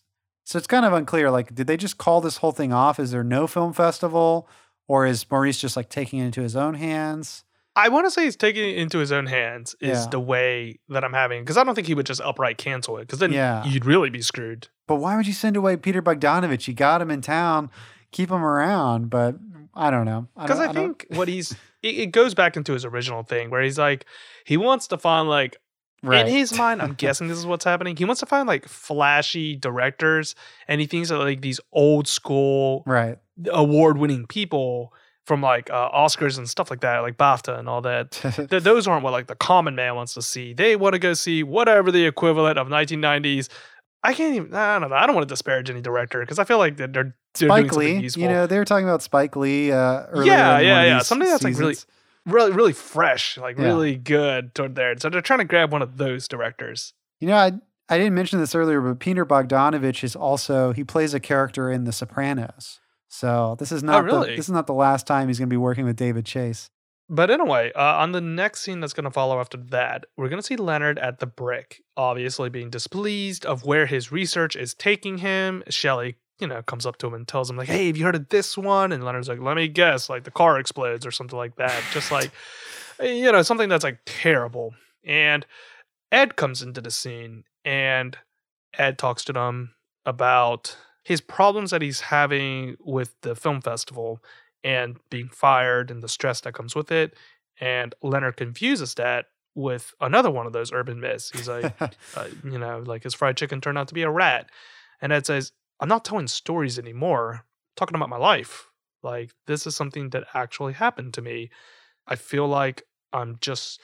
[0.49, 0.57] so.
[0.57, 1.31] It's kind of unclear.
[1.31, 2.99] Like, did they just call this whole thing off?
[2.99, 4.47] Is there no film festival?
[4.87, 7.43] Or is Maurice just like taking it into his own hands?
[7.75, 10.07] I want to say he's taking it into his own hands is yeah.
[10.09, 13.01] the way that I'm having because I don't think he would just upright cancel it
[13.01, 13.63] because then yeah.
[13.65, 14.67] you'd really be screwed.
[14.87, 16.67] But why would you send away Peter Bogdanovich?
[16.67, 17.69] You got him in town,
[18.11, 19.09] keep him around.
[19.09, 19.35] But
[19.73, 21.51] I don't know because I, I, think what he's
[21.83, 24.05] it, it, goes back into his original thing where he's like
[24.43, 25.57] he wants to find like
[26.03, 26.27] right.
[26.27, 26.81] in his mind.
[26.81, 27.95] I'm guessing this is what's happening.
[27.95, 30.35] He wants to find like flashy directors,
[30.67, 33.17] and he thinks that like these old school right
[33.51, 34.93] award winning people
[35.25, 38.11] from like uh, Oscars and stuff like that, like BAFTA and all that.
[38.49, 40.53] Th- those aren't what like the common man wants to see.
[40.53, 43.47] They want to go see whatever the equivalent of 1990s.
[44.03, 44.55] I can't even.
[44.55, 44.95] I don't know.
[44.95, 48.09] I don't want to disparage any director because I feel like they're, they're Spike Lee.
[48.15, 49.71] You know, they were talking about Spike Lee.
[49.71, 50.99] Uh, yeah, yeah, yeah.
[50.99, 51.59] Something that's seasons.
[51.59, 51.75] like really,
[52.29, 53.65] really, really fresh, like yeah.
[53.65, 54.95] really good toward there.
[54.97, 56.93] So they're trying to grab one of those directors.
[57.19, 57.53] You know, I
[57.89, 61.85] I didn't mention this earlier, but Peter Bogdanovich is also he plays a character in
[61.85, 62.79] The Sopranos.
[63.07, 64.29] So this is oh, not oh, really?
[64.29, 66.69] the, this is not the last time he's going to be working with David Chase.
[67.11, 70.41] But anyway, uh, on the next scene that's going to follow after that, we're going
[70.41, 75.17] to see Leonard at the brick, obviously being displeased of where his research is taking
[75.17, 75.63] him.
[75.69, 78.15] Shelly, you know, comes up to him and tells him like, "Hey, have you heard
[78.15, 81.37] of this one?" And Leonard's like, "Let me guess, like the car explodes or something
[81.37, 82.31] like that." Just like,
[83.01, 84.73] you know, something that's like terrible.
[85.05, 85.45] And
[86.11, 88.17] Ed comes into the scene, and
[88.77, 89.75] Ed talks to them
[90.05, 94.21] about his problems that he's having with the film festival
[94.63, 97.15] and being fired and the stress that comes with it.
[97.59, 99.25] And Leonard confuses that
[99.55, 101.31] with another one of those urban myths.
[101.31, 101.73] He's like,
[102.15, 104.49] uh, you know, like his fried chicken turned out to be a rat.
[105.01, 107.41] And Ed says, I'm not telling stories anymore, I'm
[107.75, 108.67] talking about my life.
[109.01, 111.49] Like, this is something that actually happened to me.
[112.07, 112.83] I feel like
[113.13, 113.79] I'm just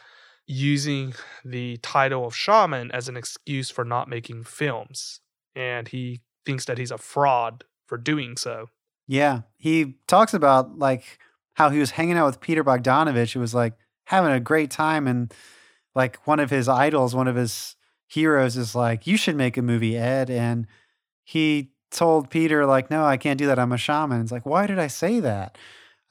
[0.48, 1.14] using
[1.44, 5.22] the title of shaman as an excuse for not making films.
[5.56, 8.68] And he thinks that he's a fraud for doing so.
[9.08, 9.42] Yeah.
[9.58, 11.20] He talks about like
[11.54, 13.74] how he was hanging out with Peter Bogdanovich, who was like
[14.06, 15.08] having a great time.
[15.08, 15.34] And
[15.96, 17.76] like one of his idols, one of his
[18.08, 20.30] heroes is like, you should make a movie, Ed.
[20.30, 20.68] And
[21.24, 23.58] he told Peter, like, no, I can't do that.
[23.58, 24.22] I'm a shaman.
[24.22, 25.58] It's like, why did I say that?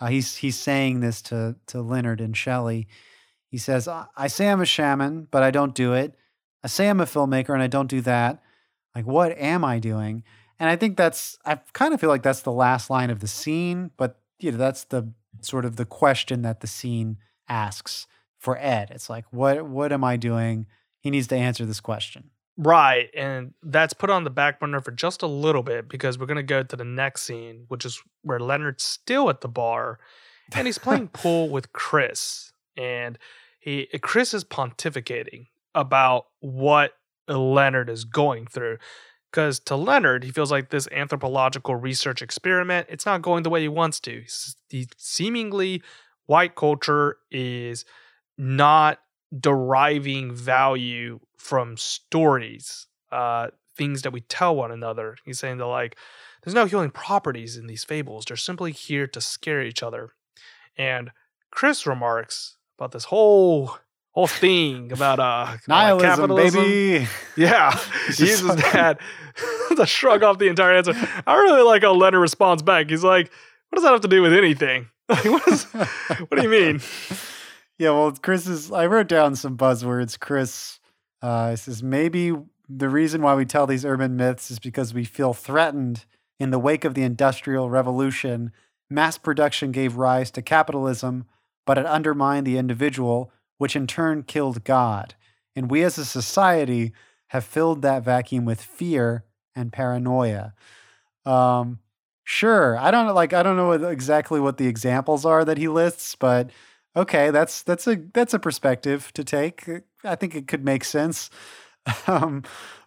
[0.00, 2.88] Uh, he's he's saying this to to Leonard and Shelly.
[3.48, 6.16] He says, I say I'm a shaman, but I don't do it.
[6.64, 8.42] I say I'm a filmmaker and I don't do that.
[8.96, 10.24] Like, what am I doing?
[10.58, 13.28] And I think that's, I kind of feel like that's the last line of the
[13.28, 18.08] scene, but you know, that's the sort of the question that the scene asks
[18.38, 18.90] for Ed.
[18.90, 20.66] It's like, what, what am I doing?
[21.00, 22.30] He needs to answer this question.
[22.56, 23.08] Right.
[23.14, 26.36] And that's put on the back burner for just a little bit because we're going
[26.36, 29.98] to go to the next scene, which is where Leonard's still at the bar
[30.54, 32.52] and he's playing pool with Chris.
[32.76, 33.18] And
[33.58, 36.92] he Chris is pontificating about what
[37.28, 38.78] Leonard is going through.
[39.30, 43.62] Because to Leonard, he feels like this anthropological research experiment, it's not going the way
[43.62, 44.22] he wants to.
[44.68, 45.82] He seemingly,
[46.26, 47.84] white culture is
[48.38, 49.00] not
[49.38, 55.16] deriving value from stories, uh, things that we tell one another.
[55.24, 55.96] He's saying that, like,
[56.42, 58.24] there's no healing properties in these fables.
[58.26, 60.12] They're simply here to scare each other.
[60.76, 61.10] And
[61.50, 63.78] Chris remarks about this whole
[64.10, 66.62] whole thing about uh nihilism, capitalism.
[66.62, 67.08] baby.
[67.36, 67.76] Yeah,
[68.14, 69.00] he uses that
[69.76, 70.92] to shrug off the entire answer.
[71.26, 72.90] I really like how Leonard responds back.
[72.90, 73.30] He's like,
[73.68, 74.88] "What does that have to do with anything?
[75.06, 76.80] what, is, what do you mean?"
[77.78, 78.70] Yeah, well, Chris is.
[78.70, 80.18] I wrote down some buzzwords.
[80.18, 80.78] Chris
[81.22, 82.32] uh, says maybe
[82.68, 86.04] the reason why we tell these urban myths is because we feel threatened
[86.40, 88.52] In the wake of the Industrial Revolution,
[88.90, 91.26] mass production gave rise to capitalism,
[91.64, 95.14] but it undermined the individual, which in turn killed God.
[95.54, 96.92] And we as a society
[97.28, 99.24] have filled that vacuum with fear
[99.54, 100.54] and paranoia.
[101.24, 101.78] Um,
[102.24, 106.16] sure, I don't like I don't know exactly what the examples are that he lists,
[106.16, 106.50] but
[106.96, 109.68] okay, that's that's a that's a perspective to take.
[110.02, 111.30] I think it could make sense.
[112.06, 112.44] Um,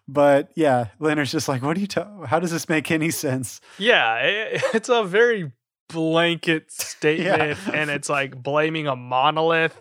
[0.08, 1.86] but yeah, Leonard's just like, what do you?
[1.86, 3.60] Ta- how does this make any sense?
[3.78, 5.52] Yeah, it, it's a very
[5.88, 9.80] blanket statement, and it's like blaming a monolith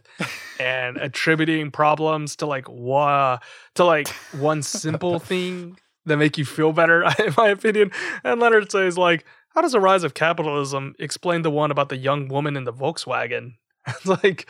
[0.59, 3.41] and attributing problems to like what
[3.75, 7.91] to like one simple thing that make you feel better, in my opinion.
[8.23, 11.97] And Leonard says like, how does the rise of capitalism explain the one about the
[11.97, 13.53] young woman in the Volkswagen?
[13.88, 14.47] It's like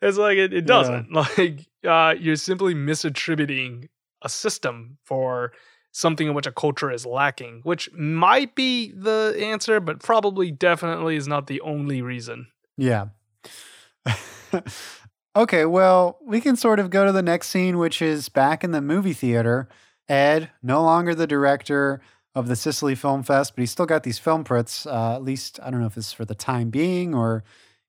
[0.00, 1.08] it's like it, it doesn't.
[1.10, 1.26] Yeah.
[1.36, 3.88] Like uh, you're simply misattributing
[4.22, 5.52] a system for
[5.92, 11.16] something in which a culture is lacking, which might be the answer, but probably definitely
[11.16, 12.46] is not the only reason.
[12.76, 13.06] Yeah.
[15.36, 18.70] okay, well, we can sort of go to the next scene, which is back in
[18.70, 19.68] the movie theater.
[20.08, 22.00] Ed, no longer the director
[22.34, 24.86] of the Cicely Film Fest, but he's still got these film prints.
[24.86, 27.42] Uh, at least, I don't know if it's for the time being or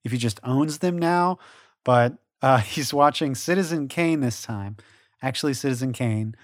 [0.04, 1.38] if he just owns them now,
[1.84, 4.76] but uh, he's watching Citizen Kane this time.
[5.22, 6.34] Actually, Citizen Kane.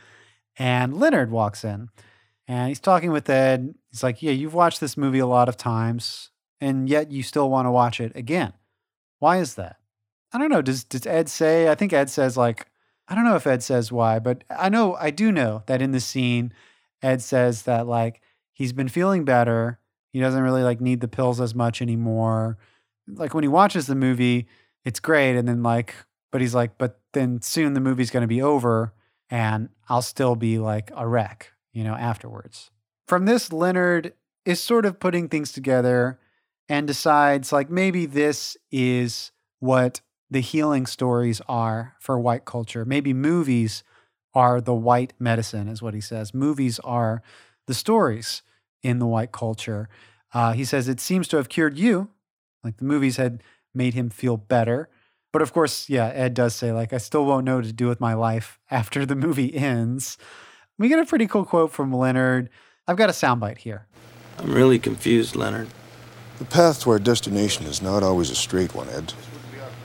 [0.56, 1.89] And Leonard walks in
[2.48, 3.74] and he's talking with Ed.
[3.90, 6.30] He's like, Yeah, you've watched this movie a lot of times,
[6.60, 8.55] and yet you still want to watch it again.
[9.18, 9.76] Why is that?
[10.32, 10.62] I don't know.
[10.62, 11.68] Does, does Ed say?
[11.68, 12.66] I think Ed says, like,
[13.06, 15.93] I don't know if Ed says why, but I know, I do know that in
[15.93, 16.52] the scene,
[17.02, 18.20] Ed says that, like,
[18.52, 19.78] he's been feeling better.
[20.12, 22.59] He doesn't really, like, need the pills as much anymore.
[23.14, 24.47] Like, when he watches the movie,
[24.85, 25.36] it's great.
[25.36, 25.94] And then, like,
[26.30, 28.93] but he's like, but then soon the movie's going to be over
[29.30, 32.70] and I'll still be like a wreck, you know, afterwards.
[33.06, 34.14] From this, Leonard
[34.44, 36.18] is sort of putting things together
[36.68, 42.85] and decides like maybe this is what the healing stories are for white culture.
[42.85, 43.82] Maybe movies
[44.35, 46.35] are the white medicine, is what he says.
[46.35, 47.22] Movies are
[47.66, 48.43] the stories
[48.82, 49.89] in the white culture.
[50.35, 52.10] Uh, he says it seems to have cured you,
[52.64, 53.43] like the movies had
[53.74, 54.89] made him feel better.
[55.32, 57.89] But of course, yeah, Ed does say, like, I still won't know what to do
[57.89, 60.18] with my life after the movie ends.
[60.78, 62.51] We get a pretty cool quote from Leonard.
[62.86, 63.86] I've got a soundbite here.
[64.39, 65.68] I'm really confused, Leonard.
[66.39, 69.12] The path to our destination is not always a straight one, Ed.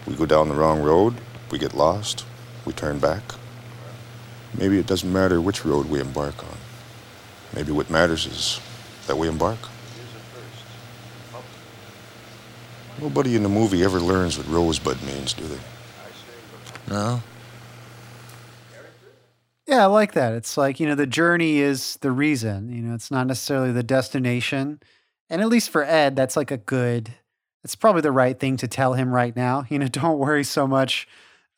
[0.06, 1.16] We go down the wrong road,
[1.50, 2.26] we get lost,
[2.66, 3.24] we turn back.
[4.56, 6.58] Maybe it doesn't matter which road we embark on.
[7.56, 8.60] Maybe what matters is
[9.08, 9.58] that we embark.
[13.04, 15.60] Nobody in the movie ever learns what rosebud means, do they?
[16.88, 17.22] No.
[19.68, 20.32] Yeah, I like that.
[20.32, 23.84] It's like, you know, the journey is the reason, you know, it's not necessarily the
[23.84, 24.80] destination.
[25.30, 27.14] And at least for Ed, that's like a good,
[27.66, 29.66] it's probably the right thing to tell him right now.
[29.70, 31.06] You know, don't worry so much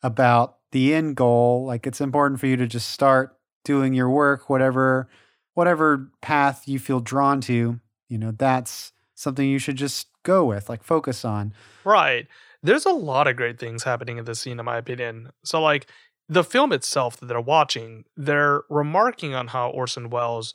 [0.02, 1.64] about the end goal.
[1.64, 5.08] Like it's important for you to just start doing your work, whatever,
[5.54, 7.78] whatever path you feel drawn to,
[8.08, 11.52] you know, that's something you should just go with, like focus on.
[11.84, 12.28] Right.
[12.62, 15.30] There's a lot of great things happening in this scene, in my opinion.
[15.44, 15.88] So, like,
[16.28, 20.54] the film itself that they're watching, they're remarking on how Orson Welles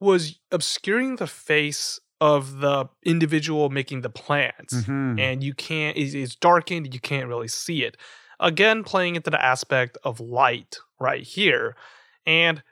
[0.00, 4.72] was obscuring the face of the individual making the plans.
[4.72, 5.18] Mm-hmm.
[5.18, 7.96] And you can't, it's darkened, you can't really see it.
[8.38, 11.76] Again, playing into the aspect of light right here.
[12.26, 12.62] And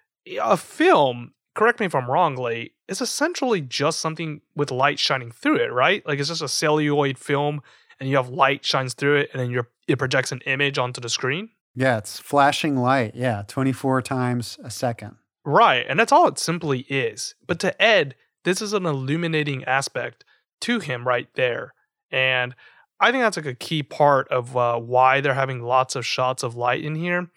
[0.40, 5.32] a film correct me if I'm wrong, Lee, is essentially just something with light shining
[5.32, 6.06] through it, right?
[6.06, 7.62] Like it's just a celluloid film
[7.98, 11.00] and you have light shines through it and then you're, it projects an image onto
[11.00, 11.48] the screen.
[11.74, 13.16] Yeah, it's flashing light.
[13.16, 15.16] Yeah, 24 times a second.
[15.44, 15.84] Right.
[15.88, 17.34] And that's all it simply is.
[17.44, 18.14] But to Ed,
[18.44, 20.24] this is an illuminating aspect
[20.60, 21.74] to him right there.
[22.12, 22.54] And
[23.00, 26.44] I think that's like a key part of uh, why they're having lots of shots
[26.44, 27.28] of light in here.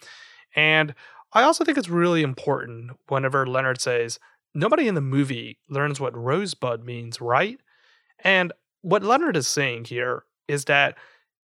[0.56, 0.93] And
[1.34, 4.20] I also think it's really important whenever Leonard says,
[4.53, 7.60] nobody in the movie learns what rosebud means, right?
[8.24, 8.52] And
[8.82, 10.98] what Leonard is saying here is that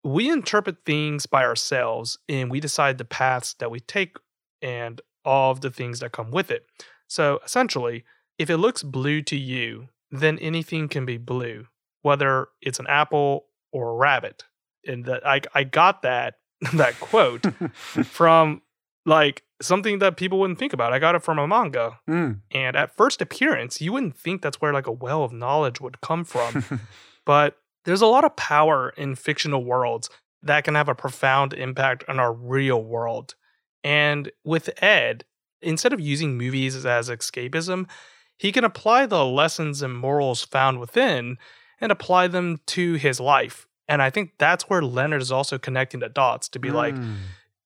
[0.03, 4.17] we interpret things by ourselves and we decide the paths that we take
[4.63, 6.67] and all of the things that come with it.
[7.07, 8.05] So essentially,
[8.39, 11.67] if it looks blue to you, then anything can be blue,
[12.03, 14.45] whether it's an apple or a rabbit.
[14.87, 16.35] And that I I got that
[16.75, 18.63] that quote from
[19.05, 20.93] like something that people wouldn't think about.
[20.93, 21.99] I got it from a manga.
[22.09, 22.41] Mm.
[22.53, 26.01] And at first appearance, you wouldn't think that's where like a well of knowledge would
[26.01, 26.81] come from.
[27.25, 30.09] but there's a lot of power in fictional worlds
[30.43, 33.35] that can have a profound impact on our real world.
[33.83, 35.25] And with Ed,
[35.61, 37.89] instead of using movies as escapism,
[38.37, 41.39] he can apply the lessons and morals found within
[41.81, 43.67] and apply them to his life.
[43.87, 47.17] And I think that's where Leonard is also connecting the dots to be like, Mm.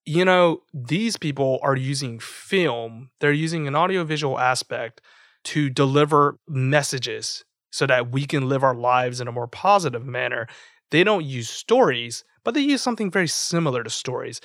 [0.08, 5.02] You know, these people are using film, they're using an audiovisual aspect
[5.44, 10.46] to deliver messages so that we can live our lives in a more positive manner.
[10.90, 14.40] They don't use stories, but they use something very similar to stories.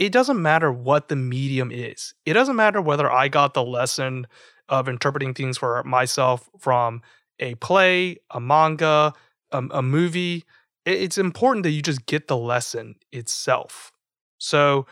[0.00, 4.26] It doesn't matter what the medium is, it doesn't matter whether I got the lesson
[4.68, 7.00] of interpreting things for myself from
[7.38, 9.14] a play, a manga,
[9.52, 10.44] a, a movie.
[10.84, 13.92] It's important that you just get the lesson itself.
[14.38, 14.86] So,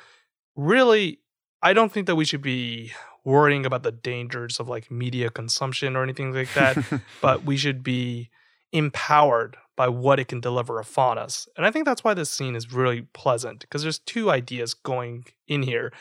[0.57, 1.21] really,
[1.63, 2.93] I don't think that we should be
[3.25, 6.77] worrying about the dangers of like media consumption or anything like that,
[7.23, 8.31] but we should be
[8.73, 11.49] empowered by what it can deliver upon us.
[11.57, 15.25] And I think that's why this scene is really pleasant because there's two ideas going
[15.49, 15.93] in here.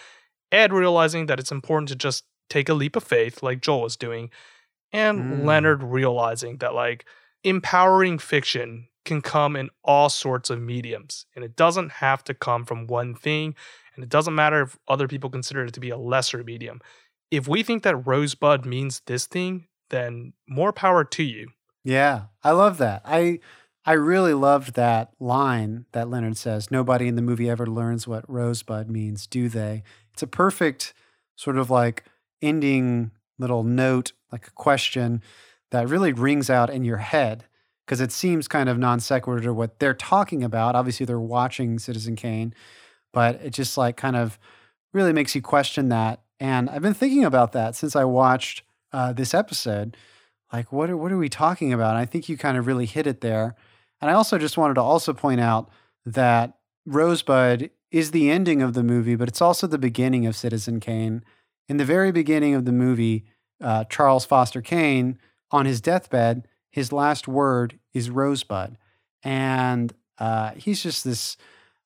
[0.51, 3.95] Ed realizing that it's important to just take a leap of faith, like Joel was
[3.97, 4.29] doing,
[4.91, 5.45] and Mm.
[5.45, 7.05] Leonard realizing that like
[7.43, 12.65] empowering fiction can come in all sorts of mediums and it doesn't have to come
[12.65, 13.55] from one thing
[13.95, 16.79] and it doesn't matter if other people consider it to be a lesser medium
[17.31, 21.49] if we think that rosebud means this thing then more power to you
[21.83, 23.01] Yeah, I love that.
[23.05, 23.39] I
[23.85, 28.29] I really loved that line that Leonard says, "Nobody in the movie ever learns what
[28.29, 30.93] rosebud means, do they?" It's a perfect
[31.35, 32.05] sort of like
[32.41, 35.21] ending little note, like a question
[35.71, 37.45] that really rings out in your head
[37.85, 40.75] because it seems kind of non sequitur to what they're talking about.
[40.75, 42.53] Obviously, they're watching Citizen Kane,
[43.11, 44.39] but it just like kind of
[44.93, 46.21] really makes you question that.
[46.39, 49.97] And I've been thinking about that since I watched uh, this episode
[50.53, 51.89] like what are, what are we talking about?
[51.89, 53.55] And I think you kind of really hit it there.
[53.99, 55.69] And I also just wanted to also point out
[56.05, 56.53] that
[56.85, 61.23] Rosebud is the ending of the movie, but it's also the beginning of Citizen Kane.
[61.67, 63.25] In the very beginning of the movie,
[63.61, 65.17] uh, Charles Foster Kane,
[65.49, 68.79] on his deathbed, his last word is Rosebud,
[69.21, 71.37] and uh, he's just this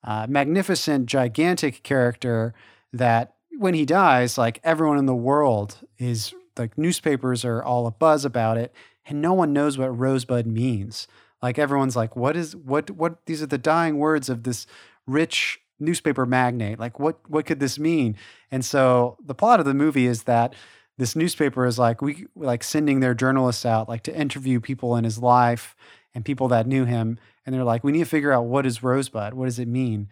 [0.02, 2.54] uh, magnificent, gigantic character
[2.94, 7.92] that when he dies, like everyone in the world is like newspapers are all a
[7.92, 8.74] buzz about it,
[9.06, 11.06] and no one knows what rosebud means.
[11.44, 14.68] Like everyone's like, what is what what these are the dying words of this
[15.06, 16.80] rich newspaper magnate.
[16.80, 18.16] Like what what could this mean?
[18.50, 20.56] And so the plot of the movie is that
[20.98, 25.04] this newspaper is like we like sending their journalists out like to interview people in
[25.04, 25.76] his life
[26.14, 28.84] and people that knew him and they're like we need to figure out what is
[28.84, 30.10] rosebud what does it mean?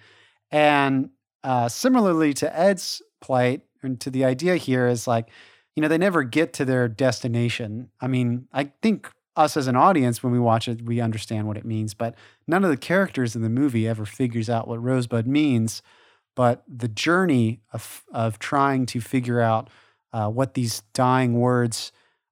[0.51, 1.09] And
[1.43, 5.29] uh, similarly to ed's plight and to the idea here is like
[5.75, 7.89] you know they never get to their destination.
[7.99, 11.57] I mean i think us as an audience when we watch it we understand what
[11.57, 12.15] it means but
[12.47, 15.81] none of the characters in the movie ever figures out what rosebud means.
[16.35, 19.69] But the journey of of trying to figure out
[20.15, 21.91] uh, what these dying words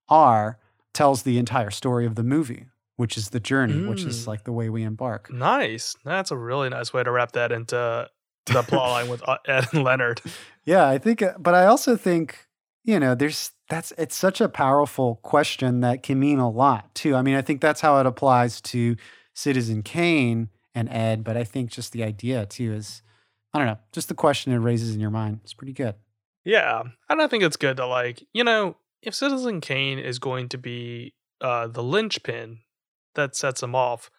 [0.09, 0.57] are
[0.93, 2.65] tells the entire story of the movie
[2.95, 4.27] which is the journey which is Mm.
[4.27, 8.07] like the way we embark nice that's a really nice way to wrap that into
[8.45, 10.21] the plot line with uh, ed and leonard
[10.65, 12.47] Yeah, I think, uh, but I also think,
[12.85, 17.15] you know, there's that's it's such a powerful question that can mean a lot too.
[17.15, 18.95] I mean, I think that's how it applies to
[19.33, 23.01] Citizen Kane and Ed, but I think just the idea too is,
[23.53, 25.41] I don't know, just the question it raises in your mind.
[25.43, 25.95] is pretty good.
[26.45, 30.49] Yeah, and I think it's good to like, you know, if Citizen Kane is going
[30.49, 32.59] to be uh, the linchpin
[33.15, 34.09] that sets him off,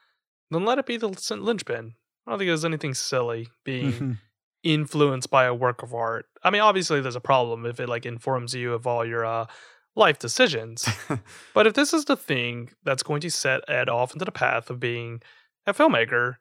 [0.51, 1.95] then let it be the linchpin.
[2.27, 4.19] I don't think there's anything silly being
[4.63, 6.27] influenced by a work of art.
[6.43, 9.47] I mean, obviously, there's a problem if it like informs you of all your uh,
[9.95, 10.89] life decisions.
[11.55, 14.71] but if this is the thing that's going to set Ed off into the path
[14.71, 15.23] of being
[15.67, 16.37] a filmmaker,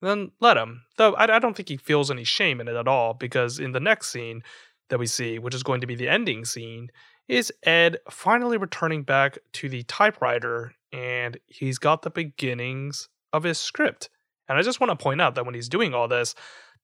[0.00, 0.82] then let him.
[0.96, 3.72] Though I, I don't think he feels any shame in it at all, because in
[3.72, 4.42] the next scene
[4.88, 6.90] that we see, which is going to be the ending scene,
[7.28, 13.58] is Ed finally returning back to the typewriter and he's got the beginnings of his
[13.58, 14.08] script.
[14.48, 16.34] And I just want to point out that when he's doing all this,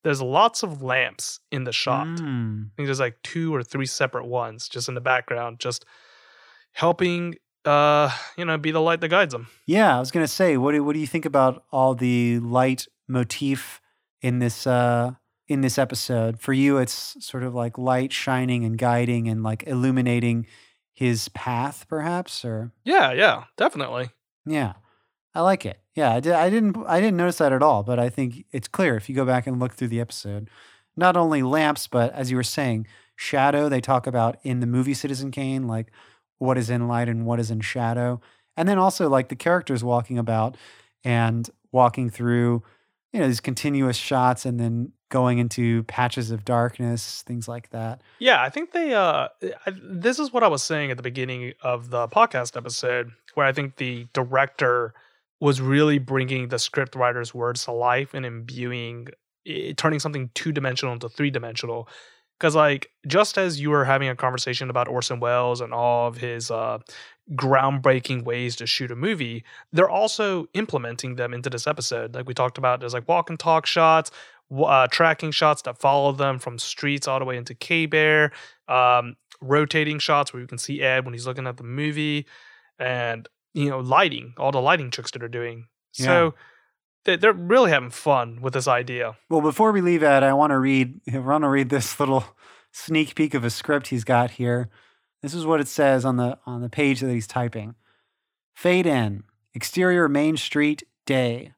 [0.02, 2.06] there's lots of lamps in the shot.
[2.06, 2.66] Mm.
[2.66, 5.86] I think there's like two or three separate ones just in the background, just
[6.72, 9.48] helping uh, you know, be the light that guides them.
[9.66, 12.86] Yeah, I was gonna say, what do, what do you think about all the light
[13.08, 13.80] motif
[14.20, 15.12] in this uh,
[15.48, 16.40] in this episode?
[16.40, 20.46] For you, it's sort of like light shining and guiding and like illuminating
[20.92, 24.10] his path, perhaps, or Yeah, yeah, definitely.
[24.46, 24.74] yeah,
[25.34, 25.80] I like it.
[25.94, 28.68] Yeah, I, did, I didn't I didn't notice that at all, but I think it's
[28.68, 30.48] clear if you go back and look through the episode.
[30.96, 33.68] Not only lamps, but as you were saying, shadow.
[33.68, 35.92] They talk about in the movie Citizen Kane, like
[36.38, 38.20] what is in light and what is in shadow,
[38.56, 40.56] and then also like the characters walking about
[41.04, 42.62] and walking through,
[43.12, 48.02] you know, these continuous shots and then going into patches of darkness, things like that.
[48.18, 48.94] Yeah, I think they.
[48.94, 49.28] Uh,
[49.64, 53.46] I, this is what I was saying at the beginning of the podcast episode, where
[53.46, 54.92] I think the director
[55.38, 59.06] was really bringing the script writer's words to life and imbuing,
[59.44, 61.88] it, turning something two dimensional into three dimensional.
[62.36, 66.16] Because, like, just as you were having a conversation about Orson Welles and all of
[66.16, 66.78] his uh,
[67.34, 72.14] groundbreaking ways to shoot a movie, they're also implementing them into this episode.
[72.16, 74.10] Like we talked about, there's like walk and talk shots,
[74.52, 78.32] uh, tracking shots that follow them from streets all the way into K Bear,
[78.68, 82.26] um, rotating shots where you can see Ed when he's looking at the movie,
[82.78, 85.66] and you know lighting, all the lighting tricks that are doing.
[85.92, 86.34] So
[87.04, 89.16] they- they're really having fun with this idea.
[89.28, 91.00] Well, before we leave Ed, I want to read.
[91.12, 92.24] I want to read this little
[92.72, 94.68] sneak peek of a script he's got here.
[95.22, 97.74] This is what it says on the on the page that he's typing.
[98.54, 99.24] Fade in.
[99.54, 100.82] Exterior Main Street.
[101.06, 101.52] Day.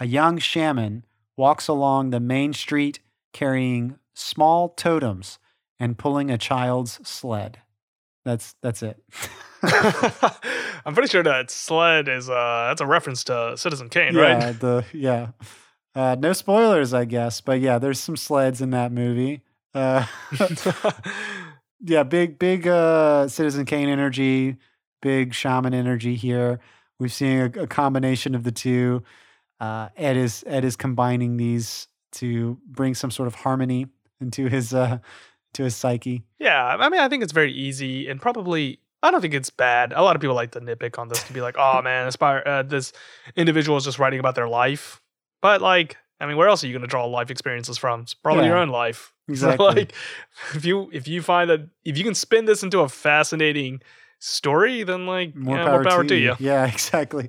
[0.00, 1.04] A young shaman
[1.38, 3.00] walks along the main street
[3.32, 5.38] carrying small totems
[5.80, 7.58] and pulling a child's sled.
[8.24, 9.02] That's that's it.
[9.62, 14.60] I'm pretty sure that sled is uh that's a reference to Citizen Kane, yeah, right?
[14.60, 15.28] the yeah.
[15.94, 19.40] Uh, no spoilers, I guess, but yeah, there's some sleds in that movie.
[19.74, 20.06] Uh,
[21.80, 24.58] yeah, big, big uh, Citizen Kane energy,
[25.02, 26.60] big shaman energy here.
[27.00, 29.02] We've seen a, a combination of the two.
[29.60, 33.86] Uh, Ed is Ed is combining these to bring some sort of harmony
[34.20, 34.98] into his uh,
[35.54, 36.24] to his psyche.
[36.38, 38.80] Yeah, I mean, I think it's very easy and probably.
[39.00, 39.92] I don't think it's bad.
[39.92, 42.42] A lot of people like to nitpick on this to be like, "Oh man, Aspire,
[42.44, 42.92] uh, this
[43.36, 45.00] individual is just writing about their life."
[45.40, 48.00] But like, I mean, where else are you going to draw life experiences from?
[48.00, 49.12] It's probably your own life.
[49.28, 49.66] So, exactly.
[49.66, 49.92] like,
[50.54, 53.82] if you if you find that if you can spin this into a fascinating
[54.20, 56.30] story, then like, More yeah, power, more power to, to you.
[56.30, 56.36] you.
[56.46, 57.28] Yeah, exactly.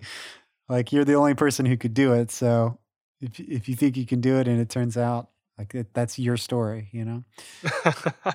[0.69, 2.31] Like you're the only person who could do it.
[2.31, 2.77] So
[3.19, 6.17] if if you think you can do it and it turns out like it, that's
[6.17, 7.23] your story, you know.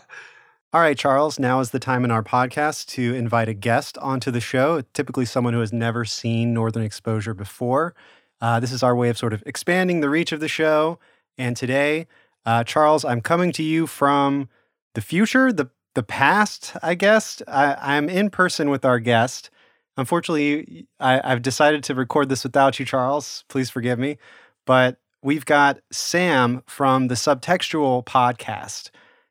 [0.72, 4.32] All right, Charles, now is the time in our podcast to invite a guest onto
[4.32, 7.94] the show, typically someone who has never seen Northern Exposure before.
[8.40, 10.98] Uh, this is our way of sort of expanding the reach of the show.
[11.38, 12.08] And today,
[12.44, 14.48] uh, Charles, I'm coming to you from
[14.94, 17.40] the future, the the past, I guess.
[17.46, 19.50] I, I'm in person with our guest.
[19.96, 23.44] Unfortunately, I, I've decided to record this without you, Charles.
[23.48, 24.18] Please forgive me.
[24.66, 28.90] But we've got Sam from the Subtextual podcast.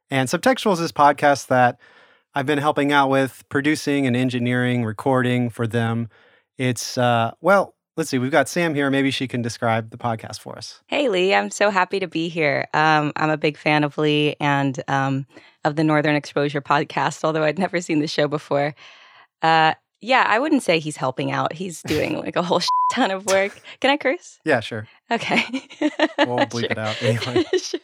[0.09, 1.79] And Subtextual is this podcast that
[2.35, 6.09] I've been helping out with producing and engineering, recording for them.
[6.57, 8.89] It's, uh, well, let's see, we've got Sam here.
[8.89, 10.81] Maybe she can describe the podcast for us.
[10.87, 12.67] Hey, Lee, I'm so happy to be here.
[12.73, 15.27] Um, I'm a big fan of Lee and um,
[15.63, 18.73] of the Northern Exposure podcast, although I'd never seen the show before.
[19.41, 19.73] Uh,
[20.03, 21.53] yeah, I wouldn't say he's helping out.
[21.53, 22.61] He's doing like a whole
[22.91, 23.59] ton of work.
[23.79, 24.39] Can I curse?
[24.43, 24.87] Yeah, sure.
[25.09, 25.43] Okay.
[26.19, 27.45] We'll bleep it out anyway.
[27.57, 27.79] sure.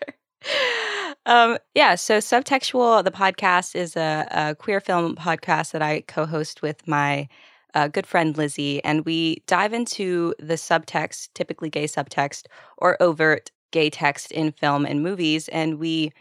[1.25, 6.25] Um, yeah, so Subtextual, the podcast, is a, a queer film podcast that I co
[6.25, 7.29] host with my
[7.73, 8.83] uh, good friend Lizzie.
[8.83, 12.47] And we dive into the subtext, typically gay subtext,
[12.77, 15.47] or overt gay text in film and movies.
[15.49, 16.11] And we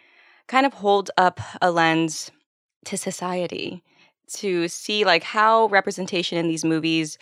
[0.47, 2.31] kind of hold up a lens
[2.85, 3.83] to society
[4.35, 7.19] to see like how representation in these movies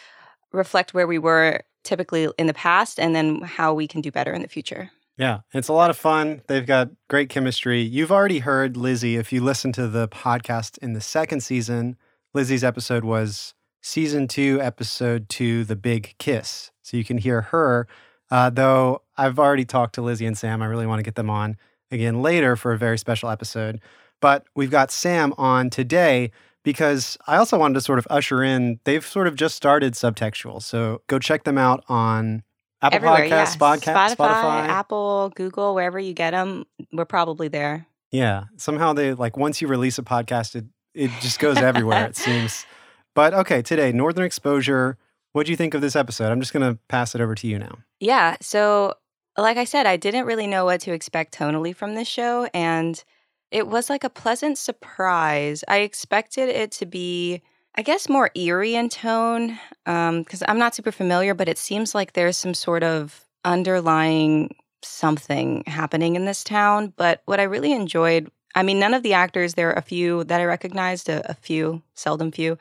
[0.52, 4.32] reflect where we were typically in the past and then how we can do better
[4.32, 4.90] in the future.
[5.18, 6.42] Yeah, it's a lot of fun.
[6.46, 7.80] They've got great chemistry.
[7.80, 9.16] You've already heard Lizzie.
[9.16, 11.96] If you listen to the podcast in the second season,
[12.34, 16.70] Lizzie's episode was season two, episode two, The Big Kiss.
[16.82, 17.88] So you can hear her.
[18.30, 20.60] Uh, though I've already talked to Lizzie and Sam.
[20.60, 21.56] I really want to get them on
[21.90, 23.80] again later for a very special episode.
[24.20, 26.32] But we've got Sam on today
[26.66, 30.60] because I also wanted to sort of usher in, they've sort of just started Subtextual.
[30.60, 32.43] So go check them out on
[32.82, 33.44] Apple Everywhere, Podcasts, yeah.
[33.44, 34.66] Spodca- Spotify, Spotify.
[34.66, 37.86] Apple, Google, wherever you get them, we're probably there.
[38.10, 38.47] Yeah.
[38.56, 42.66] Somehow they like once you release a podcast, it it just goes everywhere, it seems.
[43.14, 44.98] But okay, today, Northern Exposure.
[45.34, 46.32] What do you think of this episode?
[46.32, 47.78] I'm just gonna pass it over to you now.
[48.01, 48.38] Yeah.
[48.40, 48.94] So,
[49.38, 52.48] like I said, I didn't really know what to expect tonally from this show.
[52.52, 53.05] And
[53.51, 55.64] it was like a pleasant surprise.
[55.68, 57.43] I expected it to be,
[57.74, 62.12] I guess, more eerie in tone because I'm not super familiar, but it seems like
[62.12, 66.93] there's some sort of underlying something happening in this town.
[66.97, 70.24] But what I really enjoyed, I mean, none of the actors, there are a few
[70.24, 72.59] that I recognized, a, a few, seldom few.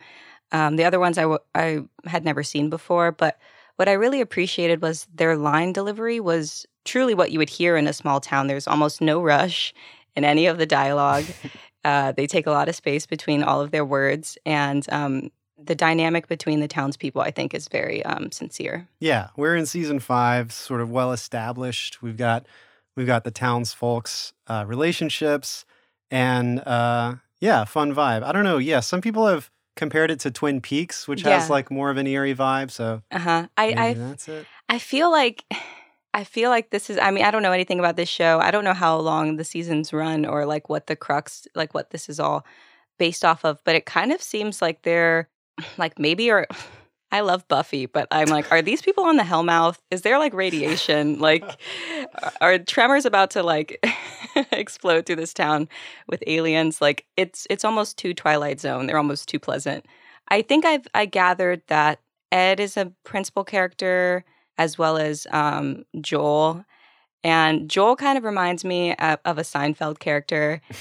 [0.52, 3.40] Um, the other ones I, w- I had never seen before, but
[3.78, 7.88] what I really appreciated was their line delivery was truly what you would hear in
[7.88, 8.48] a small town.
[8.48, 9.74] There's almost no rush
[10.16, 11.26] in any of the dialogue.
[11.84, 15.32] uh, they take a lot of space between all of their words, and um,
[15.64, 18.88] the dynamic between the townspeople, I think, is very um, sincere.
[19.00, 22.02] Yeah, we're in season five, sort of well established.
[22.02, 22.46] We've got
[22.96, 25.66] We've got the townsfolk's uh, relationships,
[26.10, 28.24] and uh, yeah, fun vibe.
[28.24, 28.58] I don't know.
[28.58, 32.08] Yeah, some people have compared it to Twin Peaks, which has like more of an
[32.08, 32.72] eerie vibe.
[32.72, 33.48] So Uh huh.
[33.58, 34.46] I I that's it.
[34.70, 35.44] I feel like
[36.16, 38.40] I feel like this is I mean, I don't know anything about this show.
[38.40, 41.90] I don't know how long the seasons run or like what the crux like what
[41.90, 42.46] this is all
[42.98, 45.28] based off of, but it kind of seems like they're
[45.78, 46.48] like maybe or
[47.12, 49.78] I love Buffy, but I'm like, are these people on the Hellmouth?
[49.92, 51.20] Is there like radiation?
[51.20, 51.46] Like,
[52.42, 53.86] are tremors about to like
[54.52, 55.70] explode through this town
[56.10, 56.82] with aliens?
[56.82, 58.88] Like, it's it's almost too Twilight Zone.
[58.88, 59.86] They're almost too pleasant.
[60.30, 62.00] I think I've I gathered that
[62.32, 64.26] Ed is a principal character
[64.58, 66.66] as well as um, Joel.
[67.24, 70.62] And Joel kind of reminds me of, of a Seinfeld character.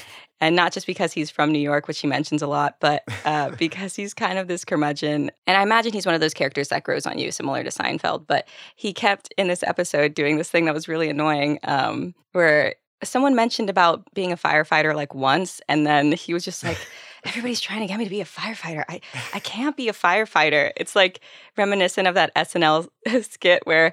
[0.41, 3.51] And not just because he's from New York, which he mentions a lot, but uh,
[3.59, 5.31] because he's kind of this curmudgeon.
[5.47, 8.27] And I imagine he's one of those characters that grows on you, similar to Seinfeld.
[8.27, 8.47] But
[8.77, 13.35] he kept in this episode doing this thing that was really annoying, um, where someone
[13.35, 16.79] mentioned about being a firefighter like once, and then he was just like,
[17.25, 18.85] everybody's trying to get me to be a firefighter.
[18.89, 19.01] I,
[19.33, 20.73] I can't be a firefighter.
[20.77, 21.21] It's like
[21.57, 22.89] reminiscent of that SNL
[23.23, 23.93] skit where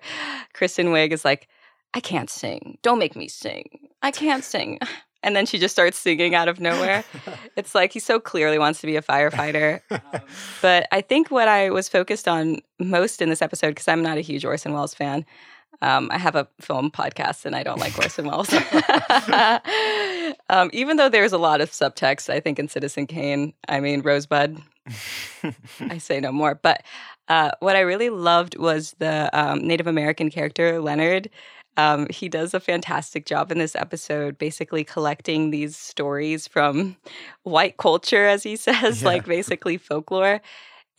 [0.53, 1.47] Kristen Wiig is like,
[1.93, 2.77] I can't sing.
[2.81, 3.89] Don't make me sing.
[4.01, 4.79] I can't sing.
[5.23, 7.03] And then she just starts singing out of nowhere.
[7.55, 9.81] it's like he so clearly wants to be a firefighter.
[10.63, 14.17] but I think what I was focused on most in this episode, because I'm not
[14.17, 15.23] a huge Orson Welles fan,
[15.83, 18.49] um, I have a film podcast and I don't like Orson Welles.
[20.51, 23.53] Um, even though there's a lot of subtext, I think, in Citizen Kane.
[23.67, 24.61] I mean, Rosebud.
[25.79, 26.55] I say no more.
[26.55, 26.83] But
[27.27, 31.29] uh, what I really loved was the um, Native American character, Leonard.
[31.77, 36.97] Um, he does a fantastic job in this episode, basically collecting these stories from
[37.43, 39.07] white culture, as he says, Yeah.
[39.07, 40.41] like basically folklore.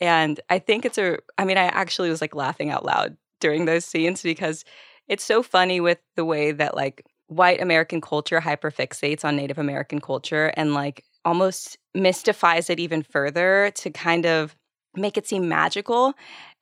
[0.01, 3.65] And I think it's a, I mean, I actually was like laughing out loud during
[3.65, 4.65] those scenes because
[5.07, 9.99] it's so funny with the way that like white American culture hyperfixates on Native American
[9.99, 14.55] culture and like almost mystifies it even further to kind of
[14.95, 16.13] make it seem magical.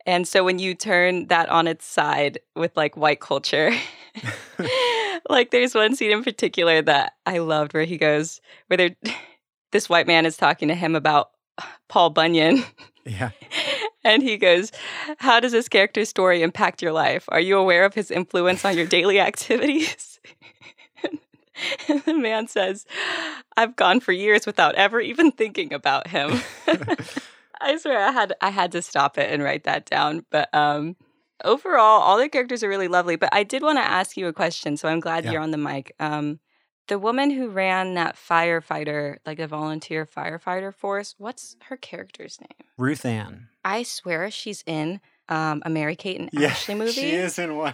[0.05, 3.71] And so when you turn that on its side with like white culture,
[5.29, 8.89] like there's one scene in particular that I loved where he goes, where
[9.71, 11.31] this white man is talking to him about
[11.88, 12.63] Paul Bunyan.
[13.05, 13.31] Yeah.
[14.03, 14.71] And he goes,
[15.17, 17.25] How does this character's story impact your life?
[17.29, 20.10] Are you aware of his influence on your daily activities?
[21.03, 22.85] And the man says,
[23.57, 26.41] I've gone for years without ever even thinking about him.
[27.61, 30.26] I swear I had I had to stop it and write that down.
[30.31, 30.95] But um
[31.43, 33.15] overall, all the characters are really lovely.
[33.15, 35.34] But I did want to ask you a question, so I'm glad Yeah.
[35.34, 35.93] you're on the mic.
[35.99, 36.39] Um
[36.88, 42.68] the woman who ran that firefighter, like a volunteer firefighter force, what's her character's name?
[42.77, 43.49] Ruth Ann.
[43.64, 44.99] I swear she's in
[45.31, 46.91] um, a Mary Kate and Ashley movie.
[46.91, 47.73] She is in one.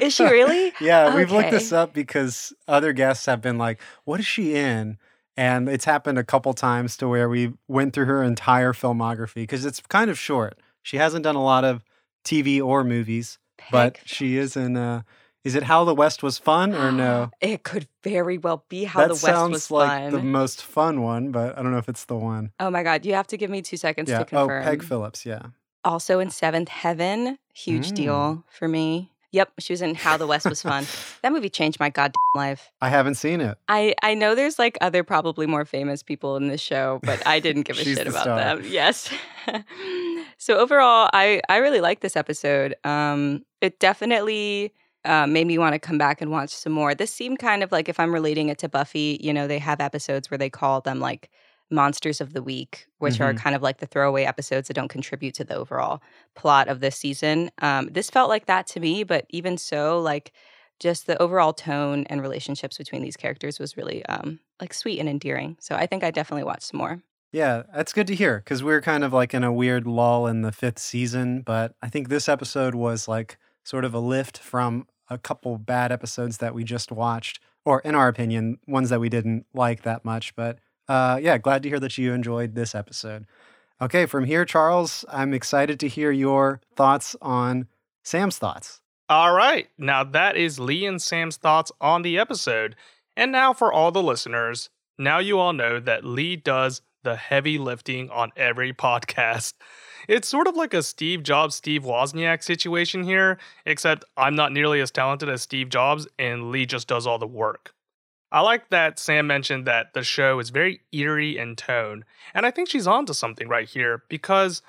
[0.00, 0.72] Is she really?
[0.80, 4.98] yeah, we've looked this up because other guests have been like, "What is she in?"
[5.36, 9.64] And it's happened a couple times to where we went through her entire filmography because
[9.64, 10.58] it's kind of short.
[10.82, 11.82] She hasn't done a lot of
[12.24, 13.38] TV or movies,
[13.70, 14.76] but she is in.
[14.76, 15.02] Uh,
[15.44, 17.30] is it How the West Was Fun or no?
[17.40, 20.12] It could very well be how that the West sounds was like fun.
[20.12, 22.52] the most fun one, but I don't know if it's the one.
[22.60, 24.18] oh my god, you have to give me two seconds yeah.
[24.18, 24.62] to Oh, confirm.
[24.64, 25.24] Peg Phillips.
[25.26, 25.46] Yeah.
[25.84, 27.94] Also in Seventh Heaven, huge Mm.
[27.94, 29.10] deal for me.
[29.34, 30.84] Yep, she was in How the West Was Fun.
[31.22, 32.70] that movie changed my goddamn life.
[32.82, 33.56] I haven't seen it.
[33.66, 37.40] I, I know there's like other probably more famous people in this show, but I
[37.40, 38.36] didn't give a shit the about star.
[38.38, 38.62] them.
[38.68, 39.10] Yes.
[40.38, 42.74] so overall, I I really like this episode.
[42.84, 44.72] Um, it definitely
[45.04, 46.94] uh, made me want to come back and watch some more.
[46.94, 49.80] This seemed kind of like if I'm relating it to Buffy, you know, they have
[49.80, 51.30] episodes where they call them like
[51.72, 53.38] monsters of the week, which are Mhm.
[53.38, 56.02] kind of like the throwaway episodes that don't contribute to the overall
[56.34, 57.50] plot of this season.
[57.60, 60.32] Um, this felt like that to me, but even so, like
[60.80, 65.08] just the overall tone and relationships between these characters was really um, like sweet and
[65.08, 65.56] endearing.
[65.60, 67.02] So I think I definitely watched some more.
[67.32, 70.42] Yeah, that's good to hear because we're kind of like in a weird lull in
[70.42, 71.40] the fifth season.
[71.40, 75.92] But I think this episode was like sort of a lift from a couple bad
[75.92, 80.04] episodes that we just watched, or in our opinion, ones that we didn't like that
[80.04, 80.34] much.
[80.36, 80.58] But
[80.88, 83.26] uh, yeah, glad to hear that you enjoyed this episode.
[83.80, 87.66] Okay, from here, Charles, I'm excited to hear your thoughts on
[88.04, 88.80] Sam's thoughts.
[89.08, 89.68] All right.
[89.76, 92.76] Now that is Lee and Sam's thoughts on the episode.
[93.16, 97.58] And now for all the listeners, now you all know that Lee does the heavy
[97.58, 99.54] lifting on every podcast.
[100.08, 104.80] It's sort of like a Steve Jobs, Steve Wozniak situation here, except I'm not nearly
[104.80, 107.74] as talented as Steve Jobs and Lee just does all the work.
[108.32, 112.04] I like that Sam mentioned that the show is very eerie in tone,
[112.34, 114.62] and I think she's onto something right here because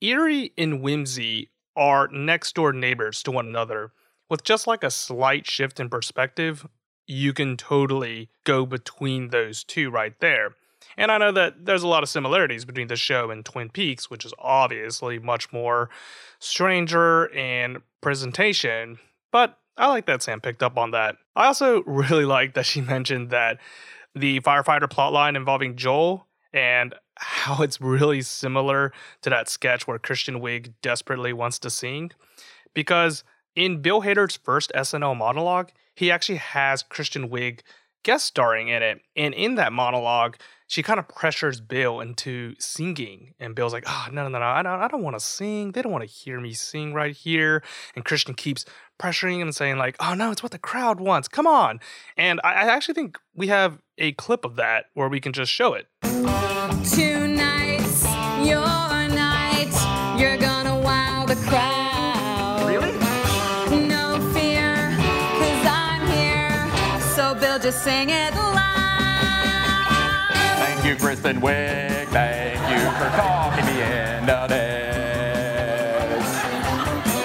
[0.00, 3.92] eerie and whimsy are next door neighbors to one another,
[4.30, 6.66] with just like a slight shift in perspective
[7.10, 10.54] you can totally go between those two right there.
[10.96, 14.08] And I know that there's a lot of similarities between the show and Twin Peaks,
[14.08, 15.90] which is obviously much more
[16.38, 18.98] stranger in presentation,
[19.32, 21.16] but I like that Sam picked up on that.
[21.34, 23.58] I also really like that she mentioned that
[24.14, 28.92] the firefighter plotline involving Joel and how it's really similar
[29.22, 32.10] to that sketch where Kristen Wiig desperately wants to sing.
[32.74, 33.24] Because
[33.56, 37.60] in Bill Hader's first SNL monologue, he actually has Kristen Wiig
[38.02, 39.00] guest starring in it.
[39.16, 40.36] And in that monologue,
[40.70, 43.34] she kind of pressures Bill into singing.
[43.40, 45.72] And Bill's like, oh, no, no, no, I don't, I don't want to sing.
[45.72, 47.64] They don't want to hear me sing right here.
[47.96, 48.64] And Kristen keeps
[48.96, 51.26] pressuring him and saying, like, oh, no, it's what the crowd wants.
[51.26, 51.80] Come on.
[52.16, 55.50] And I, I actually think we have a clip of that where we can just
[55.50, 55.88] show it.
[56.02, 56.96] Tonight's
[58.46, 60.20] your night.
[60.20, 62.68] You're gonna wow the crowd.
[62.68, 62.92] Really?
[63.88, 64.94] No fear,
[65.40, 66.70] cause I'm here.
[67.16, 68.59] So Bill, just sing it loud.
[70.90, 72.08] Thank you, Kristen Wiig.
[72.08, 76.26] Thank you for talking me into this.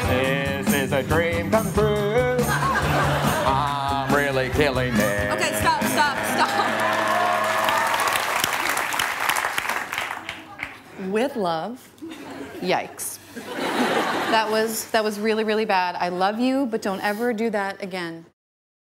[0.07, 2.37] This is a dream come true.
[3.47, 5.31] I'm really killing it.
[5.31, 6.51] Okay, stop, stop, stop.
[11.09, 11.89] with love.
[12.61, 13.17] Yikes.
[14.29, 15.95] That was that was really really bad.
[15.95, 18.27] I love you, but don't ever do that again.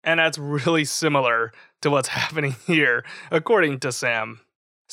[0.04, 1.54] And that's really similar
[1.84, 4.42] to what's happening here, according to Sam.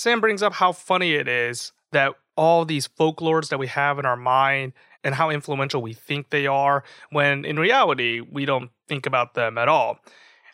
[0.01, 4.07] Sam brings up how funny it is that all these folklores that we have in
[4.07, 4.73] our mind
[5.05, 9.59] and how influential we think they are, when in reality, we don't think about them
[9.59, 9.99] at all.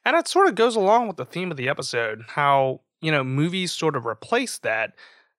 [0.05, 3.23] And that sort of goes along with the theme of the episode how, you know,
[3.23, 4.95] movies sort of replace that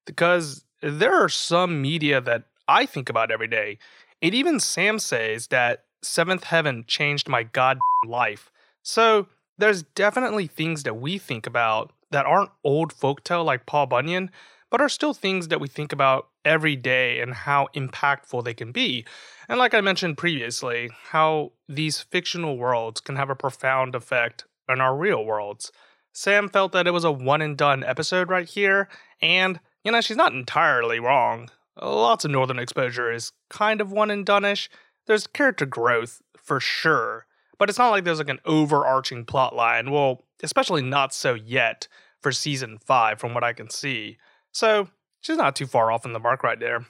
[0.05, 3.77] because there are some media that I think about every day.
[4.21, 8.53] And even Sam says that Seventh Heaven changed my god life.
[8.83, 9.27] So
[9.57, 14.31] there's definitely things that we think about that aren't old folktale like Paul Bunyan,
[14.69, 18.71] but are still things that we think about every day and how impactful they can
[18.71, 19.05] be.
[19.47, 24.81] And like I mentioned previously, how these fictional worlds can have a profound effect on
[24.81, 25.71] our real worlds.
[26.11, 28.89] Sam felt that it was a one and done episode right here,
[29.21, 31.49] and you know, she's not entirely wrong.
[31.81, 34.69] Lots of Northern Exposure is kind of one and done-ish.
[35.05, 37.27] There's character growth for sure,
[37.57, 39.91] but it's not like there's like an overarching plot line.
[39.91, 41.87] Well, especially not so yet
[42.21, 44.17] for season five, from what I can see.
[44.51, 44.89] So
[45.21, 46.85] she's not too far off in the mark right there.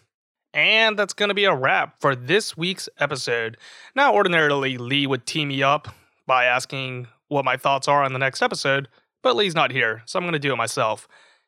[0.53, 3.57] And that's going to be a wrap for this week's episode.
[3.95, 5.89] Now, ordinarily, Lee would tee me up
[6.25, 8.87] by asking what my thoughts are on the next episode,
[9.21, 11.07] but Lee's not here, so I'm going to do it myself.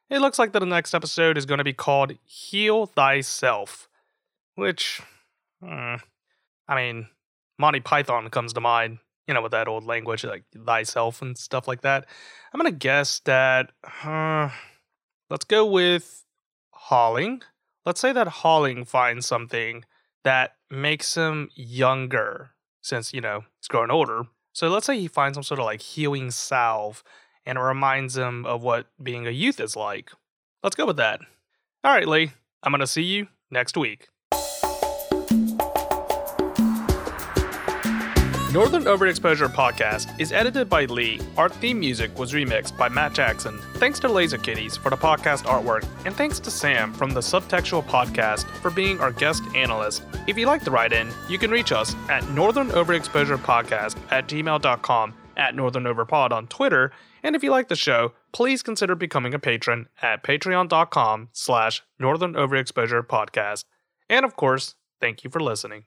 [0.09, 3.88] It looks like that the next episode is going to be called Heal Thyself,
[4.55, 5.01] which,
[5.63, 5.95] hmm,
[6.67, 7.07] I mean,
[7.57, 8.99] Monty Python comes to mind,
[9.30, 12.07] you know, with that old language like thyself and stuff like that.
[12.51, 13.72] I'm to guess that,
[14.03, 14.49] uh,
[15.30, 16.26] let's go with
[16.72, 17.43] Holling.
[17.85, 19.85] Let's say that Holling finds something
[20.23, 24.23] that makes him younger since, you know, he's growing older.
[24.51, 27.03] So let's say he finds some sort of like healing salve
[27.45, 30.10] and it reminds him of what being a youth is like.
[30.64, 31.19] Let's go with that.
[31.84, 32.31] All right, Lee,
[32.64, 34.07] I'm to see you next week.
[38.51, 41.21] Northern Overexposure Podcast is edited by Lee.
[41.38, 43.59] Our theme music was remixed by Matt Jackson.
[43.76, 47.84] Thanks to Laser Kitties for the podcast artwork, and thanks to Sam from the Subtextual
[47.84, 50.01] Podcast for being our guest analyst.
[50.26, 54.27] If you'd like to write in, you can reach us at Northern Overexposure Podcast at
[54.27, 59.35] gmail.com, at Northern Overpod on Twitter, and if you like the show, please consider becoming
[59.35, 63.65] a patron at patreon.com slash Northern Overexposure Podcast.
[64.09, 65.84] And of course, thank you for listening.